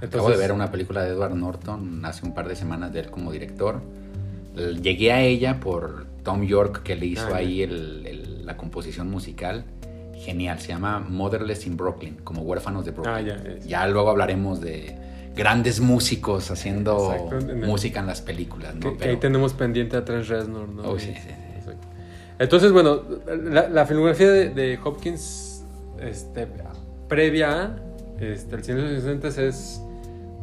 Acabo 0.01 0.29
de 0.29 0.37
ver 0.37 0.51
una 0.51 0.71
película 0.71 1.03
de 1.03 1.09
Edward 1.11 1.33
Norton 1.35 2.03
hace 2.05 2.25
un 2.25 2.33
par 2.33 2.47
de 2.47 2.55
semanas 2.55 2.91
de 2.93 2.99
él 3.01 3.09
como 3.09 3.31
director. 3.31 3.81
Llegué 4.55 5.11
a 5.11 5.21
ella 5.21 5.59
por 5.59 6.05
Tom 6.23 6.43
York 6.45 6.81
que 6.83 6.95
le 6.95 7.05
hizo 7.07 7.27
Ah, 7.33 7.37
ahí 7.37 7.61
el- 7.61 8.05
el- 8.05 8.45
la 8.45 8.57
composición 8.57 9.09
musical. 9.09 9.63
Genial, 10.17 10.59
se 10.59 10.69
llama 10.69 10.99
Motherless 10.99 11.67
in 11.67 11.77
Brooklyn, 11.77 12.17
como 12.23 12.41
huérfanos 12.41 12.85
de 12.85 12.91
Brooklyn. 12.91 13.15
Ah, 13.15 13.21
ya. 13.21 13.59
Ya 13.65 13.87
luego 13.87 14.09
hablaremos 14.09 14.59
de 14.61 14.97
grandes 15.35 15.79
músicos 15.81 16.49
haciendo 16.51 17.13
Exacto, 17.13 17.39
en 17.39 17.49
el- 17.61 17.67
música 17.67 17.99
en 17.99 18.07
las 18.07 18.21
películas, 18.21 18.73
¿no? 18.75 18.79
Que, 18.81 18.89
que 18.91 18.95
Pero- 18.99 19.11
ahí 19.11 19.17
tenemos 19.17 19.53
pendiente 19.53 19.97
a 19.97 20.05
Trent 20.05 20.25
Reznor, 20.27 20.69
¿no? 20.69 20.83
Oh, 20.83 20.97
sí, 20.99 21.13
sí, 21.13 21.19
sí. 21.21 21.71
Entonces, 22.39 22.71
bueno, 22.71 23.01
la, 23.27 23.69
la 23.69 23.85
filmografía 23.85 24.29
de, 24.31 24.49
de 24.49 24.79
Hopkins, 24.83 25.63
este, 26.01 26.47
previa 27.07 27.77
este, 28.19 28.57
los 28.57 28.67
Inocentes 28.69 29.37
es 29.37 29.81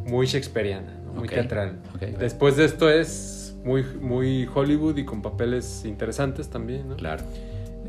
muy 0.06 0.26
shakespeariana, 0.26 1.00
¿no? 1.04 1.12
muy 1.12 1.28
teatral. 1.28 1.78
Después 2.18 2.56
de 2.56 2.64
esto 2.64 2.90
es 2.90 3.54
muy, 3.64 3.84
muy 4.00 4.48
Hollywood 4.52 4.96
y 4.96 5.04
con 5.04 5.22
papeles 5.22 5.84
interesantes 5.84 6.48
también, 6.48 6.88
¿no? 6.88 6.96
Claro. 6.96 7.24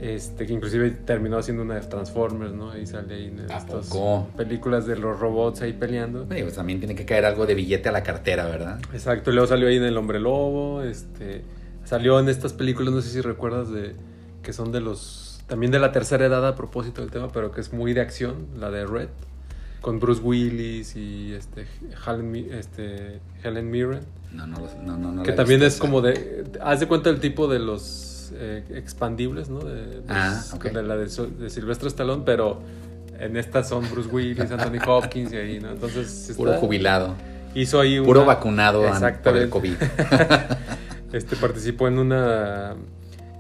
Este, 0.01 0.45
que 0.45 0.53
inclusive 0.53 0.91
terminó 0.91 1.37
haciendo 1.37 1.63
una 1.63 1.75
de 1.75 1.81
Transformers, 1.81 2.53
¿no? 2.53 2.71
Ahí 2.71 2.85
sale 2.85 3.15
ahí 3.15 3.25
en 3.27 3.49
¿A 3.49 3.57
estas 3.57 3.89
películas 4.35 4.85
de 4.85 4.97
los 4.97 5.17
robots 5.17 5.61
ahí 5.61 5.71
peleando. 5.71 6.27
Oye, 6.29 6.43
pues 6.43 6.55
también 6.55 6.79
tiene 6.79 6.95
que 6.95 7.05
caer 7.05 7.25
algo 7.25 7.45
de 7.45 7.55
billete 7.55 7.89
a 7.89 7.91
la 7.91 8.03
cartera, 8.03 8.45
¿verdad? 8.45 8.79
Exacto, 8.91 9.31
luego 9.31 9.47
salió 9.47 9.67
ahí 9.67 9.77
en 9.77 9.83
El 9.83 9.95
Hombre 9.95 10.19
Lobo, 10.19 10.81
este, 10.81 11.43
salió 11.85 12.19
en 12.19 12.27
estas 12.27 12.51
películas, 12.53 12.93
no 12.93 13.01
sé 13.01 13.09
si 13.09 13.21
recuerdas 13.21 13.71
de 13.71 13.95
que 14.41 14.51
son 14.51 14.73
de 14.73 14.81
los 14.81 15.41
también 15.47 15.71
de 15.71 15.79
la 15.79 15.91
tercera 15.91 16.25
edad 16.25 16.45
a 16.45 16.55
propósito 16.55 17.01
del 17.01 17.11
tema, 17.11 17.29
pero 17.29 17.51
que 17.51 17.61
es 17.61 17.71
muy 17.71 17.93
de 17.93 18.01
acción, 18.01 18.47
la 18.57 18.71
de 18.71 18.85
Red, 18.85 19.09
con 19.83 19.99
Bruce 19.99 20.21
Willis 20.21 20.95
y 20.95 21.33
este 21.33 21.65
Helen, 22.07 22.35
este, 22.53 23.19
Helen 23.43 23.69
Mirren, 23.69 23.99
No, 24.31 24.47
no, 24.47 24.57
no, 24.85 24.97
no, 24.97 25.11
no 25.11 25.23
que 25.23 25.33
también 25.33 25.59
visto 25.59 25.75
es 25.75 25.79
como 25.79 25.99
de 26.01 26.45
haz 26.61 26.79
de 26.79 26.87
cuenta 26.87 27.09
el 27.09 27.19
tipo 27.19 27.49
de 27.49 27.59
los 27.59 28.31
eh, 28.35 28.63
expandibles, 28.75 29.49
¿no? 29.49 29.59
De, 29.59 29.75
de- 29.85 30.03
Ah, 30.07 30.41
ok. 30.55 30.63
de 30.71 30.83
la 30.83 30.95
de, 30.95 31.05
de 31.37 31.49
Silvestre 31.49 31.89
Stallone, 31.89 32.23
pero 32.25 32.61
en 33.19 33.35
estas 33.35 33.67
son 33.67 33.83
Bruce 33.91 34.07
Willis, 34.09 34.39
Anthony 34.51 34.79
Hopkins 34.87 35.33
y 35.33 35.35
ahí, 35.35 35.59
¿no? 35.59 35.71
Entonces 35.71 36.33
Puro 36.37 36.51
está- 36.51 36.61
jubilado. 36.61 37.15
hizo 37.53 37.81
ahí 37.81 37.99
Puro 37.99 38.21
una- 38.21 38.27
vacunado 38.35 38.83
por 39.21 39.37
el. 39.37 39.49
COVID. 39.49 39.73
este 41.11 41.35
participó 41.35 41.89
en 41.89 41.99
una 41.99 42.75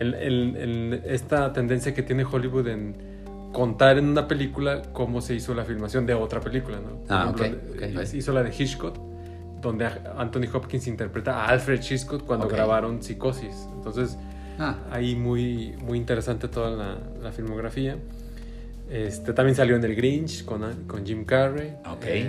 en, 0.01 0.13
en- 0.13 0.57
en 0.57 1.01
esta 1.05 1.53
tendencia 1.53 1.93
que 1.93 2.03
tiene 2.03 2.25
Hollywood 2.25 2.67
en 2.67 3.12
contar 3.53 3.97
en 3.97 4.05
una 4.09 4.27
película 4.27 4.81
cómo 4.91 5.21
se 5.21 5.35
hizo 5.35 5.53
la 5.53 5.63
filmación 5.63 6.05
de 6.05 6.13
otra 6.13 6.41
película, 6.41 6.77
¿no? 6.81 6.97
Por 7.05 7.07
Ah, 7.09 7.33
ejemplo, 7.35 7.45
ok, 7.71 7.75
ok, 7.75 7.81
eh. 7.81 8.17
Hizo 8.17 8.33
la 8.33 8.43
de 8.43 8.49
Hitchcock, 8.53 8.97
donde 9.61 9.85
Anthony 10.17 10.49
Hopkins 10.53 10.87
interpreta 10.87 11.43
a 11.43 11.47
Alfred 11.49 11.79
Hitchcock 11.81 12.25
cuando 12.25 12.47
grabaron 12.49 13.01
Psicosis. 13.01 13.67
Entonces, 13.75 14.17
Ah, 14.59 14.75
ahí 14.91 15.15
muy, 15.15 15.73
muy 15.83 15.97
interesante 15.97 16.47
toda 16.47 16.69
la, 16.69 16.97
la 17.23 17.31
filmografía. 17.31 17.97
Este, 18.89 19.33
también 19.33 19.55
salió 19.55 19.75
en 19.75 19.83
El 19.83 19.95
Grinch 19.95 20.45
con, 20.45 20.61
con 20.85 21.03
Jim 21.05 21.25
Carrey. 21.25 21.73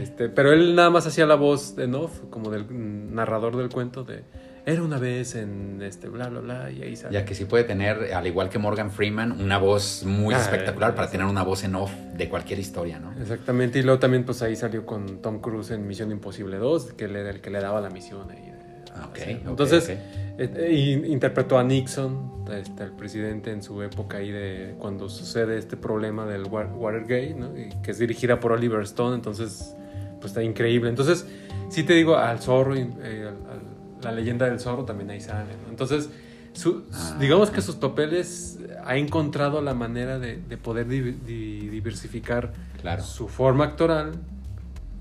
Este, 0.02 0.30
pero 0.30 0.50
él 0.52 0.74
nada 0.74 0.88
más 0.88 1.06
hacía 1.06 1.26
la 1.26 1.34
voz 1.34 1.76
en 1.76 1.94
off, 1.94 2.20
como 2.30 2.50
del 2.50 2.64
mm, 2.64 3.14
narrador 3.14 3.56
del 3.56 3.68
cuento 3.68 4.04
de 4.04 4.22
era 4.66 4.82
una 4.82 4.98
vez 4.98 5.34
en 5.34 5.82
este 5.82 6.08
bla 6.08 6.28
bla 6.28 6.40
bla 6.40 6.70
y 6.70 6.82
ahí 6.82 6.96
sale. 6.96 7.12
ya 7.12 7.24
que 7.24 7.34
sí 7.34 7.44
puede 7.44 7.64
tener, 7.64 8.14
al 8.14 8.26
igual 8.26 8.48
que 8.48 8.58
Morgan 8.58 8.90
Freeman, 8.90 9.32
una 9.32 9.58
voz 9.58 10.04
muy 10.06 10.34
Ah, 10.34 10.38
espectacular 10.40 10.92
eh, 10.92 10.94
para 10.96 11.10
tener 11.10 11.26
una 11.26 11.42
voz 11.42 11.64
en 11.64 11.74
off 11.74 11.92
de 12.16 12.28
cualquier 12.28 12.58
historia, 12.58 12.98
¿no? 12.98 13.12
Exactamente, 13.20 13.78
y 13.78 13.82
luego 13.82 13.98
también 13.98 14.24
pues 14.24 14.40
ahí 14.42 14.56
salió 14.56 14.86
con 14.86 15.20
Tom 15.20 15.40
Cruise 15.40 15.70
en 15.70 15.86
Misión 15.86 16.10
Imposible 16.12 16.56
2, 16.56 16.92
que 16.94 17.08
le, 17.08 17.28
el 17.28 17.40
que 17.40 17.50
le 17.50 17.60
daba 17.60 17.80
la 17.80 17.90
misión 17.90 18.30
ahí. 18.30 18.52
Ah, 18.96 19.08
ok, 19.10 19.18
así. 19.20 19.32
ok, 19.42 19.48
Entonces, 19.48 19.88
eh, 19.88 19.98
eh, 20.38 21.02
interpretó 21.08 21.58
a 21.58 21.64
Nixon, 21.64 22.44
este, 22.52 22.84
el 22.84 22.92
presidente 22.92 23.50
en 23.50 23.60
su 23.62 23.82
época 23.82 24.18
ahí 24.18 24.30
de 24.30 24.76
cuando 24.78 25.08
sucede 25.08 25.58
este 25.58 25.76
problema 25.76 26.24
del 26.26 26.44
Wa- 26.44 26.66
Watergate, 26.72 27.34
¿no? 27.34 27.58
Y 27.58 27.70
que 27.82 27.90
es 27.90 27.98
dirigida 27.98 28.38
por 28.40 28.52
Oliver 28.52 28.80
Stone, 28.82 29.16
entonces 29.16 29.74
pues 30.20 30.26
está 30.30 30.42
increíble. 30.44 30.88
Entonces, 30.88 31.26
sí 31.68 31.82
te 31.82 31.92
digo, 31.94 32.16
al 32.16 32.38
zorro, 32.38 32.74
eh, 32.76 32.86
al- 33.02 33.50
al- 33.50 33.73
la 34.04 34.12
leyenda 34.12 34.46
del 34.46 34.60
zorro 34.60 34.84
también 34.84 35.10
ahí 35.10 35.20
sale. 35.20 35.50
¿no? 35.64 35.70
Entonces, 35.70 36.08
su- 36.52 36.84
Ah. 36.92 37.16
digamos 37.20 37.50
que 37.50 37.60
sus 37.60 37.74
papeles 37.76 38.58
ha 38.84 38.96
encontrado 38.96 39.60
la 39.62 39.74
manera 39.74 40.18
de, 40.18 40.36
de 40.38 40.56
poder 40.56 40.86
di- 40.88 41.00
di- 41.12 41.68
diversificar 41.68 42.52
Claro. 42.80 43.02
su 43.02 43.28
forma 43.28 43.64
actoral 43.64 44.12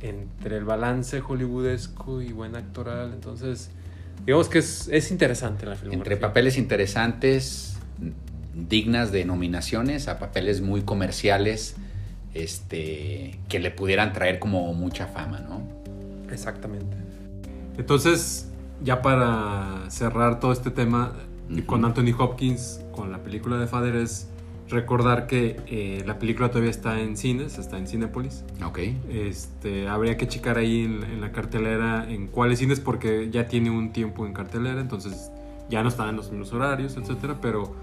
entre 0.02 0.58
el 0.58 0.64
balance 0.66 1.22
hollywoodesco 1.22 2.22
y 2.22 2.32
buen 2.34 2.56
actoral. 2.56 3.12
Entonces, 3.14 3.70
digamos 4.26 4.50
que 4.50 4.60
es, 4.60 4.88
es 4.92 5.12
interesante 5.12 5.66
la 5.66 5.76
filmografía. 5.76 5.98
Entre 6.14 6.18
papeles 6.18 6.58
interesantes, 6.58 7.78
dignas 8.56 9.12
de 9.12 9.26
nominaciones, 9.26 10.08
a 10.08 10.20
papeles 10.20 10.62
muy 10.62 10.82
comerciales, 10.82 11.76
este, 12.34 13.40
que 13.48 13.60
le 13.60 13.72
pudieran 13.72 14.12
traer 14.14 14.40
como 14.40 14.74
mucha 14.74 15.08
fama, 15.08 15.40
¿no? 15.40 15.62
Exactamente. 16.32 16.98
Entonces, 17.78 18.48
ya 18.82 19.02
para 19.02 19.90
cerrar 19.90 20.40
todo 20.40 20.52
este 20.52 20.72
tema 20.72 21.14
Ujú. 21.52 21.66
con 21.66 21.86
Anthony 21.86 22.14
Hopkins, 22.18 22.82
con 22.94 23.12
la 23.12 23.20
película 23.20 23.58
de 23.58 23.68
Father, 23.68 23.96
es 23.96 24.30
recordar 24.70 25.28
que 25.28 25.58
eh, 25.68 26.04
la 26.06 26.18
película 26.20 26.50
todavía 26.50 26.72
está 26.72 27.00
en 27.00 27.18
cines, 27.18 27.58
está 27.58 27.78
en 27.78 27.88
Cinepolis. 27.88 28.44
Ok. 28.66 28.80
Este, 29.10 29.88
habría 29.88 30.18
que 30.18 30.28
checar 30.28 30.58
ahí 30.58 30.84
en, 30.86 31.04
en 31.04 31.22
la 31.22 31.32
cartelera 31.32 32.10
en 32.10 32.28
cuáles 32.28 32.60
cines 32.60 32.80
porque 32.80 33.30
ya 33.30 33.48
tiene 33.48 33.70
un 33.70 33.92
tiempo 33.92 34.26
en 34.26 34.34
cartelera, 34.34 34.82
entonces 34.82 35.32
ya 35.70 35.84
no 35.84 35.90
están 35.90 36.10
en 36.10 36.16
los 36.16 36.32
mismos 36.32 36.54
horarios, 36.54 36.98
etcétera, 36.98 37.38
pero 37.42 37.74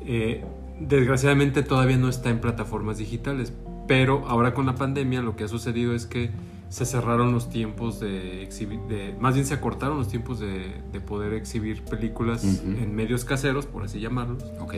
eh, 0.00 0.44
desgraciadamente 0.80 1.62
todavía 1.62 1.96
no 1.96 2.08
está 2.08 2.30
en 2.30 2.40
plataformas 2.40 2.98
digitales. 2.98 3.52
Pero 3.88 4.26
ahora 4.28 4.54
con 4.54 4.66
la 4.66 4.74
pandemia 4.74 5.22
lo 5.22 5.36
que 5.36 5.44
ha 5.44 5.48
sucedido 5.48 5.94
es 5.94 6.06
que 6.06 6.30
se 6.72 6.86
cerraron 6.86 7.32
los 7.32 7.50
tiempos 7.50 8.00
de 8.00 8.42
exhibir, 8.42 8.80
de, 8.88 9.14
más 9.20 9.34
bien 9.34 9.44
se 9.44 9.52
acortaron 9.52 9.98
los 9.98 10.08
tiempos 10.08 10.40
de, 10.40 10.72
de 10.90 11.00
poder 11.02 11.34
exhibir 11.34 11.82
películas 11.82 12.42
en 12.44 12.94
medios 12.94 13.26
caseros, 13.26 13.66
por 13.66 13.84
así 13.84 14.00
llamarlos. 14.00 14.42
Ok. 14.58 14.76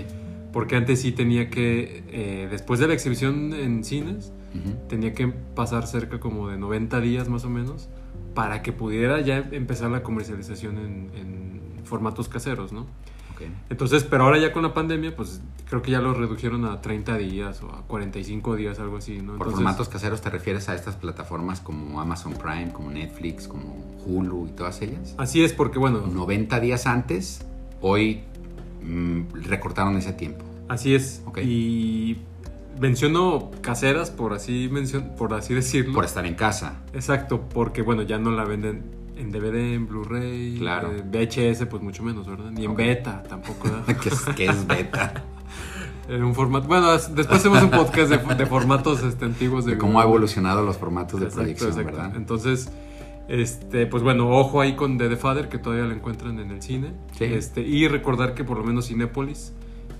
Porque 0.52 0.74
antes 0.74 1.02
sí 1.02 1.12
tenía 1.12 1.50
que, 1.50 2.02
eh, 2.08 2.48
después 2.50 2.80
de 2.80 2.88
la 2.88 2.94
exhibición 2.94 3.52
en 3.54 3.84
cines, 3.84 4.32
tenía 4.88 5.12
que 5.14 5.28
pasar 5.28 5.86
cerca 5.86 6.18
como 6.18 6.48
de 6.48 6.58
90 6.58 7.00
días 7.00 7.28
más 7.28 7.44
o 7.44 7.48
menos 7.48 7.88
para 8.34 8.60
que 8.62 8.72
pudiera 8.72 9.20
ya 9.20 9.38
empezar 9.52 9.88
la 9.92 10.02
comercialización 10.02 10.78
en, 10.78 11.10
en 11.14 11.84
formatos 11.84 12.28
caseros, 12.28 12.72
¿no? 12.72 12.86
Entonces, 13.70 14.04
pero 14.04 14.24
ahora 14.24 14.38
ya 14.38 14.52
con 14.52 14.62
la 14.62 14.74
pandemia, 14.74 15.14
pues 15.14 15.40
creo 15.68 15.82
que 15.82 15.90
ya 15.90 16.00
lo 16.00 16.14
redujeron 16.14 16.64
a 16.64 16.80
30 16.80 17.16
días 17.18 17.62
o 17.62 17.70
a 17.70 17.82
45 17.82 18.56
días, 18.56 18.78
algo 18.78 18.98
así, 18.98 19.18
¿no? 19.18 19.32
Por 19.32 19.34
Entonces, 19.34 19.54
formatos 19.54 19.88
caseros 19.88 20.20
te 20.20 20.30
refieres 20.30 20.68
a 20.68 20.74
estas 20.74 20.96
plataformas 20.96 21.60
como 21.60 22.00
Amazon 22.00 22.34
Prime, 22.34 22.72
como 22.72 22.90
Netflix, 22.90 23.48
como 23.48 23.76
Hulu 24.06 24.48
y 24.48 24.50
todas 24.52 24.80
ellas. 24.82 25.14
Así 25.18 25.42
es, 25.42 25.52
porque 25.52 25.78
bueno, 25.78 26.06
90 26.06 26.60
días 26.60 26.86
antes, 26.86 27.44
hoy 27.80 28.22
mm, 28.82 29.42
recortaron 29.42 29.96
ese 29.96 30.12
tiempo. 30.12 30.44
así 30.68 30.94
es. 30.94 31.22
Ok. 31.26 31.38
Y 31.38 32.18
menciono 32.80 33.50
caseras, 33.60 34.10
por 34.10 34.32
así, 34.32 34.68
mencion 34.70 35.14
por 35.16 35.34
así 35.34 35.54
decirlo. 35.54 35.94
Por 35.94 36.04
estar 36.04 36.26
en 36.26 36.34
casa. 36.34 36.80
Exacto, 36.92 37.48
porque 37.52 37.82
bueno, 37.82 38.02
ya 38.02 38.18
no 38.18 38.30
la 38.30 38.44
venden 38.44 39.03
en 39.16 39.30
DVD, 39.30 39.74
en 39.74 39.86
Blu-ray, 39.86 40.56
Claro. 40.58 40.92
eh, 40.92 41.02
VHS, 41.04 41.66
pues 41.66 41.82
mucho 41.82 42.02
menos, 42.02 42.26
¿verdad? 42.26 42.50
Ni 42.50 42.64
en 42.64 42.74
beta 42.74 43.22
tampoco, 43.22 43.68
que, 44.36 44.44
es, 44.46 44.66
beta. 44.66 45.24
En 46.08 46.22
un 46.22 46.34
formato. 46.34 46.68
Bueno, 46.68 46.92
después 46.92 47.30
hacemos 47.40 47.62
un 47.62 47.70
podcast 47.70 48.10
de, 48.10 48.34
de 48.34 48.44
formatos 48.46 49.02
este, 49.02 49.24
antiguos 49.24 49.64
de, 49.64 49.72
De 49.72 49.78
cómo 49.78 50.00
ha 50.00 50.04
evolucionado 50.04 50.62
los 50.62 50.76
formatos 50.76 51.18
de 51.18 51.26
Exacto, 51.26 51.40
proyección, 51.42 51.70
exacto. 51.70 51.96
¿verdad? 51.96 52.16
Entonces, 52.16 52.70
este, 53.26 53.86
pues 53.86 54.02
bueno, 54.02 54.28
ojo 54.28 54.60
ahí 54.60 54.76
con 54.76 54.98
The, 54.98 55.08
The 55.08 55.16
Father, 55.16 55.48
que 55.48 55.56
todavía 55.56 55.86
la 55.86 55.94
encuentran 55.94 56.38
en 56.40 56.50
el 56.50 56.60
cine. 56.60 56.92
Sí. 57.16 57.24
Este, 57.24 57.62
y 57.62 57.88
recordar 57.88 58.34
que 58.34 58.44
por 58.44 58.58
lo 58.58 58.64
menos 58.64 58.88
Cinépolis 58.88 59.54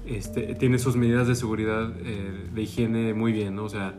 este, 0.07 0.55
tiene 0.57 0.79
sus 0.79 0.95
medidas 0.97 1.27
de 1.27 1.35
seguridad, 1.37 1.91
eh, 2.05 2.49
de 2.53 2.63
higiene 2.63 3.15
muy 3.15 3.33
bien, 3.33 3.57
¿no? 3.57 3.65
O 3.65 3.71
sea, 3.71 3.95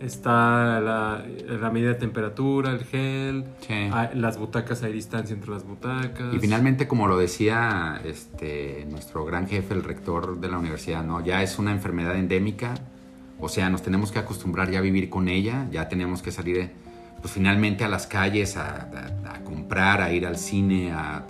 está 0.00 0.80
la, 0.80 1.24
la 1.46 1.70
medida 1.70 1.88
de 1.90 1.94
temperatura, 1.96 2.70
el 2.72 2.84
gel, 2.84 3.44
Sí. 3.60 3.90
las 4.14 4.38
butacas, 4.38 4.82
hay 4.82 4.92
distancia 4.92 5.34
entre 5.34 5.50
las 5.50 5.64
butacas. 5.64 6.34
Y 6.34 6.38
finalmente, 6.38 6.88
como 6.88 7.06
lo 7.06 7.16
decía 7.18 8.00
este, 8.04 8.86
nuestro 8.90 9.24
gran 9.24 9.46
jefe, 9.46 9.74
el 9.74 9.84
rector 9.84 10.40
de 10.40 10.48
la 10.48 10.58
universidad, 10.58 11.04
¿no? 11.04 11.24
ya 11.24 11.42
es 11.42 11.58
una 11.58 11.72
enfermedad 11.72 12.16
endémica, 12.16 12.74
o 13.38 13.48
sea, 13.48 13.70
nos 13.70 13.82
tenemos 13.82 14.12
que 14.12 14.18
acostumbrar 14.18 14.70
ya 14.70 14.78
a 14.78 14.82
vivir 14.82 15.08
con 15.10 15.28
ella, 15.28 15.66
ya 15.70 15.88
tenemos 15.88 16.22
que 16.22 16.30
salir 16.32 16.70
pues, 17.20 17.32
finalmente 17.34 17.84
a 17.84 17.88
las 17.88 18.06
calles 18.06 18.56
a, 18.56 18.88
a- 19.24 19.34
a 19.34 19.44
comprar, 19.44 20.00
a 20.02 20.12
ir 20.12 20.26
al 20.26 20.36
cine, 20.36 20.92
a... 20.92 21.24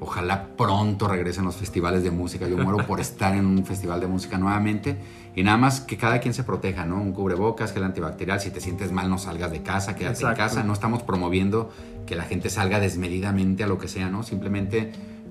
Ojalá 0.00 0.46
pronto 0.56 1.08
regresen 1.08 1.44
los 1.44 1.56
festivales 1.56 2.04
de 2.04 2.12
música. 2.12 2.46
Yo 2.46 2.56
muero 2.56 2.86
por 2.86 3.00
estar 3.08 3.34
en 3.34 3.44
un 3.44 3.64
festival 3.66 3.98
de 3.98 4.06
música 4.06 4.38
nuevamente. 4.38 4.96
Y 5.38 5.44
nada 5.44 5.56
más 5.56 5.80
que 5.80 5.96
cada 5.96 6.18
quien 6.18 6.34
se 6.34 6.42
proteja, 6.42 6.84
¿no? 6.84 7.00
Un 7.00 7.12
cubrebocas, 7.12 7.72
gel 7.72 7.84
antibacterial. 7.84 8.40
Si 8.40 8.50
te 8.50 8.60
sientes 8.60 8.90
mal, 8.90 9.08
no 9.08 9.18
salgas 9.18 9.52
de 9.52 9.62
casa, 9.62 9.94
quédate 9.94 10.26
en 10.26 10.34
casa. 10.34 10.64
No 10.64 10.72
estamos 10.72 11.04
promoviendo 11.04 11.70
que 12.08 12.16
la 12.16 12.24
gente 12.24 12.50
salga 12.50 12.80
desmedidamente 12.80 13.62
a 13.62 13.68
lo 13.68 13.78
que 13.78 13.86
sea, 13.86 14.08
¿no? 14.08 14.24
Simplemente 14.24 14.90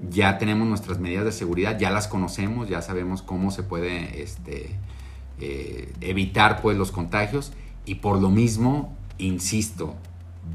ya 0.09 0.37
tenemos 0.37 0.65
nuestras 0.65 0.99
medidas 0.99 1.25
de 1.25 1.33
seguridad, 1.33 1.77
ya 1.77 1.91
las 1.91 2.07
conocemos, 2.07 2.69
ya 2.69 2.81
sabemos 2.81 3.21
cómo 3.21 3.51
se 3.51 3.63
puede 3.63 4.23
este, 4.23 4.77
eh, 5.41 5.91
evitar 5.99 6.61
pues 6.61 6.77
los 6.77 6.93
contagios 6.93 7.51
y 7.83 7.95
por 7.95 8.21
lo 8.21 8.29
mismo, 8.29 8.95
insisto, 9.17 9.93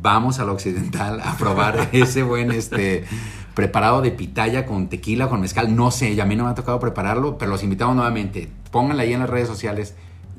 vamos 0.00 0.38
al 0.38 0.48
occidental 0.48 1.20
a 1.20 1.36
probar 1.36 1.90
ese 1.92 2.22
buen 2.22 2.52
este, 2.52 3.04
preparado 3.52 4.00
de 4.00 4.12
pitaya 4.12 4.64
con 4.64 4.88
tequila, 4.88 5.28
con 5.28 5.42
mezcal, 5.42 5.76
no 5.76 5.90
sé, 5.90 6.14
ya 6.14 6.22
a 6.22 6.26
mí 6.26 6.36
no 6.36 6.44
me 6.44 6.50
ha 6.52 6.54
tocado 6.54 6.80
prepararlo, 6.80 7.36
pero 7.36 7.50
los 7.50 7.62
invitamos 7.62 7.94
nuevamente, 7.96 8.48
pónganla 8.72 9.04
ahí 9.04 9.12
en 9.12 9.20
las 9.20 9.30
redes 9.30 9.46
sociales. 9.46 9.94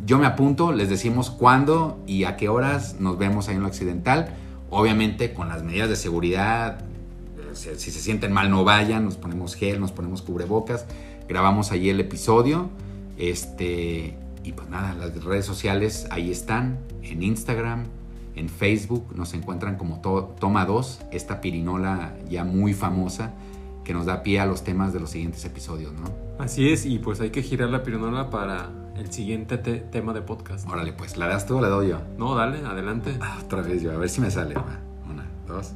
Yo 0.06 0.18
me 0.20 0.26
apunto, 0.26 0.74
les 0.74 0.90
decimos 0.90 1.30
cuándo 1.30 2.02
y 2.06 2.26
a 2.26 2.36
qué 2.36 2.50
horas 2.50 2.98
nos 3.00 3.18
vemos 3.18 3.48
ahí 3.48 3.56
en 3.56 3.62
lo 3.62 3.68
occidental. 3.70 4.34
Obviamente 4.70 5.34
con 5.34 5.48
las 5.48 5.64
medidas 5.64 5.88
de 5.88 5.96
seguridad, 5.96 6.80
si, 7.54 7.76
se 7.76 7.92
sienten 7.92 8.34
mal 8.34 8.50
no 8.50 8.64
vayan, 8.66 9.06
nos 9.06 9.16
ponemos 9.16 9.56
gel, 9.56 9.80
nos 9.80 9.92
ponemos 9.94 10.22
cubrebocas, 10.24 10.86
grabamos 11.30 11.72
ahí 11.72 11.90
el 11.90 12.00
episodio. 12.02 12.70
Este, 13.18 14.18
y 14.44 14.52
pues 14.52 14.68
nada, 14.70 14.94
las 14.96 15.24
redes 15.24 15.46
sociales 15.46 16.08
ahí 16.10 16.32
están, 16.32 16.80
en 17.04 17.24
Instagram, 17.24 17.86
en 18.36 18.50
Facebook, 18.50 19.16
nos 19.16 19.34
encuentran 19.36 19.78
como 19.78 20.02
To- 20.02 20.36
Toma 20.40 20.66
2, 20.66 21.02
esta 21.12 21.40
pirinola 21.40 22.16
ya 22.30 22.44
muy 22.44 22.74
famosa 22.74 23.32
que 23.84 23.94
nos 23.94 24.06
da 24.06 24.24
pie 24.24 24.40
a 24.40 24.46
los 24.46 24.64
temas 24.64 24.94
de 24.94 25.00
los 25.00 25.10
siguientes 25.10 25.44
episodios, 25.46 25.94
¿no? 25.94 26.10
Así 26.40 26.70
es, 26.72 26.86
y 26.86 27.00
pues 27.00 27.20
hay 27.22 27.30
que 27.30 27.42
girar 27.44 27.70
la 27.70 27.84
pirinola 27.84 28.30
para 28.30 28.70
el 28.98 29.12
siguiente 29.12 29.58
te- 29.58 29.80
tema 29.80 30.14
de 30.14 30.22
podcast. 30.22 30.68
Órale, 30.70 30.94
pues, 30.94 31.18
¿la 31.18 31.28
das 31.28 31.46
tú 31.46 31.58
o 31.58 31.62
la 31.62 31.68
doy 31.70 31.90
yo? 31.90 32.00
No, 32.18 32.36
dale, 32.36 32.60
adelante. 32.66 33.16
Ah, 33.22 33.40
otra 33.44 33.62
vez 33.62 33.82
yo, 33.82 33.92
a 33.92 33.98
ver 33.98 34.10
si 34.10 34.22
me 34.22 34.32
sale. 34.32 34.56
va. 34.56 34.80
Una, 35.10 35.26
dos. 35.48 35.74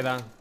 Queda. 0.00 0.39